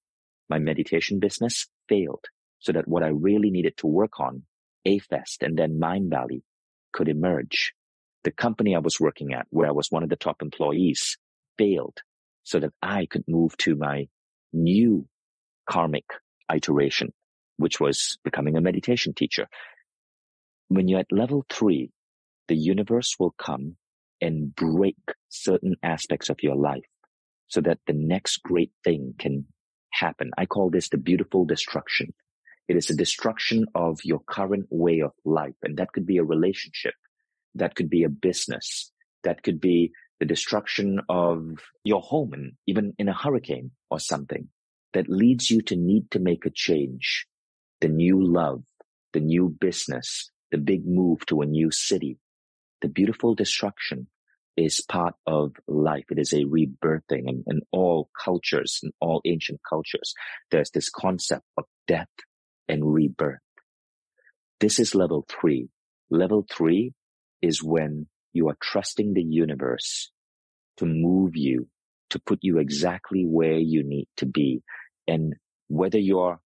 My 0.51 0.59
meditation 0.59 1.21
business 1.21 1.69
failed 1.89 2.25
so 2.59 2.73
that 2.73 2.89
what 2.89 3.05
I 3.05 3.09
really 3.09 3.51
needed 3.51 3.77
to 3.79 3.87
work 3.87 4.19
on, 4.19 4.43
A-Fest 4.85 5.45
and 5.45 5.57
then 5.57 5.79
Mindvalley 5.81 6.43
could 6.93 7.09
emerge. 7.09 7.73
The 8.25 8.33
company 8.33 8.75
I 8.75 8.81
was 8.81 8.99
working 8.99 9.33
at, 9.33 9.47
where 9.51 9.69
I 9.69 9.73
was 9.73 9.91
one 9.91 10.03
of 10.03 10.09
the 10.09 10.17
top 10.17 10.43
employees, 10.43 11.17
failed 11.57 11.99
so 12.43 12.59
that 12.59 12.73
I 12.83 13.07
could 13.07 13.25
move 13.29 13.57
to 13.59 13.77
my 13.77 14.09
new 14.53 15.07
karmic 15.69 16.05
iteration, 16.53 17.13
which 17.57 17.79
was 17.79 18.19
becoming 18.25 18.57
a 18.57 18.61
meditation 18.61 19.15
teacher. 19.15 19.47
When 20.67 20.89
you're 20.89 21.01
at 21.01 21.13
level 21.13 21.47
three, 21.49 21.93
the 22.49 22.57
universe 22.57 23.15
will 23.21 23.35
come 23.39 23.77
and 24.21 24.55
break 24.55 24.99
certain 25.29 25.77
aspects 25.83 26.29
of 26.29 26.43
your 26.43 26.57
life 26.57 26.85
so 27.47 27.61
that 27.61 27.79
the 27.87 27.93
next 27.93 28.43
great 28.43 28.73
thing 28.85 29.15
can 29.17 29.47
happen. 29.93 30.31
I 30.37 30.47
call 30.47 30.71
this 30.71 30.89
the 30.89 30.99
beautiful 30.99 31.45
destruction. 31.45 32.13
It 32.69 32.77
is 32.77 32.91
a 32.91 32.97
destruction 32.97 33.67
of 33.75 34.01
your 34.05 34.21
current 34.21 34.67
way 34.71 35.01
of 35.01 35.13
life. 35.25 35.57
And 35.63 35.77
that 35.79 35.93
could 35.93 36.07
be 36.07 36.19
a 36.19 36.25
relationship. 36.25 36.95
That 37.55 37.75
could 37.75 37.91
be 37.91 38.05
a 38.05 38.09
business. 38.09 38.93
That 39.25 39.43
could 39.43 39.61
be 39.61 39.93
the 40.21 40.27
destruction 40.27 41.01
of 41.09 41.59
your 41.83 42.01
home 42.01 42.33
and 42.33 42.53
even 42.67 42.95
in 42.99 43.09
a 43.09 43.15
hurricane 43.15 43.73
or 43.91 43.99
something 43.99 44.49
that 44.93 45.09
leads 45.09 45.51
you 45.51 45.63
to 45.63 45.77
need 45.77 46.11
to 46.11 46.19
make 46.19 46.47
a 46.47 46.51
change. 46.51 47.27
The 47.81 47.89
new 47.89 48.23
love, 48.23 48.63
the 49.13 49.21
new 49.21 49.49
business, 49.49 50.31
the 50.51 50.59
big 50.59 50.87
move 50.87 51.25
to 51.27 51.41
a 51.41 51.47
new 51.47 51.71
city. 51.71 52.19
The 52.83 52.89
beautiful 52.89 53.35
destruction 53.35 54.09
is 54.61 54.85
part 54.87 55.15
of 55.27 55.53
life. 55.67 56.05
It 56.11 56.19
is 56.19 56.35
a 56.35 56.45
rebirthing 56.45 57.25
and 57.29 57.45
in 57.47 57.63
all 57.73 58.11
cultures, 58.23 58.81
in 58.83 58.91
all 59.01 59.23
ancient 59.25 59.61
cultures, 59.67 60.13
there's 60.51 60.71
this 60.71 60.91
concept 60.91 61.45
of 61.57 61.65
death 61.89 62.09
and 62.69 62.85
rebirth. 62.85 63.39
This 64.61 64.79
is 64.79 64.95
level 64.95 65.25
three. 65.31 65.71
Level 66.11 66.45
three 66.53 66.93
is 67.41 67.63
when 67.63 68.07
you 68.35 68.51
are 68.51 68.57
trusting 68.61 69.15
the 69.15 69.23
universe 69.23 70.11
to 70.77 70.85
move 70.85 71.37
you, 71.37 71.67
to 72.11 72.19
put 72.19 72.41
you 72.43 72.59
exactly 72.59 73.25
where 73.25 73.59
you 73.59 73.83
need 73.83 74.09
to 74.19 74.27
be. 74.27 74.63
And 75.09 75.37
whether 75.69 75.99
you're 75.99 76.39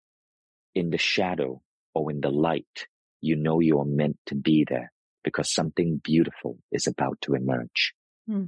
in 0.75 0.91
the 0.91 0.99
shadow 0.99 1.63
or 1.95 2.11
in 2.11 2.21
the 2.21 2.29
light, 2.29 2.87
you 3.21 3.35
know 3.37 3.59
you're 3.59 3.85
meant 3.85 4.17
to 4.27 4.35
be 4.35 4.67
there 4.69 4.91
because 5.23 5.51
something 5.51 5.99
beautiful 6.03 6.59
is 6.71 6.85
about 6.85 7.17
to 7.21 7.33
emerge. 7.33 7.95
Hmm. 8.27 8.45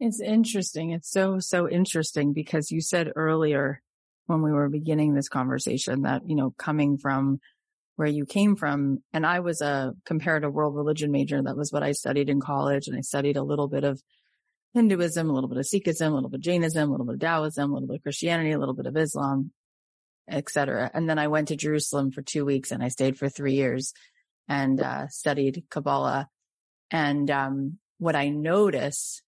It's 0.00 0.20
interesting. 0.20 0.90
It's 0.90 1.10
so, 1.10 1.38
so 1.38 1.68
interesting 1.68 2.32
because 2.32 2.70
you 2.70 2.80
said 2.80 3.12
earlier 3.14 3.80
when 4.26 4.42
we 4.42 4.50
were 4.50 4.68
beginning 4.68 5.14
this 5.14 5.28
conversation 5.28 6.02
that, 6.02 6.22
you 6.26 6.34
know, 6.34 6.52
coming 6.58 6.98
from 6.98 7.38
where 7.96 8.08
you 8.08 8.26
came 8.26 8.56
from, 8.56 8.98
and 9.12 9.24
I 9.24 9.40
was 9.40 9.60
a 9.60 9.92
comparative 10.04 10.52
world 10.52 10.74
religion 10.74 11.12
major. 11.12 11.40
That 11.40 11.56
was 11.56 11.72
what 11.72 11.82
I 11.82 11.92
studied 11.92 12.30
in 12.30 12.40
college. 12.40 12.88
And 12.88 12.96
I 12.96 13.02
studied 13.02 13.36
a 13.36 13.42
little 13.42 13.68
bit 13.68 13.84
of 13.84 14.02
Hinduism, 14.74 15.28
a 15.28 15.32
little 15.32 15.48
bit 15.48 15.58
of 15.58 15.66
Sikhism, 15.66 16.10
a 16.10 16.14
little 16.14 16.30
bit 16.30 16.38
of 16.38 16.44
Jainism, 16.44 16.88
a 16.88 16.90
little 16.90 17.06
bit 17.06 17.14
of 17.14 17.20
Taoism, 17.20 17.70
a 17.70 17.74
little 17.74 17.88
bit 17.88 17.96
of 17.96 18.02
Christianity, 18.02 18.52
a 18.52 18.58
little 18.58 18.74
bit 18.74 18.86
of 18.86 18.96
Islam, 18.96 19.52
etc. 20.28 20.90
And 20.94 21.08
then 21.08 21.18
I 21.18 21.28
went 21.28 21.48
to 21.48 21.56
Jerusalem 21.56 22.10
for 22.10 22.22
two 22.22 22.44
weeks 22.44 22.70
and 22.70 22.82
I 22.82 22.88
stayed 22.88 23.18
for 23.18 23.28
three 23.28 23.54
years 23.54 23.92
and 24.48 24.80
uh, 24.80 25.08
studied 25.08 25.64
Kabbalah. 25.70 26.28
And 26.90 27.30
um, 27.30 27.78
what 28.02 28.16
I 28.16 28.30
notice, 28.30 29.22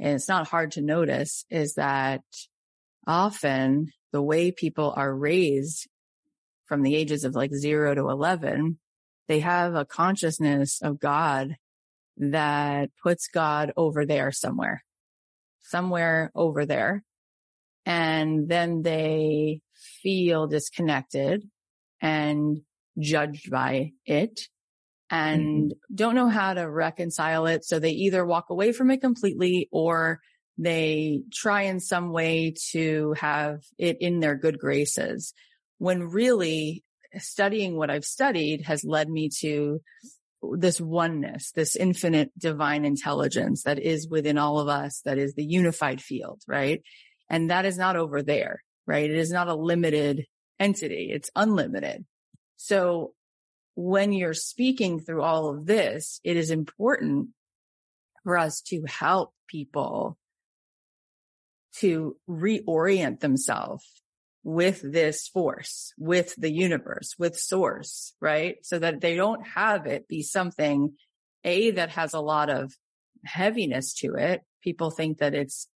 and 0.00 0.14
it's 0.16 0.28
not 0.28 0.48
hard 0.48 0.72
to 0.72 0.82
notice, 0.82 1.44
is 1.48 1.74
that 1.74 2.22
often 3.06 3.92
the 4.10 4.20
way 4.20 4.50
people 4.50 4.92
are 4.96 5.14
raised 5.14 5.86
from 6.66 6.82
the 6.82 6.96
ages 6.96 7.22
of 7.22 7.36
like 7.36 7.54
zero 7.54 7.94
to 7.94 8.08
11, 8.08 8.80
they 9.28 9.38
have 9.40 9.76
a 9.76 9.84
consciousness 9.84 10.82
of 10.82 10.98
God 10.98 11.54
that 12.16 12.90
puts 13.00 13.28
God 13.28 13.72
over 13.76 14.04
there 14.04 14.32
somewhere, 14.32 14.82
somewhere 15.60 16.32
over 16.34 16.66
there. 16.66 17.04
And 17.86 18.48
then 18.48 18.82
they 18.82 19.60
feel 20.02 20.48
disconnected 20.48 21.48
and 22.00 22.62
judged 22.98 23.52
by 23.52 23.92
it 24.04 24.48
and 25.14 25.70
mm-hmm. 25.70 25.94
don't 25.94 26.16
know 26.16 26.28
how 26.28 26.54
to 26.54 26.68
reconcile 26.68 27.46
it. 27.46 27.64
So 27.64 27.78
they 27.78 27.90
either 27.90 28.26
walk 28.26 28.50
away 28.50 28.72
from 28.72 28.90
it 28.90 29.00
completely 29.00 29.68
or 29.70 30.18
they 30.58 31.22
try 31.32 31.62
in 31.62 31.78
some 31.78 32.10
way 32.10 32.54
to 32.72 33.14
have 33.18 33.60
it 33.78 33.98
in 34.00 34.18
their 34.18 34.34
good 34.34 34.58
graces 34.58 35.32
when 35.78 36.02
really 36.02 36.82
studying 37.18 37.76
what 37.76 37.90
I've 37.90 38.04
studied 38.04 38.62
has 38.62 38.84
led 38.84 39.08
me 39.08 39.30
to 39.40 39.80
this 40.42 40.80
oneness, 40.80 41.52
this 41.52 41.76
infinite 41.76 42.36
divine 42.36 42.84
intelligence 42.84 43.62
that 43.62 43.78
is 43.78 44.08
within 44.08 44.36
all 44.36 44.58
of 44.58 44.68
us, 44.68 45.00
that 45.04 45.16
is 45.16 45.34
the 45.34 45.44
unified 45.44 46.02
field, 46.02 46.42
right? 46.48 46.82
And 47.30 47.50
that 47.50 47.64
is 47.64 47.78
not 47.78 47.96
over 47.96 48.22
there, 48.22 48.62
right? 48.84 49.08
It 49.08 49.16
is 49.16 49.30
not 49.30 49.48
a 49.48 49.54
limited 49.54 50.26
entity. 50.58 51.10
It's 51.12 51.30
unlimited. 51.36 52.04
So 52.56 53.12
when 53.74 54.12
you're 54.12 54.34
speaking 54.34 55.00
through 55.00 55.22
all 55.22 55.48
of 55.48 55.66
this, 55.66 56.20
it 56.24 56.36
is 56.36 56.50
important 56.50 57.30
for 58.22 58.38
us 58.38 58.60
to 58.62 58.84
help 58.86 59.32
people 59.48 60.16
to 61.78 62.16
reorient 62.28 63.20
themselves 63.20 63.84
with 64.44 64.80
this 64.82 65.26
force, 65.28 65.92
with 65.98 66.34
the 66.36 66.52
universe, 66.52 67.14
with 67.18 67.38
source, 67.38 68.14
right? 68.20 68.56
So 68.62 68.78
that 68.78 69.00
they 69.00 69.16
don't 69.16 69.44
have 69.48 69.86
it 69.86 70.06
be 70.06 70.22
something, 70.22 70.92
A, 71.44 71.72
that 71.72 71.90
has 71.90 72.14
a 72.14 72.20
lot 72.20 72.50
of 72.50 72.72
heaviness 73.24 73.94
to 73.94 74.14
it. 74.14 74.42
People 74.62 74.90
think 74.90 75.18
that 75.18 75.34
it's 75.34 75.66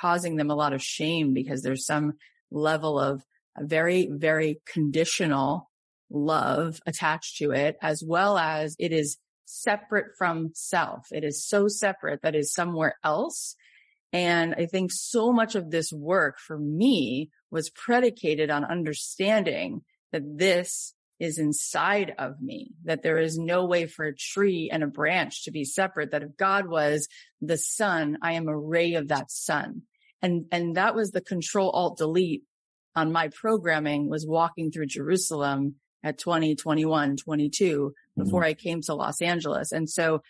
causing 0.00 0.36
them 0.36 0.50
a 0.50 0.54
lot 0.54 0.72
of 0.72 0.82
shame 0.82 1.34
because 1.34 1.62
there's 1.62 1.84
some 1.84 2.14
level 2.50 2.98
of 2.98 3.22
very, 3.58 4.08
very 4.10 4.62
conditional 4.72 5.70
love 6.12 6.80
attached 6.86 7.38
to 7.38 7.50
it, 7.52 7.76
as 7.82 8.02
well 8.06 8.38
as 8.38 8.76
it 8.78 8.92
is 8.92 9.18
separate 9.44 10.16
from 10.16 10.50
self. 10.54 11.06
It 11.10 11.24
is 11.24 11.46
so 11.46 11.68
separate 11.68 12.22
that 12.22 12.34
is 12.34 12.52
somewhere 12.52 12.96
else 13.02 13.56
and 14.12 14.54
I 14.54 14.66
think 14.66 14.92
so 14.92 15.32
much 15.32 15.54
of 15.54 15.70
this 15.70 15.92
work 15.92 16.38
for 16.38 16.58
me 16.58 17.30
was 17.50 17.70
predicated 17.70 18.50
on 18.50 18.64
understanding 18.64 19.82
that 20.12 20.22
this 20.36 20.94
is 21.18 21.38
inside 21.38 22.14
of 22.18 22.40
me, 22.40 22.72
that 22.84 23.02
there 23.02 23.18
is 23.18 23.38
no 23.38 23.64
way 23.64 23.86
for 23.86 24.04
a 24.04 24.14
tree 24.14 24.68
and 24.70 24.82
a 24.82 24.88
branch 24.88 25.44
to 25.44 25.50
be 25.50 25.64
separate, 25.64 26.10
that 26.10 26.22
if 26.22 26.36
God 26.36 26.68
was 26.68 27.08
the 27.40 27.56
sun, 27.56 28.18
I 28.22 28.32
am 28.32 28.48
a 28.48 28.58
ray 28.58 28.94
of 28.94 29.08
that 29.08 29.30
sun. 29.30 29.82
And, 30.20 30.46
and 30.52 30.76
that 30.76 30.94
was 30.94 31.10
the 31.10 31.20
control 31.20 31.70
alt 31.70 31.96
delete 31.96 32.42
on 32.94 33.12
my 33.12 33.28
programming 33.28 34.10
was 34.10 34.26
walking 34.26 34.70
through 34.70 34.86
Jerusalem 34.86 35.76
at 36.02 36.18
20, 36.18 36.56
21, 36.56 37.16
22 37.16 37.94
before 38.16 38.42
mm-hmm. 38.42 38.48
I 38.48 38.54
came 38.54 38.82
to 38.82 38.94
Los 38.94 39.22
Angeles. 39.22 39.72
And 39.72 39.88
so 39.88 40.22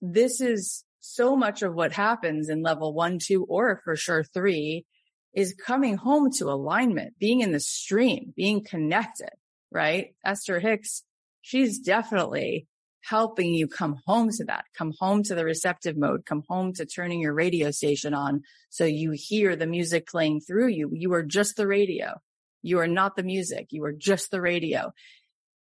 this 0.00 0.40
is 0.40 0.84
so 1.00 1.36
much 1.36 1.62
of 1.62 1.74
what 1.74 1.92
happens 1.92 2.48
in 2.48 2.62
level 2.62 2.94
one, 2.94 3.18
two, 3.18 3.44
or 3.44 3.80
for 3.84 3.96
sure 3.96 4.24
three 4.24 4.84
is 5.32 5.54
coming 5.54 5.96
home 5.96 6.30
to 6.32 6.46
alignment, 6.46 7.18
being 7.18 7.40
in 7.40 7.52
the 7.52 7.60
stream, 7.60 8.32
being 8.36 8.64
connected, 8.64 9.30
right? 9.70 10.14
Esther 10.24 10.58
Hicks, 10.58 11.04
she's 11.40 11.78
definitely 11.78 12.66
helping 13.02 13.54
you 13.54 13.66
come 13.66 13.96
home 14.06 14.30
to 14.30 14.44
that, 14.44 14.64
come 14.76 14.92
home 14.98 15.22
to 15.22 15.34
the 15.34 15.44
receptive 15.44 15.96
mode, 15.96 16.26
come 16.26 16.42
home 16.48 16.72
to 16.74 16.84
turning 16.84 17.20
your 17.20 17.32
radio 17.32 17.70
station 17.70 18.12
on 18.12 18.42
so 18.68 18.84
you 18.84 19.12
hear 19.12 19.56
the 19.56 19.66
music 19.66 20.06
playing 20.06 20.40
through 20.40 20.68
you. 20.68 20.90
You 20.92 21.12
are 21.14 21.22
just 21.22 21.56
the 21.56 21.66
radio. 21.66 22.20
You 22.62 22.78
are 22.78 22.86
not 22.86 23.16
the 23.16 23.22
music. 23.22 23.68
You 23.70 23.84
are 23.84 23.92
just 23.92 24.30
the 24.30 24.40
radio. 24.40 24.92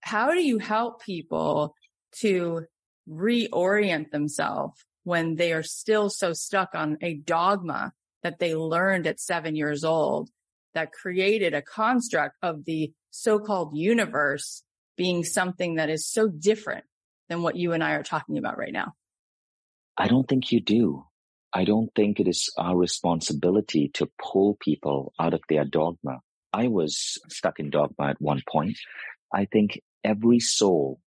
How 0.02 0.32
do 0.34 0.42
you 0.42 0.58
help 0.58 1.02
people 1.04 1.76
to 2.20 2.66
reorient 3.10 4.12
themselves 4.12 4.84
when 5.04 5.36
they 5.36 5.54
are 5.54 5.64
still 5.64 6.10
so 6.10 6.34
stuck 6.34 6.70
on 6.74 6.98
a 7.02 7.16
dogma 7.16 7.94
that 8.24 8.40
they 8.40 8.56
learned 8.56 9.08
at 9.08 9.20
seven 9.20 9.56
years 9.56 9.84
old 9.84 10.30
that 10.74 10.92
created 10.92 11.54
a 11.54 11.62
construct 11.62 12.36
of 12.42 12.66
the 12.66 12.92
so-called 13.10 13.76
universe 13.76 14.64
being 14.98 15.24
something 15.24 15.76
that 15.76 15.90
is 15.90 16.06
so 16.06 16.28
different 16.28 16.84
than 17.30 17.42
what 17.42 17.56
you 17.56 17.74
and 17.74 17.84
I 17.84 17.92
are 17.94 18.04
talking 18.04 18.38
about 18.38 18.58
right 18.58 18.74
now? 18.74 18.94
I 19.98 20.08
don't 20.08 20.28
think 20.28 20.52
you 20.52 20.60
do. 20.60 21.06
I 21.54 21.64
don't 21.64 21.90
think 21.96 22.20
it 22.20 22.28
is 22.28 22.52
our 22.58 22.76
responsibility 22.76 23.90
to 23.96 24.10
pull 24.22 24.58
people 24.60 25.14
out 25.20 25.34
of 25.34 25.42
their 25.50 25.66
dogma. 25.66 26.20
I 26.58 26.70
was 26.70 27.20
stuck 27.30 27.60
in 27.60 27.70
dogma 27.70 28.08
at 28.08 28.20
one 28.20 28.42
point. 28.50 28.80
I 29.32 29.46
think 29.46 29.80
every 30.04 30.40
soul 30.40 31.00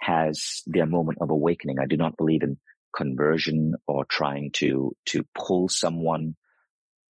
has 0.00 0.62
their 0.66 0.86
moment 0.86 1.18
of 1.20 1.30
awakening. 1.30 1.80
I 1.80 1.86
do 1.86 1.96
not 1.96 2.16
believe 2.16 2.44
in 2.44 2.58
conversion 2.96 3.74
or 3.88 4.04
trying 4.04 4.52
to, 4.52 4.94
to 5.06 5.26
pull 5.34 5.68
someone. 5.68 6.36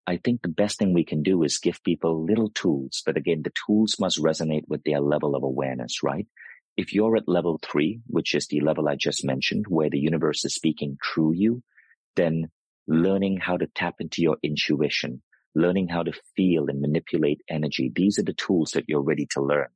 I 0.06 0.16
think 0.16 0.40
the 0.40 0.48
best 0.48 0.78
thing 0.78 0.94
we 0.94 1.04
can 1.04 1.22
do 1.22 1.42
is 1.42 1.58
give 1.58 1.84
people 1.84 2.24
little 2.24 2.48
tools. 2.48 3.02
But 3.04 3.18
again, 3.18 3.42
the 3.42 3.52
tools 3.66 3.96
must 4.00 4.22
resonate 4.22 4.64
with 4.66 4.82
their 4.84 5.00
level 5.00 5.36
of 5.36 5.42
awareness, 5.42 6.02
right? 6.02 6.26
If 6.78 6.94
you're 6.94 7.18
at 7.18 7.28
level 7.28 7.60
three, 7.62 8.00
which 8.06 8.34
is 8.34 8.46
the 8.46 8.60
level 8.60 8.88
I 8.88 8.96
just 8.96 9.26
mentioned, 9.26 9.66
where 9.68 9.90
the 9.90 9.98
universe 9.98 10.42
is 10.46 10.54
speaking 10.54 10.96
through 11.04 11.34
you, 11.34 11.62
then 12.16 12.48
learning 12.86 13.40
how 13.42 13.58
to 13.58 13.66
tap 13.66 13.96
into 13.98 14.22
your 14.22 14.38
intuition, 14.42 15.20
learning 15.54 15.88
how 15.88 16.02
to 16.02 16.12
feel 16.36 16.68
and 16.68 16.80
manipulate 16.80 17.40
energy. 17.48 17.92
These 17.94 18.18
are 18.18 18.24
the 18.24 18.32
tools 18.32 18.72
that 18.72 18.84
you're 18.88 19.02
ready 19.02 19.26
to 19.32 19.42
learn. 19.42 19.68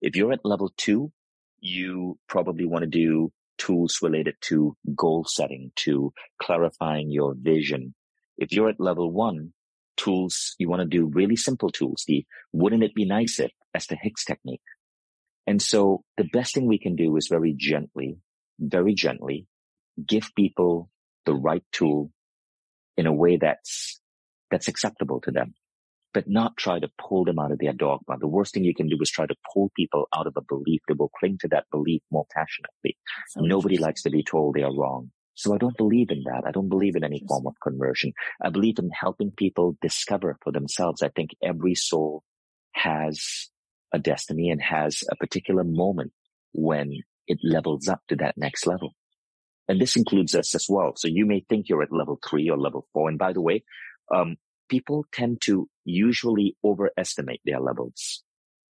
If 0.00 0.16
you're 0.16 0.32
at 0.32 0.44
level 0.44 0.72
two, 0.76 1.12
you 1.60 2.18
probably 2.28 2.64
want 2.64 2.82
to 2.82 2.88
do 2.88 3.32
tools 3.58 3.98
related 4.00 4.34
to 4.40 4.76
goal 4.94 5.24
setting, 5.28 5.72
to 5.76 6.12
clarifying 6.40 7.10
your 7.10 7.34
vision. 7.38 7.94
If 8.38 8.52
you're 8.52 8.70
at 8.70 8.80
level 8.80 9.12
one, 9.12 9.52
tools, 9.98 10.54
you 10.58 10.68
want 10.68 10.80
to 10.80 10.88
do 10.88 11.04
really 11.04 11.36
simple 11.36 11.70
tools. 11.70 12.04
The 12.06 12.24
wouldn't 12.52 12.82
it 12.82 12.94
be 12.94 13.04
nice 13.04 13.38
if 13.38 13.52
Esther 13.74 13.98
Hicks 14.00 14.24
technique. 14.24 14.62
And 15.46 15.60
so 15.60 16.04
the 16.16 16.28
best 16.32 16.54
thing 16.54 16.66
we 16.66 16.78
can 16.78 16.96
do 16.96 17.16
is 17.16 17.28
very 17.28 17.54
gently, 17.56 18.18
very 18.58 18.94
gently 18.94 19.46
give 20.04 20.30
people 20.34 20.88
the 21.26 21.34
right 21.34 21.64
tool 21.72 22.10
in 22.96 23.06
a 23.06 23.12
way 23.12 23.36
that's, 23.36 23.99
that's 24.50 24.68
acceptable 24.68 25.20
to 25.20 25.30
them 25.30 25.54
but 26.12 26.28
not 26.28 26.56
try 26.56 26.78
to 26.78 26.90
pull 26.98 27.24
them 27.24 27.38
out 27.38 27.52
of 27.52 27.58
their 27.58 27.72
dogma. 27.72 28.18
The 28.18 28.26
worst 28.26 28.54
thing 28.54 28.64
you 28.64 28.74
can 28.74 28.88
do 28.88 28.98
is 29.00 29.10
try 29.10 29.26
to 29.26 29.34
pull 29.52 29.70
people 29.76 30.08
out 30.14 30.26
of 30.26 30.34
a 30.36 30.42
belief. 30.42 30.80
They 30.88 30.94
will 30.94 31.10
cling 31.18 31.38
to 31.40 31.48
that 31.48 31.66
belief 31.70 32.02
more 32.10 32.26
passionately. 32.34 32.96
So 33.28 33.40
Nobody 33.42 33.78
likes 33.78 34.02
to 34.02 34.10
be 34.10 34.22
told 34.22 34.54
they 34.54 34.62
are 34.62 34.74
wrong. 34.74 35.10
So 35.34 35.54
I 35.54 35.58
don't 35.58 35.76
believe 35.76 36.10
in 36.10 36.24
that. 36.24 36.42
I 36.46 36.50
don't 36.50 36.68
believe 36.68 36.96
in 36.96 37.04
any 37.04 37.22
form 37.26 37.46
of 37.46 37.54
conversion. 37.62 38.12
I 38.42 38.50
believe 38.50 38.78
in 38.78 38.90
helping 38.90 39.30
people 39.30 39.76
discover 39.80 40.36
for 40.42 40.52
themselves. 40.52 41.02
I 41.02 41.08
think 41.08 41.30
every 41.42 41.74
soul 41.74 42.22
has 42.74 43.48
a 43.92 43.98
destiny 43.98 44.50
and 44.50 44.60
has 44.60 45.02
a 45.10 45.16
particular 45.16 45.64
moment 45.64 46.12
when 46.52 46.92
it 47.26 47.38
levels 47.42 47.88
up 47.88 48.00
to 48.08 48.16
that 48.16 48.36
next 48.36 48.66
level. 48.66 48.94
And 49.68 49.80
this 49.80 49.96
includes 49.96 50.34
us 50.34 50.54
as 50.54 50.66
well. 50.68 50.94
So 50.96 51.06
you 51.06 51.24
may 51.24 51.44
think 51.48 51.68
you're 51.68 51.82
at 51.82 51.92
level 51.92 52.18
three 52.28 52.50
or 52.50 52.58
level 52.58 52.88
four. 52.92 53.08
And 53.08 53.18
by 53.18 53.32
the 53.32 53.40
way, 53.40 53.62
um, 54.10 54.36
people 54.68 55.04
tend 55.12 55.40
to 55.42 55.68
usually 55.84 56.56
overestimate 56.64 57.40
their 57.44 57.60
levels. 57.60 58.22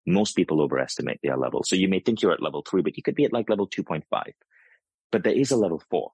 Most 0.07 0.35
people 0.35 0.63
overestimate 0.63 1.21
their 1.23 1.37
level. 1.37 1.63
So 1.65 1.77
you 1.77 1.89
may 1.89 2.01
think 2.01 2.23
you're 2.23 2.33
at 2.33 2.43
level 2.43 2.65
three, 2.69 2.83
but 2.83 2.97
you 2.97 3.03
could 3.03 3.15
be 3.15 3.25
at 3.25 3.33
like 3.33 3.51
level 3.51 3.69
2.5. 3.69 4.03
But 5.13 5.25
there 5.25 5.33
is 5.33 5.51
a 5.51 5.57
level 5.57 5.83
four. 5.91 6.13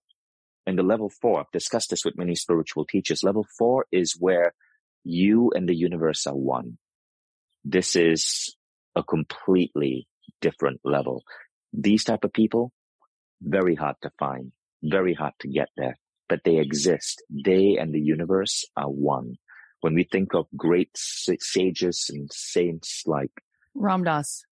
And 0.67 0.79
the 0.79 0.83
level 0.83 1.11
four, 1.11 1.41
I've 1.41 1.51
discussed 1.53 1.91
this 1.91 2.05
with 2.05 2.17
many 2.17 2.35
spiritual 2.35 2.87
teachers. 2.87 3.23
Level 3.23 3.47
four 3.59 3.87
is 3.93 4.17
where 4.19 4.55
you 5.05 5.53
and 5.55 5.69
the 5.69 5.77
universe 5.77 6.27
are 6.27 6.35
one. 6.35 6.79
This 7.65 7.95
is 7.97 8.57
a 8.97 9.03
completely 9.03 10.09
different 10.41 10.81
level. 10.85 11.23
These 11.73 12.05
type 12.05 12.25
of 12.25 12.33
people, 12.33 12.73
very 13.43 13.75
hard 13.75 13.97
to 14.03 14.11
find, 14.19 14.53
very 14.83 15.15
hard 15.15 15.35
to 15.41 15.49
get 15.49 15.69
there, 15.77 15.99
but 16.29 16.41
they 16.45 16.59
exist. 16.59 17.23
They 17.31 17.77
and 17.79 17.95
the 17.95 18.01
universe 18.01 18.65
are 18.77 18.91
one 18.91 19.37
when 19.85 19.95
we 19.95 20.05
think 20.05 20.35
of 20.35 20.47
great 20.57 20.89
sages 20.95 22.07
and 22.11 22.31
saints 22.33 23.03
like 23.05 23.31
Ramdas, 23.77 24.45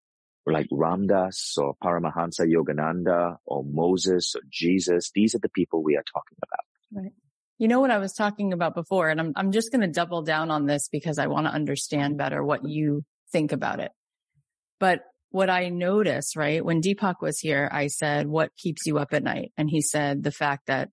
like 0.44 0.66
Ram 0.70 1.06
Dass 1.06 1.54
or 1.56 1.74
Paramahansa 1.82 2.46
Yogananda 2.46 3.36
or 3.46 3.64
Moses 3.64 4.34
or 4.36 4.42
Jesus, 4.50 5.10
these 5.14 5.34
are 5.34 5.38
the 5.38 5.48
people 5.48 5.82
we 5.82 5.96
are 5.96 6.04
talking 6.12 6.36
about. 6.42 7.02
Right. 7.02 7.12
You 7.56 7.68
know 7.68 7.80
what 7.80 7.90
I 7.90 7.96
was 7.96 8.12
talking 8.12 8.52
about 8.52 8.74
before, 8.74 9.08
and 9.08 9.18
I'm, 9.18 9.32
I'm 9.34 9.52
just 9.52 9.72
going 9.72 9.80
to 9.80 9.86
double 9.86 10.20
down 10.20 10.50
on 10.50 10.66
this 10.66 10.88
because 10.92 11.18
I 11.18 11.28
want 11.28 11.46
to 11.46 11.52
understand 11.54 12.18
better 12.18 12.44
what 12.44 12.68
you 12.68 13.02
think 13.30 13.52
about 13.52 13.80
it. 13.80 13.92
But 14.80 15.00
what 15.30 15.48
I 15.48 15.70
noticed, 15.70 16.36
right, 16.36 16.62
when 16.62 16.82
Deepak 16.82 17.22
was 17.22 17.38
here, 17.38 17.70
I 17.72 17.86
said, 17.86 18.26
what 18.26 18.54
keeps 18.58 18.84
you 18.84 18.98
up 18.98 19.14
at 19.14 19.22
night? 19.22 19.52
And 19.56 19.70
he 19.70 19.80
said 19.80 20.22
the 20.22 20.30
fact 20.30 20.66
that 20.66 20.90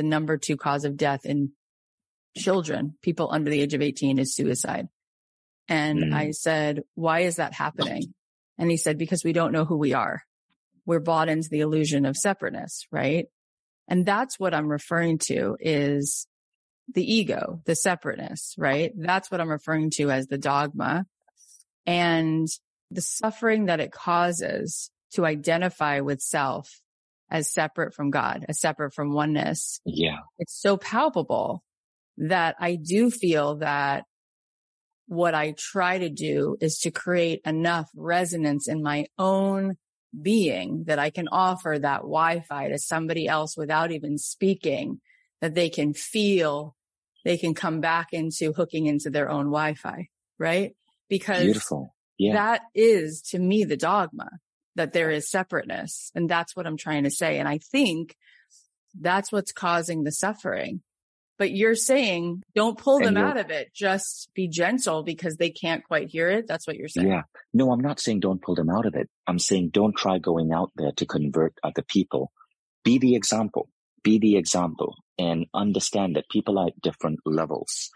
the 0.00 0.06
number 0.06 0.38
two 0.38 0.56
cause 0.56 0.86
of 0.86 0.96
death 0.96 1.26
in 1.26 1.52
children, 2.34 2.94
people 3.02 3.28
under 3.30 3.50
the 3.50 3.60
age 3.60 3.74
of 3.74 3.82
18 3.82 4.18
is 4.18 4.34
suicide. 4.34 4.88
And 5.68 6.04
mm. 6.04 6.14
I 6.14 6.30
said, 6.30 6.84
why 6.94 7.20
is 7.20 7.36
that 7.36 7.52
happening? 7.52 8.14
And 8.56 8.70
he 8.70 8.78
said, 8.78 8.96
because 8.96 9.24
we 9.24 9.34
don't 9.34 9.52
know 9.52 9.66
who 9.66 9.76
we 9.76 9.92
are. 9.92 10.22
We're 10.86 11.00
bought 11.00 11.28
into 11.28 11.50
the 11.50 11.60
illusion 11.60 12.06
of 12.06 12.16
separateness, 12.16 12.86
right? 12.90 13.26
And 13.88 14.06
that's 14.06 14.40
what 14.40 14.54
I'm 14.54 14.68
referring 14.68 15.18
to 15.26 15.58
is 15.60 16.26
the 16.94 17.04
ego, 17.04 17.60
the 17.66 17.74
separateness, 17.74 18.54
right? 18.56 18.92
That's 18.96 19.30
what 19.30 19.42
I'm 19.42 19.50
referring 19.50 19.90
to 19.96 20.10
as 20.10 20.28
the 20.28 20.38
dogma 20.38 21.04
and 21.84 22.48
the 22.90 23.02
suffering 23.02 23.66
that 23.66 23.80
it 23.80 23.92
causes 23.92 24.90
to 25.12 25.26
identify 25.26 26.00
with 26.00 26.22
self 26.22 26.80
as 27.30 27.52
separate 27.52 27.94
from 27.94 28.10
God, 28.10 28.44
as 28.48 28.60
separate 28.60 28.92
from 28.92 29.12
oneness. 29.12 29.80
Yeah. 29.84 30.18
It's 30.38 30.60
so 30.60 30.76
palpable 30.76 31.62
that 32.18 32.56
I 32.58 32.76
do 32.76 33.10
feel 33.10 33.56
that 33.56 34.04
what 35.06 35.34
I 35.34 35.52
try 35.56 35.98
to 35.98 36.08
do 36.08 36.56
is 36.60 36.78
to 36.80 36.90
create 36.90 37.40
enough 37.44 37.90
resonance 37.96 38.68
in 38.68 38.82
my 38.82 39.06
own 39.18 39.76
being 40.20 40.84
that 40.84 40.98
I 40.98 41.10
can 41.10 41.28
offer 41.28 41.78
that 41.78 42.00
Wi-Fi 42.02 42.68
to 42.68 42.78
somebody 42.78 43.28
else 43.28 43.56
without 43.56 43.92
even 43.92 44.18
speaking, 44.18 45.00
that 45.40 45.54
they 45.54 45.68
can 45.68 45.94
feel 45.94 46.76
they 47.24 47.36
can 47.36 47.54
come 47.54 47.80
back 47.80 48.08
into 48.12 48.52
hooking 48.52 48.86
into 48.86 49.10
their 49.10 49.30
own 49.30 49.46
Wi-Fi, 49.46 50.08
right? 50.38 50.74
Because 51.08 51.44
Beautiful. 51.44 51.94
Yeah. 52.18 52.34
that 52.34 52.62
is 52.74 53.22
to 53.30 53.38
me 53.38 53.64
the 53.64 53.76
dogma 53.76 54.30
that 54.76 54.92
there 54.92 55.10
is 55.10 55.30
separateness. 55.30 56.10
And 56.14 56.28
that's 56.28 56.54
what 56.54 56.66
I'm 56.66 56.76
trying 56.76 57.04
to 57.04 57.10
say. 57.10 57.38
And 57.38 57.48
I 57.48 57.58
think 57.58 58.16
that's 58.98 59.30
what's 59.32 59.52
causing 59.52 60.04
the 60.04 60.12
suffering 60.12 60.82
but 61.40 61.52
you're 61.52 61.74
saying 61.74 62.42
don't 62.54 62.76
pull 62.76 62.98
them 62.98 63.16
out 63.16 63.38
of 63.38 63.50
it. 63.50 63.72
Just 63.72 64.28
be 64.34 64.46
gentle 64.46 65.02
because 65.02 65.36
they 65.36 65.48
can't 65.48 65.82
quite 65.82 66.08
hear 66.08 66.28
it. 66.28 66.46
That's 66.46 66.66
what 66.66 66.76
you're 66.76 66.88
saying. 66.88 67.08
Yeah. 67.08 67.22
No, 67.54 67.72
I'm 67.72 67.80
not 67.80 67.98
saying 67.98 68.20
don't 68.20 68.42
pull 68.42 68.54
them 68.54 68.68
out 68.68 68.84
of 68.84 68.94
it. 68.94 69.08
I'm 69.26 69.38
saying 69.38 69.70
don't 69.70 69.96
try 69.96 70.18
going 70.18 70.52
out 70.52 70.70
there 70.76 70.92
to 70.92 71.06
convert 71.06 71.54
other 71.64 71.80
people. 71.80 72.30
Be 72.84 72.98
the 72.98 73.14
example. 73.14 73.70
Be 74.02 74.18
the 74.18 74.36
example 74.36 74.96
and 75.18 75.46
understand 75.54 76.16
that 76.16 76.28
people 76.28 76.58
are 76.58 76.66
at 76.66 76.80
different 76.82 77.20
levels. 77.24 77.88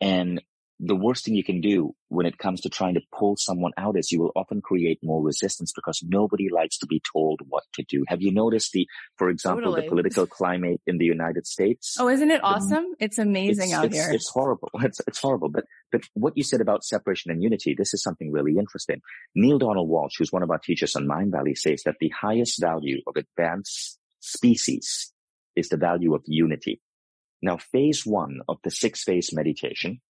And 0.00 0.40
the 0.82 0.96
worst 0.96 1.26
thing 1.26 1.34
you 1.34 1.44
can 1.44 1.60
do 1.60 1.94
when 2.08 2.24
it 2.24 2.38
comes 2.38 2.62
to 2.62 2.70
trying 2.70 2.94
to 2.94 3.02
pull 3.12 3.36
someone 3.36 3.72
out 3.76 3.98
is 3.98 4.10
you 4.10 4.18
will 4.18 4.32
often 4.34 4.62
create 4.62 4.98
more 5.02 5.22
resistance 5.22 5.72
because 5.74 6.02
nobody 6.02 6.48
likes 6.50 6.78
to 6.78 6.86
be 6.86 7.02
told 7.12 7.40
what 7.48 7.64
to 7.74 7.82
do. 7.82 8.02
Have 8.08 8.22
you 8.22 8.32
noticed 8.32 8.72
the, 8.72 8.88
for 9.16 9.28
example, 9.28 9.64
totally. 9.64 9.82
the 9.82 9.88
political 9.88 10.26
climate 10.26 10.80
in 10.86 10.96
the 10.96 11.04
United 11.04 11.46
States? 11.46 11.96
Oh, 12.00 12.08
isn't 12.08 12.30
it 12.30 12.42
awesome? 12.42 12.86
It's 12.98 13.18
amazing 13.18 13.64
it's, 13.64 13.74
out 13.74 13.84
it's, 13.84 13.94
here. 13.94 14.10
It's 14.10 14.30
horrible. 14.30 14.70
It's, 14.82 15.00
it's 15.06 15.18
horrible. 15.18 15.50
But, 15.50 15.66
but 15.92 16.02
what 16.14 16.36
you 16.36 16.42
said 16.42 16.62
about 16.62 16.84
separation 16.84 17.30
and 17.30 17.42
unity, 17.42 17.74
this 17.76 17.92
is 17.92 18.02
something 18.02 18.32
really 18.32 18.56
interesting. 18.56 19.02
Neale 19.34 19.58
Donald 19.58 19.90
Walsch, 19.90 20.14
who's 20.18 20.32
one 20.32 20.42
of 20.42 20.50
our 20.50 20.58
teachers 20.58 20.96
on 20.96 21.06
Mindvalley, 21.06 21.56
says 21.56 21.82
that 21.84 21.96
the 22.00 22.08
highest 22.08 22.58
value 22.60 23.02
of 23.06 23.16
advanced 23.16 23.98
species 24.20 25.12
is 25.54 25.68
the 25.68 25.76
value 25.76 26.14
of 26.14 26.22
unity. 26.26 26.80
Now, 27.42 27.58
phase 27.58 28.06
one 28.06 28.40
of 28.48 28.58
the 28.64 28.70
six 28.70 29.04
phase 29.04 29.30
meditation, 29.32 30.00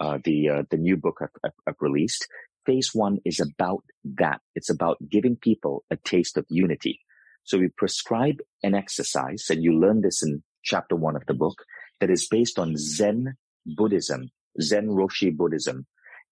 uh, 0.00 0.18
the 0.24 0.48
uh, 0.48 0.62
the 0.70 0.76
new 0.76 0.96
book 0.96 1.18
I've, 1.22 1.52
I've, 1.66 1.74
released. 1.80 2.26
Phase 2.66 2.90
one 2.94 3.18
is 3.24 3.40
about 3.40 3.84
that. 4.16 4.40
It's 4.54 4.70
about 4.70 4.96
giving 5.08 5.36
people 5.36 5.84
a 5.90 5.96
taste 5.96 6.36
of 6.36 6.46
unity. 6.48 7.00
So 7.44 7.58
we 7.58 7.68
prescribe 7.68 8.38
an 8.62 8.74
exercise, 8.74 9.46
and 9.50 9.62
you 9.62 9.78
learn 9.78 10.00
this 10.00 10.22
in 10.22 10.42
chapter 10.62 10.96
one 10.96 11.16
of 11.16 11.26
the 11.26 11.34
book, 11.34 11.64
that 12.00 12.10
is 12.10 12.28
based 12.28 12.58
on 12.58 12.76
Zen 12.76 13.34
Buddhism, 13.66 14.30
Zen 14.60 14.88
Roshi 14.88 15.34
Buddhism, 15.36 15.86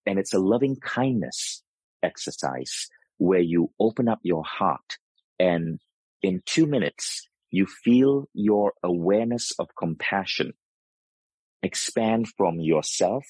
and 0.06 0.18
it's 0.18 0.34
a 0.34 0.38
loving 0.38 0.76
kindness 0.76 1.62
exercise 2.02 2.88
where 3.18 3.40
you 3.40 3.70
open 3.78 4.08
up 4.08 4.20
your 4.22 4.44
heart 4.44 4.98
and 5.38 5.80
in 6.22 6.42
two 6.46 6.66
minutes 6.66 7.28
you 7.50 7.66
feel 7.66 8.28
your 8.32 8.72
awareness 8.82 9.52
of 9.58 9.68
compassion 9.76 10.52
expand 11.62 12.28
from 12.36 12.60
yourself 12.60 13.24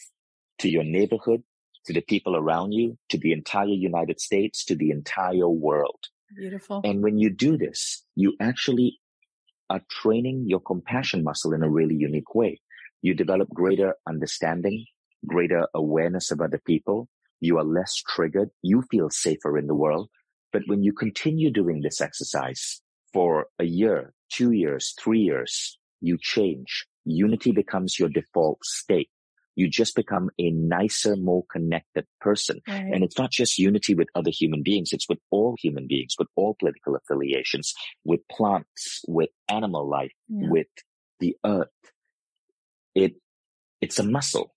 to 0.59 0.69
your 0.69 0.85
neighborhood, 0.85 1.43
to 1.87 1.93
the 1.93 2.01
people 2.01 2.37
around 2.37 2.73
you, 2.73 2.99
to 3.09 3.19
the 3.19 3.33
entire 3.33 3.67
United 3.67 4.21
States, 4.21 4.65
to 4.67 4.75
the 4.75 4.91
entire 4.91 5.49
world. 5.49 6.01
Beautiful. 6.37 6.83
And 6.85 7.03
when 7.03 7.19
you 7.19 7.31
do 7.31 7.57
this, 7.57 8.05
you 8.15 8.35
actually 8.41 8.99
are 9.71 9.81
training 9.91 10.45
your 10.47 10.61
compassion 10.61 11.23
muscle 11.23 11.53
in 11.53 11.63
a 11.63 11.71
really 11.71 11.95
unique 11.95 12.35
way. 12.35 12.61
You 13.03 13.15
develop 13.15 13.49
greater 13.51 13.95
understanding, 14.07 14.85
greater 15.27 15.67
awareness 15.75 16.31
of 16.31 16.41
other 16.41 16.61
people. 16.65 17.09
You 17.41 17.59
are 17.59 17.65
less 17.65 17.95
triggered. 18.07 18.51
You 18.63 18.83
feel 18.91 19.11
safer 19.11 19.57
in 19.57 19.67
the 19.67 19.75
world. 19.75 20.09
But 20.53 20.63
when 20.67 20.83
you 20.83 20.93
continue 20.93 21.51
doing 21.51 21.83
this 21.83 22.01
exercise 22.01 22.81
for 23.13 23.47
a 23.59 23.65
year, 23.65 24.15
two 24.31 24.53
years, 24.53 24.95
three 25.01 25.21
years, 25.21 25.79
you 26.01 26.19
change. 26.21 26.87
Unity 27.05 27.53
becomes 27.53 27.99
your 27.99 28.09
default 28.09 28.65
state 28.65 29.11
you 29.59 29.69
just 29.69 29.97
become 29.97 30.31
a 30.39 30.51
nicer, 30.53 31.17
more 31.17 31.45
connected 31.51 32.07
person. 32.21 32.61
Right. 32.69 32.87
And 32.93 33.03
it's 33.03 33.19
not 33.19 33.33
just 33.33 33.59
unity 33.59 33.93
with 33.97 34.07
other 34.15 34.31
human 34.31 34.63
beings. 34.63 34.91
It's 34.93 35.09
with 35.09 35.19
all 35.33 35.57
human 35.61 35.89
beings, 35.89 36.15
with 36.17 36.29
all 36.37 36.55
political 36.61 36.95
affiliations, 36.95 37.75
with 38.05 38.21
plants, 38.31 39.03
with 39.09 39.31
animal 39.49 39.91
life, 39.91 40.13
yeah. 40.29 40.49
with 40.49 40.69
the 41.19 41.37
earth. 41.45 41.67
It, 42.95 43.15
it's 43.81 43.99
a 43.99 44.05
muscle. 44.05 44.55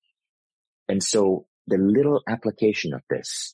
And 0.87 1.03
so 1.03 1.47
the 1.65 1.79
little 1.79 2.21
application 2.29 2.93
of 2.93 3.01
this 3.09 3.53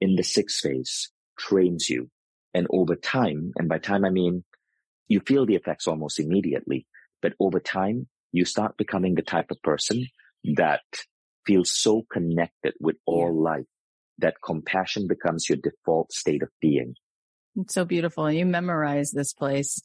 in 0.00 0.16
the 0.16 0.22
sixth 0.24 0.60
phase 0.60 1.10
trains 1.38 1.90
you. 1.90 2.08
And 2.54 2.66
over 2.70 2.96
time, 2.96 3.52
and 3.56 3.68
by 3.68 3.76
time 3.76 4.06
I 4.06 4.10
mean 4.10 4.42
you 5.06 5.20
feel 5.20 5.44
the 5.44 5.56
effects 5.56 5.86
almost 5.86 6.18
immediately, 6.18 6.86
but 7.20 7.34
over 7.38 7.60
time, 7.60 8.08
you 8.32 8.46
start 8.46 8.78
becoming 8.78 9.14
the 9.14 9.22
type 9.22 9.50
of 9.50 9.60
person 9.62 10.06
that 10.44 10.82
feels 11.46 11.74
so 11.74 12.02
connected 12.12 12.74
with 12.80 12.96
all 13.06 13.42
life 13.42 13.64
that 14.18 14.36
compassion 14.44 15.06
becomes 15.06 15.48
your 15.48 15.58
default 15.62 16.12
state 16.12 16.42
of 16.42 16.48
being. 16.60 16.94
It's 17.56 17.74
so 17.74 17.84
beautiful. 17.84 18.30
You 18.30 18.46
memorize 18.46 19.10
this 19.10 19.32
place. 19.32 19.80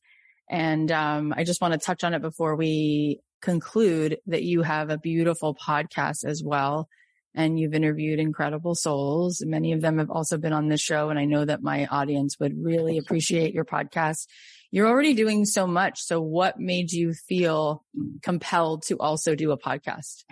And 0.50 0.92
um, 0.92 1.34
I 1.36 1.44
just 1.44 1.62
want 1.62 1.74
to 1.74 1.80
touch 1.80 2.04
on 2.04 2.14
it 2.14 2.22
before 2.22 2.56
we 2.56 3.22
conclude 3.42 4.18
that 4.28 4.44
you 4.44 4.62
have 4.62 4.90
a 4.90 4.98
beautiful 4.98 5.56
podcast 5.56 6.26
as 6.26 6.44
well. 6.44 6.88
And 7.36 7.60
you've 7.60 7.74
interviewed 7.74 8.20
incredible 8.20 8.76
souls. 8.76 9.42
Many 9.44 9.74
of 9.74 9.82
them 9.82 9.98
have 9.98 10.12
also 10.12 10.38
been 10.38 10.54
on 10.54 10.68
this 10.68 10.82
show. 10.82 11.10
And 11.10 11.18
I 11.18 11.26
know 11.26 11.44
that 11.44 11.64
my 11.64 11.88
audience 11.88 12.40
would 12.40 12.54
really 12.56 12.98
appreciate 13.00 13.54
your 13.54 13.66
podcast. 13.66 14.28
You're 14.74 14.88
already 14.88 15.14
doing 15.14 15.46
so 15.46 15.68
much. 15.68 16.02
So 16.02 16.20
what 16.20 16.60
made 16.60 16.92
you 16.92 17.14
feel 17.14 17.86
compelled 18.24 18.82
to 18.88 18.98
also 18.98 19.36
do 19.36 19.52
a 19.52 19.58
podcast? 19.58 20.24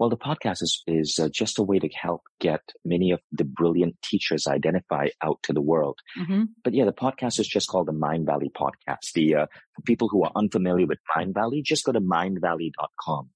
Well, 0.00 0.10
the 0.10 0.16
podcast 0.16 0.62
is, 0.62 0.82
is 0.88 1.20
uh, 1.22 1.28
just 1.32 1.60
a 1.60 1.62
way 1.62 1.78
to 1.78 1.88
help 1.90 2.22
get 2.40 2.60
many 2.84 3.12
of 3.12 3.20
the 3.30 3.44
brilliant 3.44 3.94
teachers 4.02 4.48
identify 4.48 5.10
out 5.22 5.38
to 5.44 5.52
the 5.52 5.60
world. 5.60 6.00
Mm-hmm. 6.20 6.42
But 6.64 6.74
yeah, 6.74 6.86
the 6.86 6.92
podcast 6.92 7.38
is 7.38 7.46
just 7.46 7.68
called 7.68 7.86
the 7.86 7.92
Mindvalley 7.92 8.50
Podcast. 8.50 9.12
The 9.14 9.36
uh, 9.36 9.46
for 9.76 9.82
people 9.86 10.08
who 10.08 10.24
are 10.24 10.32
unfamiliar 10.34 10.88
with 10.88 10.98
Mindvalley, 11.16 11.62
just 11.62 11.84
go 11.84 11.92
to 11.92 12.00
mindvalley.com. 12.00 13.30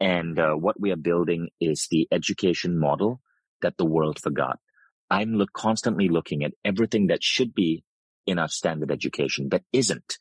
And 0.00 0.38
uh, 0.38 0.54
what 0.54 0.80
we 0.80 0.90
are 0.90 0.96
building 0.96 1.50
is 1.60 1.86
the 1.90 2.08
education 2.10 2.80
model 2.80 3.20
that 3.60 3.76
the 3.76 3.84
world 3.84 4.18
forgot. 4.18 4.58
I'm 5.10 5.34
look, 5.34 5.52
constantly 5.52 6.08
looking 6.08 6.44
at 6.44 6.52
everything 6.64 7.08
that 7.08 7.22
should 7.22 7.54
be 7.54 7.84
in 8.26 8.38
our 8.38 8.48
standard 8.48 8.90
education 8.90 9.48
that 9.50 9.62
isn't. 9.72 10.18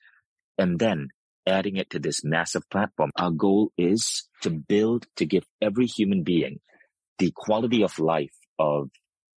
And 0.57 0.79
then 0.79 1.09
adding 1.47 1.77
it 1.77 1.89
to 1.91 1.99
this 1.99 2.23
massive 2.23 2.67
platform. 2.69 3.11
Our 3.17 3.31
goal 3.31 3.71
is 3.77 4.27
to 4.41 4.49
build, 4.49 5.07
to 5.17 5.25
give 5.25 5.45
every 5.61 5.85
human 5.85 6.23
being 6.23 6.59
the 7.19 7.31
quality 7.35 7.83
of 7.83 7.99
life 7.99 8.35
of 8.59 8.89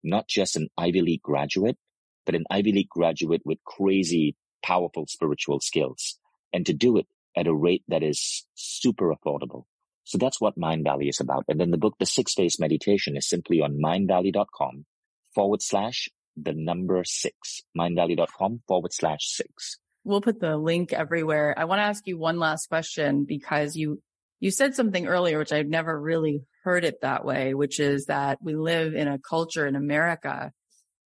not 0.04 0.28
just 0.28 0.56
an 0.56 0.70
Ivy 0.78 1.02
League 1.02 1.22
graduate, 1.22 1.78
but 2.26 2.36
an 2.36 2.46
Ivy 2.50 2.72
League 2.72 2.90
graduate 2.90 3.42
with 3.46 3.64
crazy, 3.66 4.36
powerful 4.64 5.06
spiritual 5.08 5.60
skills 5.60 6.18
and 6.54 6.66
to 6.66 6.74
do 6.74 6.98
it 6.98 7.08
at 7.36 7.48
a 7.48 7.54
rate 7.54 7.84
that 7.88 8.04
is 8.04 8.46
super 8.56 9.14
affordable. 9.14 9.66
So 10.04 10.18
that's 10.18 10.40
what 10.40 10.58
Mindvalley 10.58 11.10
is 11.10 11.20
about. 11.20 11.46
And 11.48 11.60
then 11.60 11.72
the 11.72 11.78
book, 11.78 11.96
The 12.00 12.06
Six 12.06 12.34
Phase 12.34 12.60
Meditation 12.60 13.18
is 13.18 13.28
simply 13.28 13.62
on 13.62 13.80
mindvalley.com 13.84 14.86
forward 15.36 15.62
slash 15.62 16.10
the 16.42 16.54
number 16.54 17.04
six, 17.04 17.64
mindvalley.com 17.78 18.62
forward 18.68 18.94
slash 18.94 19.26
six 19.26 19.78
we'll 20.08 20.22
put 20.22 20.40
the 20.40 20.56
link 20.56 20.94
everywhere. 20.94 21.54
I 21.58 21.66
want 21.66 21.80
to 21.80 21.84
ask 21.84 22.08
you 22.08 22.18
one 22.18 22.40
last 22.40 22.70
question 22.70 23.26
because 23.26 23.76
you, 23.76 24.02
you 24.40 24.52
said 24.52 24.74
something 24.74 25.06
earlier, 25.06 25.38
which 25.38 25.52
I've 25.52 25.68
never 25.68 26.00
really 26.00 26.44
heard 26.64 26.86
it 26.86 27.02
that 27.02 27.26
way, 27.26 27.54
which 27.54 27.82
is 27.82 28.06
that 28.06 28.38
we 28.42 28.56
live 28.56 28.96
in 28.96 29.10
a 29.10 29.20
culture 29.20 29.68
in 29.68 29.76
America 29.76 30.54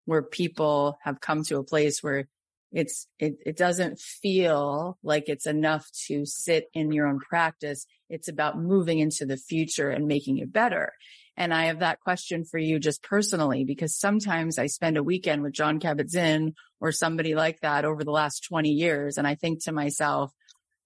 where 0.05 0.23
people 0.23 0.99
have 1.03 1.19
come 1.19 1.43
to 1.45 1.57
a 1.57 1.65
place 1.65 2.03
where 2.03 2.27
it's, 2.73 3.07
it, 3.19 3.37
it 3.47 3.57
doesn't 3.57 3.99
feel 3.99 4.99
like 5.03 5.29
it's 5.29 5.47
enough 5.47 5.89
to 6.09 6.27
sit 6.27 6.67
in 6.75 6.93
your 6.93 7.07
own 7.07 7.21
practice. 7.21 7.87
It's 8.11 8.29
about 8.29 8.59
moving 8.59 8.99
into 8.99 9.25
the 9.25 9.39
future 9.39 9.89
and 9.89 10.07
making 10.07 10.39
it 10.39 10.53
better. 10.53 10.93
And 11.37 11.55
I 11.55 11.67
have 11.67 11.79
that 11.79 12.01
question 12.01 12.45
for 12.45 12.59
you 12.59 12.79
just 12.79 13.03
personally, 13.03 13.65
because 13.65 13.97
sometimes 13.97 14.59
I 14.59 14.67
spend 14.67 14.97
a 14.97 15.03
weekend 15.03 15.43
with 15.43 15.55
Jon 15.55 15.81
Kabat-Zinn 15.81 16.55
or 16.81 16.93
somebody 16.93 17.35
like 17.35 17.61
that 17.61 17.85
over 17.85 18.05
the 18.05 18.11
last 18.11 18.45
20 18.49 18.71
years. 18.71 19.17
And 19.17 19.27
I 19.27 19.37
think 19.37 19.65
to 19.65 19.73
myself, 19.73 20.33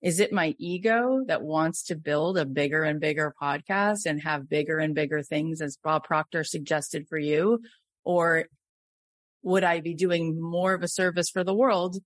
is 0.02 0.20
it 0.20 0.32
my 0.32 0.54
ego 0.58 1.24
that 1.28 1.42
wants 1.42 1.84
to 1.84 1.96
build 1.96 2.36
a 2.36 2.44
bigger 2.44 2.82
and 2.82 3.00
bigger 3.00 3.34
podcast 3.40 4.04
and 4.04 4.22
have 4.22 4.48
bigger 4.48 4.78
and 4.78 4.94
bigger 4.94 5.22
things 5.22 5.62
as 5.62 5.78
Bob 5.82 6.04
Proctor 6.04 6.44
suggested 6.44 7.08
for 7.08 7.18
you? 7.18 7.60
Or 8.04 8.44
would 9.42 9.64
I 9.64 9.80
be 9.80 9.94
doing 9.94 10.40
more 10.40 10.74
of 10.74 10.82
a 10.82 10.88
service 10.88 11.30
for 11.30 11.42
the 11.42 11.54
world 11.54 11.96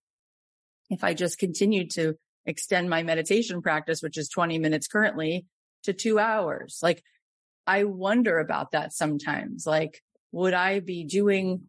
if 0.91 1.03
I 1.03 1.13
just 1.15 1.39
continued 1.39 1.91
to 1.93 2.15
extend 2.47 2.89
my 2.89 3.03
meditation 3.03 3.63
practice, 3.63 4.01
which 4.01 4.17
is 4.17 4.29
20 4.29 4.59
minutes 4.59 4.87
currently 4.87 5.47
to 5.83 5.93
two 5.93 6.21
hours? 6.21 6.79
Like 6.83 7.03
I 7.69 7.85
wonder 7.85 8.39
about 8.39 8.73
that 8.73 8.95
sometimes. 8.95 9.67
Like, 9.67 10.03
would 10.33 10.55
I 10.55 10.81
be 10.81 11.05
doing 11.05 11.65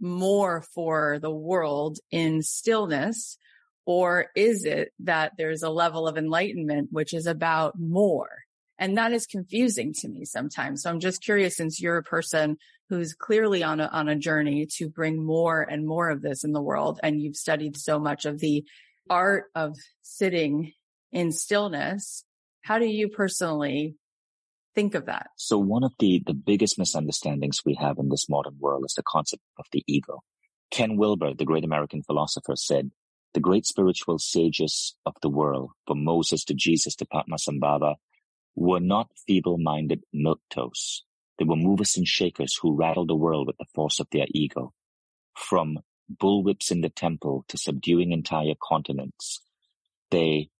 more 0.00 0.62
for 0.74 1.18
the 1.20 1.30
world 1.30 1.98
in 2.10 2.42
stillness? 2.42 3.36
Or 3.84 4.28
is 4.34 4.64
it 4.64 4.92
that 5.00 5.32
there's 5.36 5.62
a 5.62 5.70
level 5.70 6.08
of 6.08 6.16
enlightenment, 6.16 6.88
which 6.90 7.12
is 7.12 7.26
about 7.26 7.78
more? 7.78 8.30
And 8.78 8.96
that 8.96 9.12
is 9.12 9.26
confusing 9.26 9.92
to 10.00 10.08
me 10.08 10.24
sometimes. 10.24 10.82
So 10.82 10.90
I'm 10.90 11.00
just 11.00 11.22
curious, 11.22 11.56
since 11.56 11.80
you're 11.80 11.98
a 11.98 12.02
person 12.02 12.56
who's 12.88 13.14
clearly 13.14 13.62
on 13.62 13.80
a, 13.80 13.86
on 13.86 14.08
a 14.08 14.16
journey 14.16 14.66
to 14.76 14.88
bring 14.88 15.22
more 15.22 15.60
and 15.60 15.86
more 15.86 16.08
of 16.08 16.22
this 16.22 16.44
in 16.44 16.52
the 16.52 16.62
world, 16.62 16.98
and 17.02 17.20
you've 17.20 17.36
studied 17.36 17.76
so 17.76 17.98
much 17.98 18.24
of 18.24 18.38
the 18.38 18.64
art 19.10 19.44
of 19.54 19.76
sitting 20.02 20.72
in 21.12 21.30
stillness, 21.30 22.24
how 22.62 22.78
do 22.78 22.86
you 22.86 23.08
personally 23.08 23.96
think 24.76 24.94
of 24.94 25.06
that? 25.06 25.30
So 25.36 25.58
one 25.58 25.82
of 25.82 25.94
the, 25.98 26.22
the 26.24 26.34
biggest 26.34 26.78
misunderstandings 26.78 27.62
we 27.64 27.76
have 27.80 27.98
in 27.98 28.10
this 28.10 28.28
modern 28.28 28.56
world 28.60 28.84
is 28.86 28.94
the 28.94 29.02
concept 29.02 29.42
of 29.58 29.64
the 29.72 29.82
ego. 29.88 30.20
Ken 30.70 30.96
Wilber, 30.96 31.32
the 31.34 31.46
great 31.46 31.64
American 31.64 32.02
philosopher 32.02 32.54
said, 32.54 32.90
the 33.34 33.40
great 33.40 33.66
spiritual 33.66 34.18
sages 34.18 34.94
of 35.04 35.14
the 35.22 35.28
world, 35.28 35.70
from 35.86 36.04
Moses 36.04 36.44
to 36.44 36.54
Jesus 36.54 36.94
to 36.96 37.06
Padmasambhava, 37.06 37.96
were 38.54 38.80
not 38.80 39.10
feeble-minded 39.26 40.04
milquetoast. 40.14 41.02
They 41.38 41.44
were 41.44 41.56
movers 41.56 41.96
and 41.96 42.06
shakers 42.06 42.58
who 42.60 42.76
rattled 42.76 43.08
the 43.08 43.16
world 43.16 43.46
with 43.46 43.56
the 43.58 43.66
force 43.74 44.00
of 44.00 44.08
their 44.12 44.26
ego. 44.30 44.72
From 45.34 45.80
bullwhips 46.14 46.70
in 46.70 46.80
the 46.80 46.88
temple 46.88 47.44
to 47.48 47.58
subduing 47.58 48.12
entire 48.12 48.54
continents, 48.62 49.40
they 50.10 50.50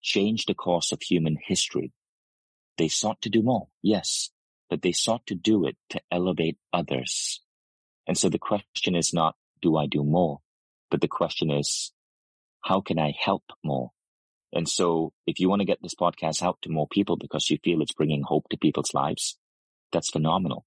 changed 0.00 0.48
the 0.48 0.54
course 0.54 0.92
of 0.92 1.02
human 1.02 1.36
history. 1.42 1.92
They 2.78 2.88
sought 2.88 3.20
to 3.22 3.30
do 3.30 3.42
more, 3.42 3.68
yes, 3.82 4.30
but 4.70 4.82
they 4.82 4.92
sought 4.92 5.26
to 5.26 5.34
do 5.34 5.66
it 5.66 5.76
to 5.90 6.00
elevate 6.10 6.58
others. 6.72 7.40
And 8.06 8.16
so 8.16 8.28
the 8.28 8.38
question 8.38 8.94
is 8.96 9.12
not, 9.12 9.36
do 9.60 9.76
I 9.76 9.86
do 9.86 10.04
more? 10.04 10.40
But 10.90 11.00
the 11.00 11.08
question 11.08 11.50
is, 11.50 11.92
how 12.62 12.80
can 12.80 12.98
I 12.98 13.12
help 13.18 13.44
more? 13.64 13.90
And 14.52 14.68
so 14.68 15.12
if 15.26 15.40
you 15.40 15.48
want 15.48 15.60
to 15.60 15.66
get 15.66 15.78
this 15.82 15.94
podcast 15.94 16.42
out 16.42 16.58
to 16.62 16.70
more 16.70 16.86
people 16.88 17.16
because 17.16 17.48
you 17.48 17.58
feel 17.64 17.80
it's 17.80 17.92
bringing 17.92 18.22
hope 18.22 18.48
to 18.50 18.56
people's 18.56 18.92
lives, 18.92 19.38
that's 19.92 20.10
phenomenal. 20.10 20.66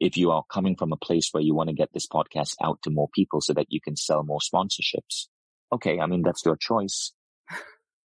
If 0.00 0.16
you 0.16 0.30
are 0.30 0.44
coming 0.50 0.76
from 0.76 0.92
a 0.92 0.96
place 0.96 1.28
where 1.32 1.42
you 1.42 1.54
want 1.54 1.68
to 1.68 1.74
get 1.74 1.92
this 1.92 2.06
podcast 2.08 2.54
out 2.62 2.80
to 2.82 2.90
more 2.90 3.08
people 3.14 3.40
so 3.40 3.52
that 3.52 3.66
you 3.68 3.80
can 3.80 3.96
sell 3.96 4.24
more 4.24 4.40
sponsorships, 4.40 5.28
okay, 5.72 6.00
I 6.00 6.06
mean, 6.06 6.22
that's 6.22 6.44
your 6.44 6.56
choice. 6.56 7.12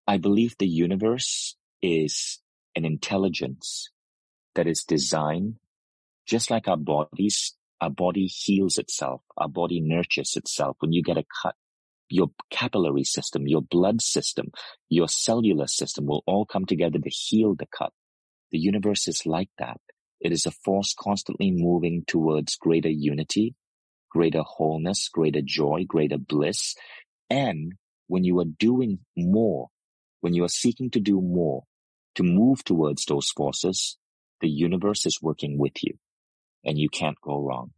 I 0.06 0.18
believe 0.18 0.56
the 0.58 0.66
universe 0.66 1.56
is 1.80 2.40
an 2.76 2.84
intelligence 2.84 3.90
that 4.54 4.66
is 4.66 4.84
designed 4.84 5.56
just 6.26 6.50
like 6.50 6.68
our 6.68 6.76
bodies. 6.76 7.54
Our 7.80 7.90
body 7.90 8.26
heals 8.26 8.78
itself. 8.78 9.22
Our 9.36 9.48
body 9.48 9.80
nurtures 9.80 10.36
itself. 10.36 10.76
When 10.80 10.92
you 10.92 11.02
get 11.02 11.18
a 11.18 11.24
cut, 11.42 11.54
your 12.08 12.28
capillary 12.50 13.04
system, 13.04 13.46
your 13.46 13.62
blood 13.62 14.00
system, 14.00 14.52
your 14.88 15.08
cellular 15.08 15.66
system 15.66 16.06
will 16.06 16.22
all 16.26 16.46
come 16.46 16.64
together 16.64 16.98
to 16.98 17.10
heal 17.10 17.54
the 17.54 17.66
cut. 17.66 17.92
The 18.52 18.58
universe 18.58 19.08
is 19.08 19.26
like 19.26 19.50
that. 19.58 19.80
It 20.20 20.32
is 20.32 20.46
a 20.46 20.50
force 20.50 20.94
constantly 20.98 21.50
moving 21.50 22.04
towards 22.06 22.56
greater 22.56 22.88
unity, 22.88 23.54
greater 24.10 24.42
wholeness, 24.42 25.08
greater 25.08 25.42
joy, 25.44 25.84
greater 25.86 26.18
bliss. 26.18 26.74
And 27.28 27.72
when 28.06 28.24
you 28.24 28.38
are 28.40 28.46
doing 28.58 29.00
more, 29.16 29.68
when 30.20 30.32
you 30.32 30.44
are 30.44 30.48
seeking 30.48 30.90
to 30.92 31.00
do 31.00 31.20
more, 31.20 31.64
to 32.14 32.22
move 32.22 32.64
towards 32.64 33.04
those 33.04 33.30
forces, 33.30 33.96
the 34.40 34.48
universe 34.48 35.06
is 35.06 35.22
working 35.22 35.58
with 35.58 35.82
you 35.82 35.94
and 36.64 36.78
you 36.78 36.88
can't 36.88 37.20
go 37.22 37.40
wrong. 37.40 37.72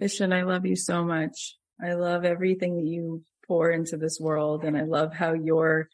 Vishen, 0.00 0.32
I 0.32 0.42
love 0.42 0.66
you 0.66 0.76
so 0.76 1.04
much. 1.04 1.56
I 1.82 1.94
love 1.94 2.24
everything 2.24 2.76
that 2.76 2.86
you 2.86 3.22
pour 3.46 3.70
into 3.70 3.96
this 3.96 4.18
world. 4.20 4.64
And 4.64 4.76
I 4.76 4.82
love 4.82 5.14
how 5.14 5.34
your, 5.34 5.88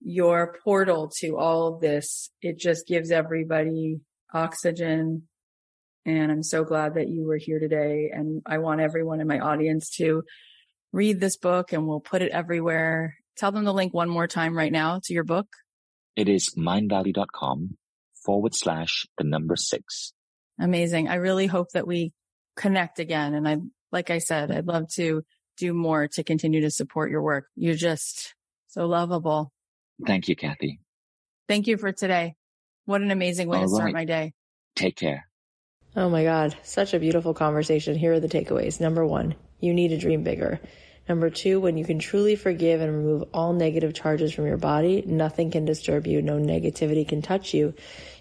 your 0.00 0.56
portal 0.64 1.10
to 1.20 1.36
all 1.36 1.74
of 1.74 1.80
this, 1.80 2.30
it 2.42 2.58
just 2.58 2.86
gives 2.86 3.10
everybody 3.10 4.00
oxygen. 4.32 5.28
And 6.06 6.30
I'm 6.30 6.42
so 6.42 6.64
glad 6.64 6.94
that 6.94 7.08
you 7.08 7.26
were 7.26 7.38
here 7.38 7.58
today. 7.58 8.10
And 8.12 8.42
I 8.46 8.58
want 8.58 8.80
everyone 8.80 9.20
in 9.20 9.26
my 9.26 9.38
audience 9.38 9.90
to 9.96 10.22
read 10.92 11.20
this 11.20 11.36
book 11.36 11.72
and 11.72 11.86
we'll 11.86 12.00
put 12.00 12.22
it 12.22 12.32
everywhere. 12.32 13.16
Tell 13.36 13.52
them 13.52 13.64
the 13.64 13.72
link 13.72 13.94
one 13.94 14.08
more 14.08 14.28
time 14.28 14.56
right 14.56 14.72
now 14.72 15.00
to 15.04 15.14
your 15.14 15.24
book. 15.24 15.46
It 16.16 16.28
is 16.28 16.54
mindvalley.com 16.56 17.76
forward 18.24 18.54
slash 18.54 19.06
the 19.18 19.24
number 19.24 19.56
six. 19.56 20.12
Amazing. 20.58 21.08
I 21.08 21.16
really 21.16 21.46
hope 21.46 21.70
that 21.72 21.86
we 21.86 22.12
connect 22.56 22.98
again. 22.98 23.34
And 23.34 23.48
I, 23.48 23.58
like 23.90 24.10
I 24.10 24.18
said, 24.18 24.50
I'd 24.50 24.66
love 24.66 24.88
to 24.94 25.24
do 25.56 25.72
more 25.72 26.08
to 26.08 26.24
continue 26.24 26.60
to 26.62 26.70
support 26.70 27.10
your 27.10 27.22
work. 27.22 27.46
You're 27.56 27.74
just 27.74 28.34
so 28.68 28.86
lovable. 28.86 29.52
Thank 30.06 30.28
you, 30.28 30.36
Cathy. 30.36 30.80
Thank 31.48 31.66
you 31.66 31.76
for 31.76 31.92
today. 31.92 32.36
What 32.86 33.02
an 33.02 33.10
amazing 33.10 33.48
way 33.48 33.58
All 33.58 33.64
to 33.64 33.68
start 33.68 33.84
right. 33.86 33.94
my 33.94 34.04
day. 34.04 34.32
Take 34.76 34.96
care. 34.96 35.28
Oh 35.96 36.08
my 36.08 36.24
God. 36.24 36.56
Such 36.62 36.94
a 36.94 36.98
beautiful 36.98 37.34
conversation. 37.34 37.96
Here 37.96 38.14
are 38.14 38.20
the 38.20 38.28
takeaways. 38.28 38.80
Number 38.80 39.06
one, 39.06 39.36
you 39.60 39.72
need 39.72 39.88
to 39.88 39.98
dream 39.98 40.24
bigger. 40.24 40.60
Number 41.08 41.28
two, 41.28 41.60
when 41.60 41.76
you 41.76 41.84
can 41.84 41.98
truly 41.98 42.34
forgive 42.34 42.80
and 42.80 42.90
remove 42.90 43.28
all 43.34 43.52
negative 43.52 43.92
charges 43.92 44.32
from 44.32 44.46
your 44.46 44.56
body, 44.56 45.02
nothing 45.06 45.50
can 45.50 45.66
disturb 45.66 46.06
you. 46.06 46.22
No 46.22 46.38
negativity 46.38 47.06
can 47.06 47.20
touch 47.20 47.52
you. 47.52 47.74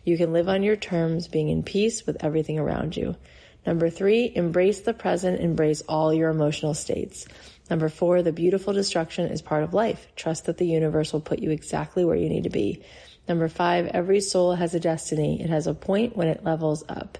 You 0.03 0.17
can 0.17 0.33
live 0.33 0.49
on 0.49 0.63
your 0.63 0.75
terms, 0.75 1.29
being 1.29 1.49
in 1.49 1.63
peace 1.63 2.05
with 2.05 2.23
everything 2.23 2.59
around 2.59 2.97
you. 2.97 3.15
Number 3.65 3.89
three, 3.89 4.29
embrace 4.35 4.81
the 4.81 4.93
present, 4.93 5.39
embrace 5.39 5.81
all 5.87 6.13
your 6.13 6.29
emotional 6.29 6.73
states. 6.73 7.25
Number 7.69 7.87
four, 7.87 8.21
the 8.21 8.33
beautiful 8.33 8.73
destruction 8.73 9.31
is 9.31 9.41
part 9.41 9.63
of 9.63 9.73
life. 9.73 10.05
Trust 10.17 10.45
that 10.45 10.57
the 10.57 10.67
universe 10.67 11.13
will 11.13 11.21
put 11.21 11.39
you 11.39 11.51
exactly 11.51 12.03
where 12.03 12.17
you 12.17 12.27
need 12.27 12.43
to 12.43 12.49
be. 12.49 12.83
Number 13.29 13.47
five, 13.47 13.87
every 13.87 14.19
soul 14.19 14.55
has 14.55 14.75
a 14.75 14.81
destiny. 14.81 15.41
It 15.41 15.49
has 15.49 15.67
a 15.67 15.73
point 15.73 16.17
when 16.17 16.27
it 16.27 16.43
levels 16.43 16.83
up. 16.89 17.17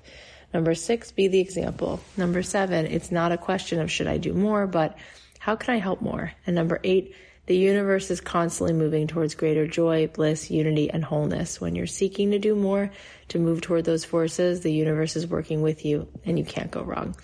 Number 0.53 0.76
six, 0.76 1.14
be 1.14 1.30
the 1.30 1.39
example. 1.39 2.01
Number 2.18 2.43
seven, 2.43 2.86
it's 2.86 3.11
not 3.11 3.32
a 3.32 3.38
question 3.38 3.80
of 3.80 3.89
should 3.89 4.07
I 4.07 4.18
do 4.18 4.34
more, 4.34 4.68
but 4.68 4.97
how 5.43 5.57
can 5.57 5.75
I 5.75 5.77
help 5.79 6.01
more? 6.01 6.31
And 6.47 6.55
number 6.55 6.79
eight, 6.85 7.17
the 7.47 7.57
universe 7.57 8.09
is 8.09 8.21
constantly 8.21 8.71
moving 8.71 9.07
towards 9.07 9.35
greater 9.35 9.67
joy, 9.67 10.07
bliss, 10.07 10.49
unity, 10.49 10.89
and 10.89 11.03
wholeness. 11.03 11.59
When 11.59 11.75
you're 11.75 11.85
seeking 11.85 12.31
to 12.31 12.39
do 12.39 12.55
more, 12.55 12.91
to 13.27 13.39
move 13.39 13.59
toward 13.59 13.83
those 13.83 14.05
forces, 14.05 14.61
the 14.61 14.71
universe 14.71 15.17
is 15.17 15.27
working 15.27 15.61
with 15.61 15.83
you 15.83 16.07
and 16.23 16.39
you 16.39 16.45
can't 16.45 16.71
go 16.71 16.81
wrong. 16.81 17.17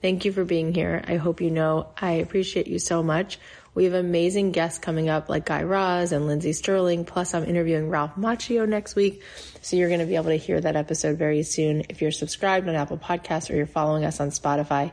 Thank 0.00 0.24
you 0.24 0.30
for 0.30 0.44
being 0.44 0.72
here. 0.72 1.02
I 1.04 1.16
hope 1.16 1.40
you 1.40 1.50
know 1.50 1.88
I 2.00 2.12
appreciate 2.12 2.68
you 2.68 2.78
so 2.78 3.02
much. 3.02 3.40
We 3.74 3.86
have 3.86 3.94
amazing 3.94 4.52
guests 4.52 4.78
coming 4.78 5.08
up 5.08 5.28
like 5.28 5.44
Guy 5.44 5.64
Raz 5.64 6.12
and 6.12 6.28
Lindsey 6.28 6.52
Stirling. 6.52 7.04
Plus 7.04 7.34
I'm 7.34 7.42
interviewing 7.42 7.90
Ralph 7.90 8.14
Macchio 8.14 8.68
next 8.68 8.94
week. 8.94 9.24
So 9.62 9.74
you're 9.74 9.88
going 9.88 9.98
to 9.98 10.06
be 10.06 10.14
able 10.14 10.26
to 10.26 10.36
hear 10.36 10.60
that 10.60 10.76
episode 10.76 11.18
very 11.18 11.42
soon. 11.42 11.86
If 11.88 12.00
you're 12.00 12.12
subscribed 12.12 12.68
on 12.68 12.76
Apple 12.76 12.98
Podcasts 12.98 13.50
or 13.50 13.56
you're 13.56 13.66
following 13.66 14.04
us 14.04 14.20
on 14.20 14.30
Spotify, 14.30 14.92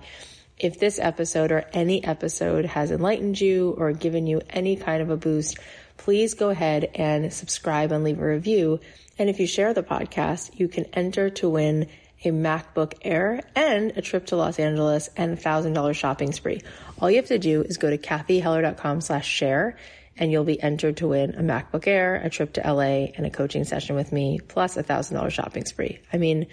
if 0.61 0.79
this 0.79 0.99
episode 0.99 1.51
or 1.51 1.65
any 1.73 2.03
episode 2.03 2.65
has 2.65 2.91
enlightened 2.91 3.41
you 3.41 3.73
or 3.79 3.91
given 3.93 4.27
you 4.27 4.41
any 4.47 4.75
kind 4.75 5.01
of 5.01 5.09
a 5.09 5.17
boost, 5.17 5.57
please 5.97 6.35
go 6.35 6.49
ahead 6.49 6.91
and 6.93 7.33
subscribe 7.33 7.91
and 7.91 8.03
leave 8.03 8.19
a 8.19 8.27
review. 8.27 8.79
And 9.17 9.27
if 9.27 9.39
you 9.39 9.47
share 9.47 9.73
the 9.73 9.81
podcast, 9.81 10.59
you 10.59 10.67
can 10.67 10.85
enter 10.93 11.31
to 11.31 11.49
win 11.49 11.87
a 12.23 12.29
MacBook 12.29 12.93
Air 13.01 13.41
and 13.55 13.97
a 13.97 14.03
trip 14.03 14.27
to 14.27 14.35
Los 14.35 14.59
Angeles 14.59 15.09
and 15.17 15.33
a 15.33 15.35
thousand 15.35 15.73
dollar 15.73 15.95
shopping 15.95 16.31
spree. 16.31 16.61
All 16.99 17.09
you 17.09 17.17
have 17.17 17.25
to 17.29 17.39
do 17.39 17.63
is 17.63 17.77
go 17.77 17.89
to 17.89 17.97
cathyheller.com 17.97 19.01
slash 19.01 19.27
share 19.27 19.77
and 20.15 20.31
you'll 20.31 20.43
be 20.43 20.61
entered 20.61 20.97
to 20.97 21.07
win 21.07 21.33
a 21.33 21.41
MacBook 21.41 21.87
Air, 21.87 22.17
a 22.17 22.29
trip 22.29 22.53
to 22.53 22.61
LA 22.61 23.07
and 23.17 23.25
a 23.25 23.31
coaching 23.31 23.63
session 23.63 23.95
with 23.95 24.11
me, 24.11 24.39
plus 24.47 24.77
a 24.77 24.83
thousand 24.83 25.17
dollar 25.17 25.31
shopping 25.31 25.65
spree. 25.65 25.97
I 26.13 26.17
mean, 26.17 26.45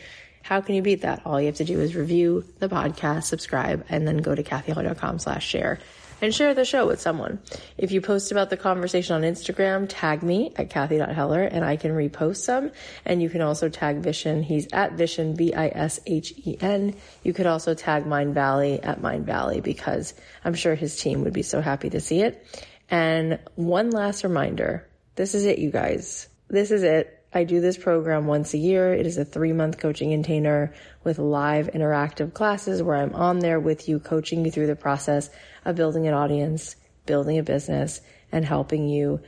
how 0.49 0.63
can 0.63 0.75
you 0.77 0.81
beat 0.81 1.03
that? 1.03 1.21
All 1.27 1.39
you 1.39 1.49
have 1.49 1.57
to 1.57 1.65
do 1.67 1.79
is 1.79 1.95
review 1.95 2.43
the 2.59 2.71
podcast, 2.71 3.25
subscribe, 3.25 3.85
and 3.91 4.09
then 4.09 4.17
go 4.17 4.35
to 4.35 4.43
cathyheller.com 4.43 5.19
slash 5.19 5.47
share 5.47 5.79
and 6.23 6.35
share 6.35 6.55
the 6.55 6.65
show 6.65 6.87
with 6.87 7.03
someone. 7.03 7.39
If 7.77 7.93
you 7.93 8.01
post 8.01 8.33
about 8.33 8.49
the 8.49 8.57
conversation 8.57 9.15
on 9.15 9.31
Instagram, 9.31 9.85
tag 9.91 10.23
me 10.23 10.55
at 10.57 10.71
cathy.heller 10.71 11.43
and 11.43 11.67
I 11.67 11.77
can 11.77 11.91
repost 11.91 12.39
some. 12.39 12.71
And 13.05 13.21
you 13.21 13.29
can 13.29 13.43
also 13.43 13.69
tag 13.69 14.01
Vishen. 14.01 14.43
He's 14.43 14.69
at 14.73 14.97
Vishen, 14.97 15.37
V-I-S-H-E-N. 15.37 16.95
You 17.23 17.33
could 17.35 17.47
also 17.47 17.75
tag 17.75 18.07
Mindvalley 18.07 18.81
at 18.83 19.03
Mindvalley 19.03 19.63
because 19.63 20.15
I'm 20.47 20.55
sure 20.55 20.75
his 20.75 20.99
team 20.99 21.25
would 21.25 21.35
be 21.35 21.43
so 21.43 21.61
happy 21.61 21.91
to 21.91 22.01
see 22.01 22.23
it. 22.23 22.43
And 22.89 23.39
one 23.55 23.91
last 23.91 24.25
reminder. 24.25 24.89
This 25.15 25.35
is 25.35 25.45
it, 25.45 25.59
you 25.59 25.71
guys. 25.71 26.27
This 26.49 26.71
is 26.71 26.85
it. 26.85 27.18
I 27.33 27.45
do 27.45 27.61
this 27.61 27.77
program 27.77 28.27
once 28.27 28.55
a 28.55 28.59
year. 28.59 28.93
It 28.95 29.07
is 29.07 29.19
a 29.19 29.25
three 29.25 29.53
month 29.53 29.79
coaching 29.79 30.11
container 30.11 30.73
with 31.05 31.19
live 31.19 31.69
interactive 31.69 32.33
classes 32.33 32.83
where 32.83 32.97
I'm 32.97 33.15
on 33.15 33.39
there 33.39 33.61
with 33.61 33.89
you, 33.89 33.99
coaching 33.99 34.45
you 34.45 34.51
through 34.51 34.67
the 34.67 34.77
process 34.77 35.29
of 35.65 35.77
building 35.77 36.07
an 36.07 36.15
audience, 36.15 36.77
building 37.07 37.39
a 37.39 37.43
business, 37.43 38.01
and 38.33 38.45
helping 38.45 38.89
you 38.89 39.21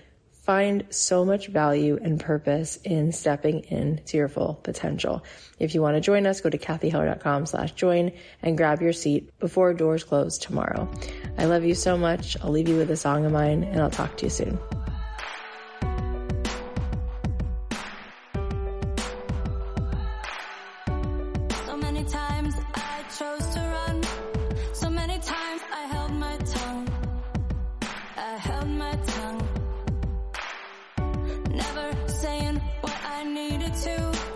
find 0.51 0.87
so 0.91 1.25
much 1.25 1.49
value 1.49 1.99
and 2.03 2.19
purpose 2.19 2.77
in 2.83 3.13
stepping 3.13 3.61
into 3.65 4.17
your 4.17 4.29
full 4.29 4.55
potential. 4.55 5.23
If 5.59 5.75
you 5.75 5.83
want 5.83 5.97
to 5.97 6.01
join 6.01 6.27
us, 6.27 6.41
go 6.41 6.49
to 6.49 6.59
cathyheller.com 6.59 7.47
slash 7.47 7.73
join 7.73 8.13
and 8.43 8.57
grab 8.57 8.81
your 8.81 8.95
seat 8.95 9.39
before 9.39 9.75
doors 9.75 10.03
close 10.03 10.39
tomorrow. 10.39 10.91
I 11.37 11.45
love 11.45 11.65
you 11.65 11.75
so 11.75 11.97
much. 11.97 12.37
I'll 12.43 12.51
leave 12.51 12.69
you 12.69 12.77
with 12.77 12.91
a 12.91 12.97
song 12.97 13.27
of 13.27 13.33
mine 13.33 13.63
and 13.63 13.81
I'll 13.81 13.91
talk 13.91 14.17
to 14.17 14.27
you 14.27 14.31
soon. 14.31 14.59
saying 32.21 32.61
what 32.83 32.99
I 33.03 33.25
needed 33.25 33.73
to. 33.73 34.30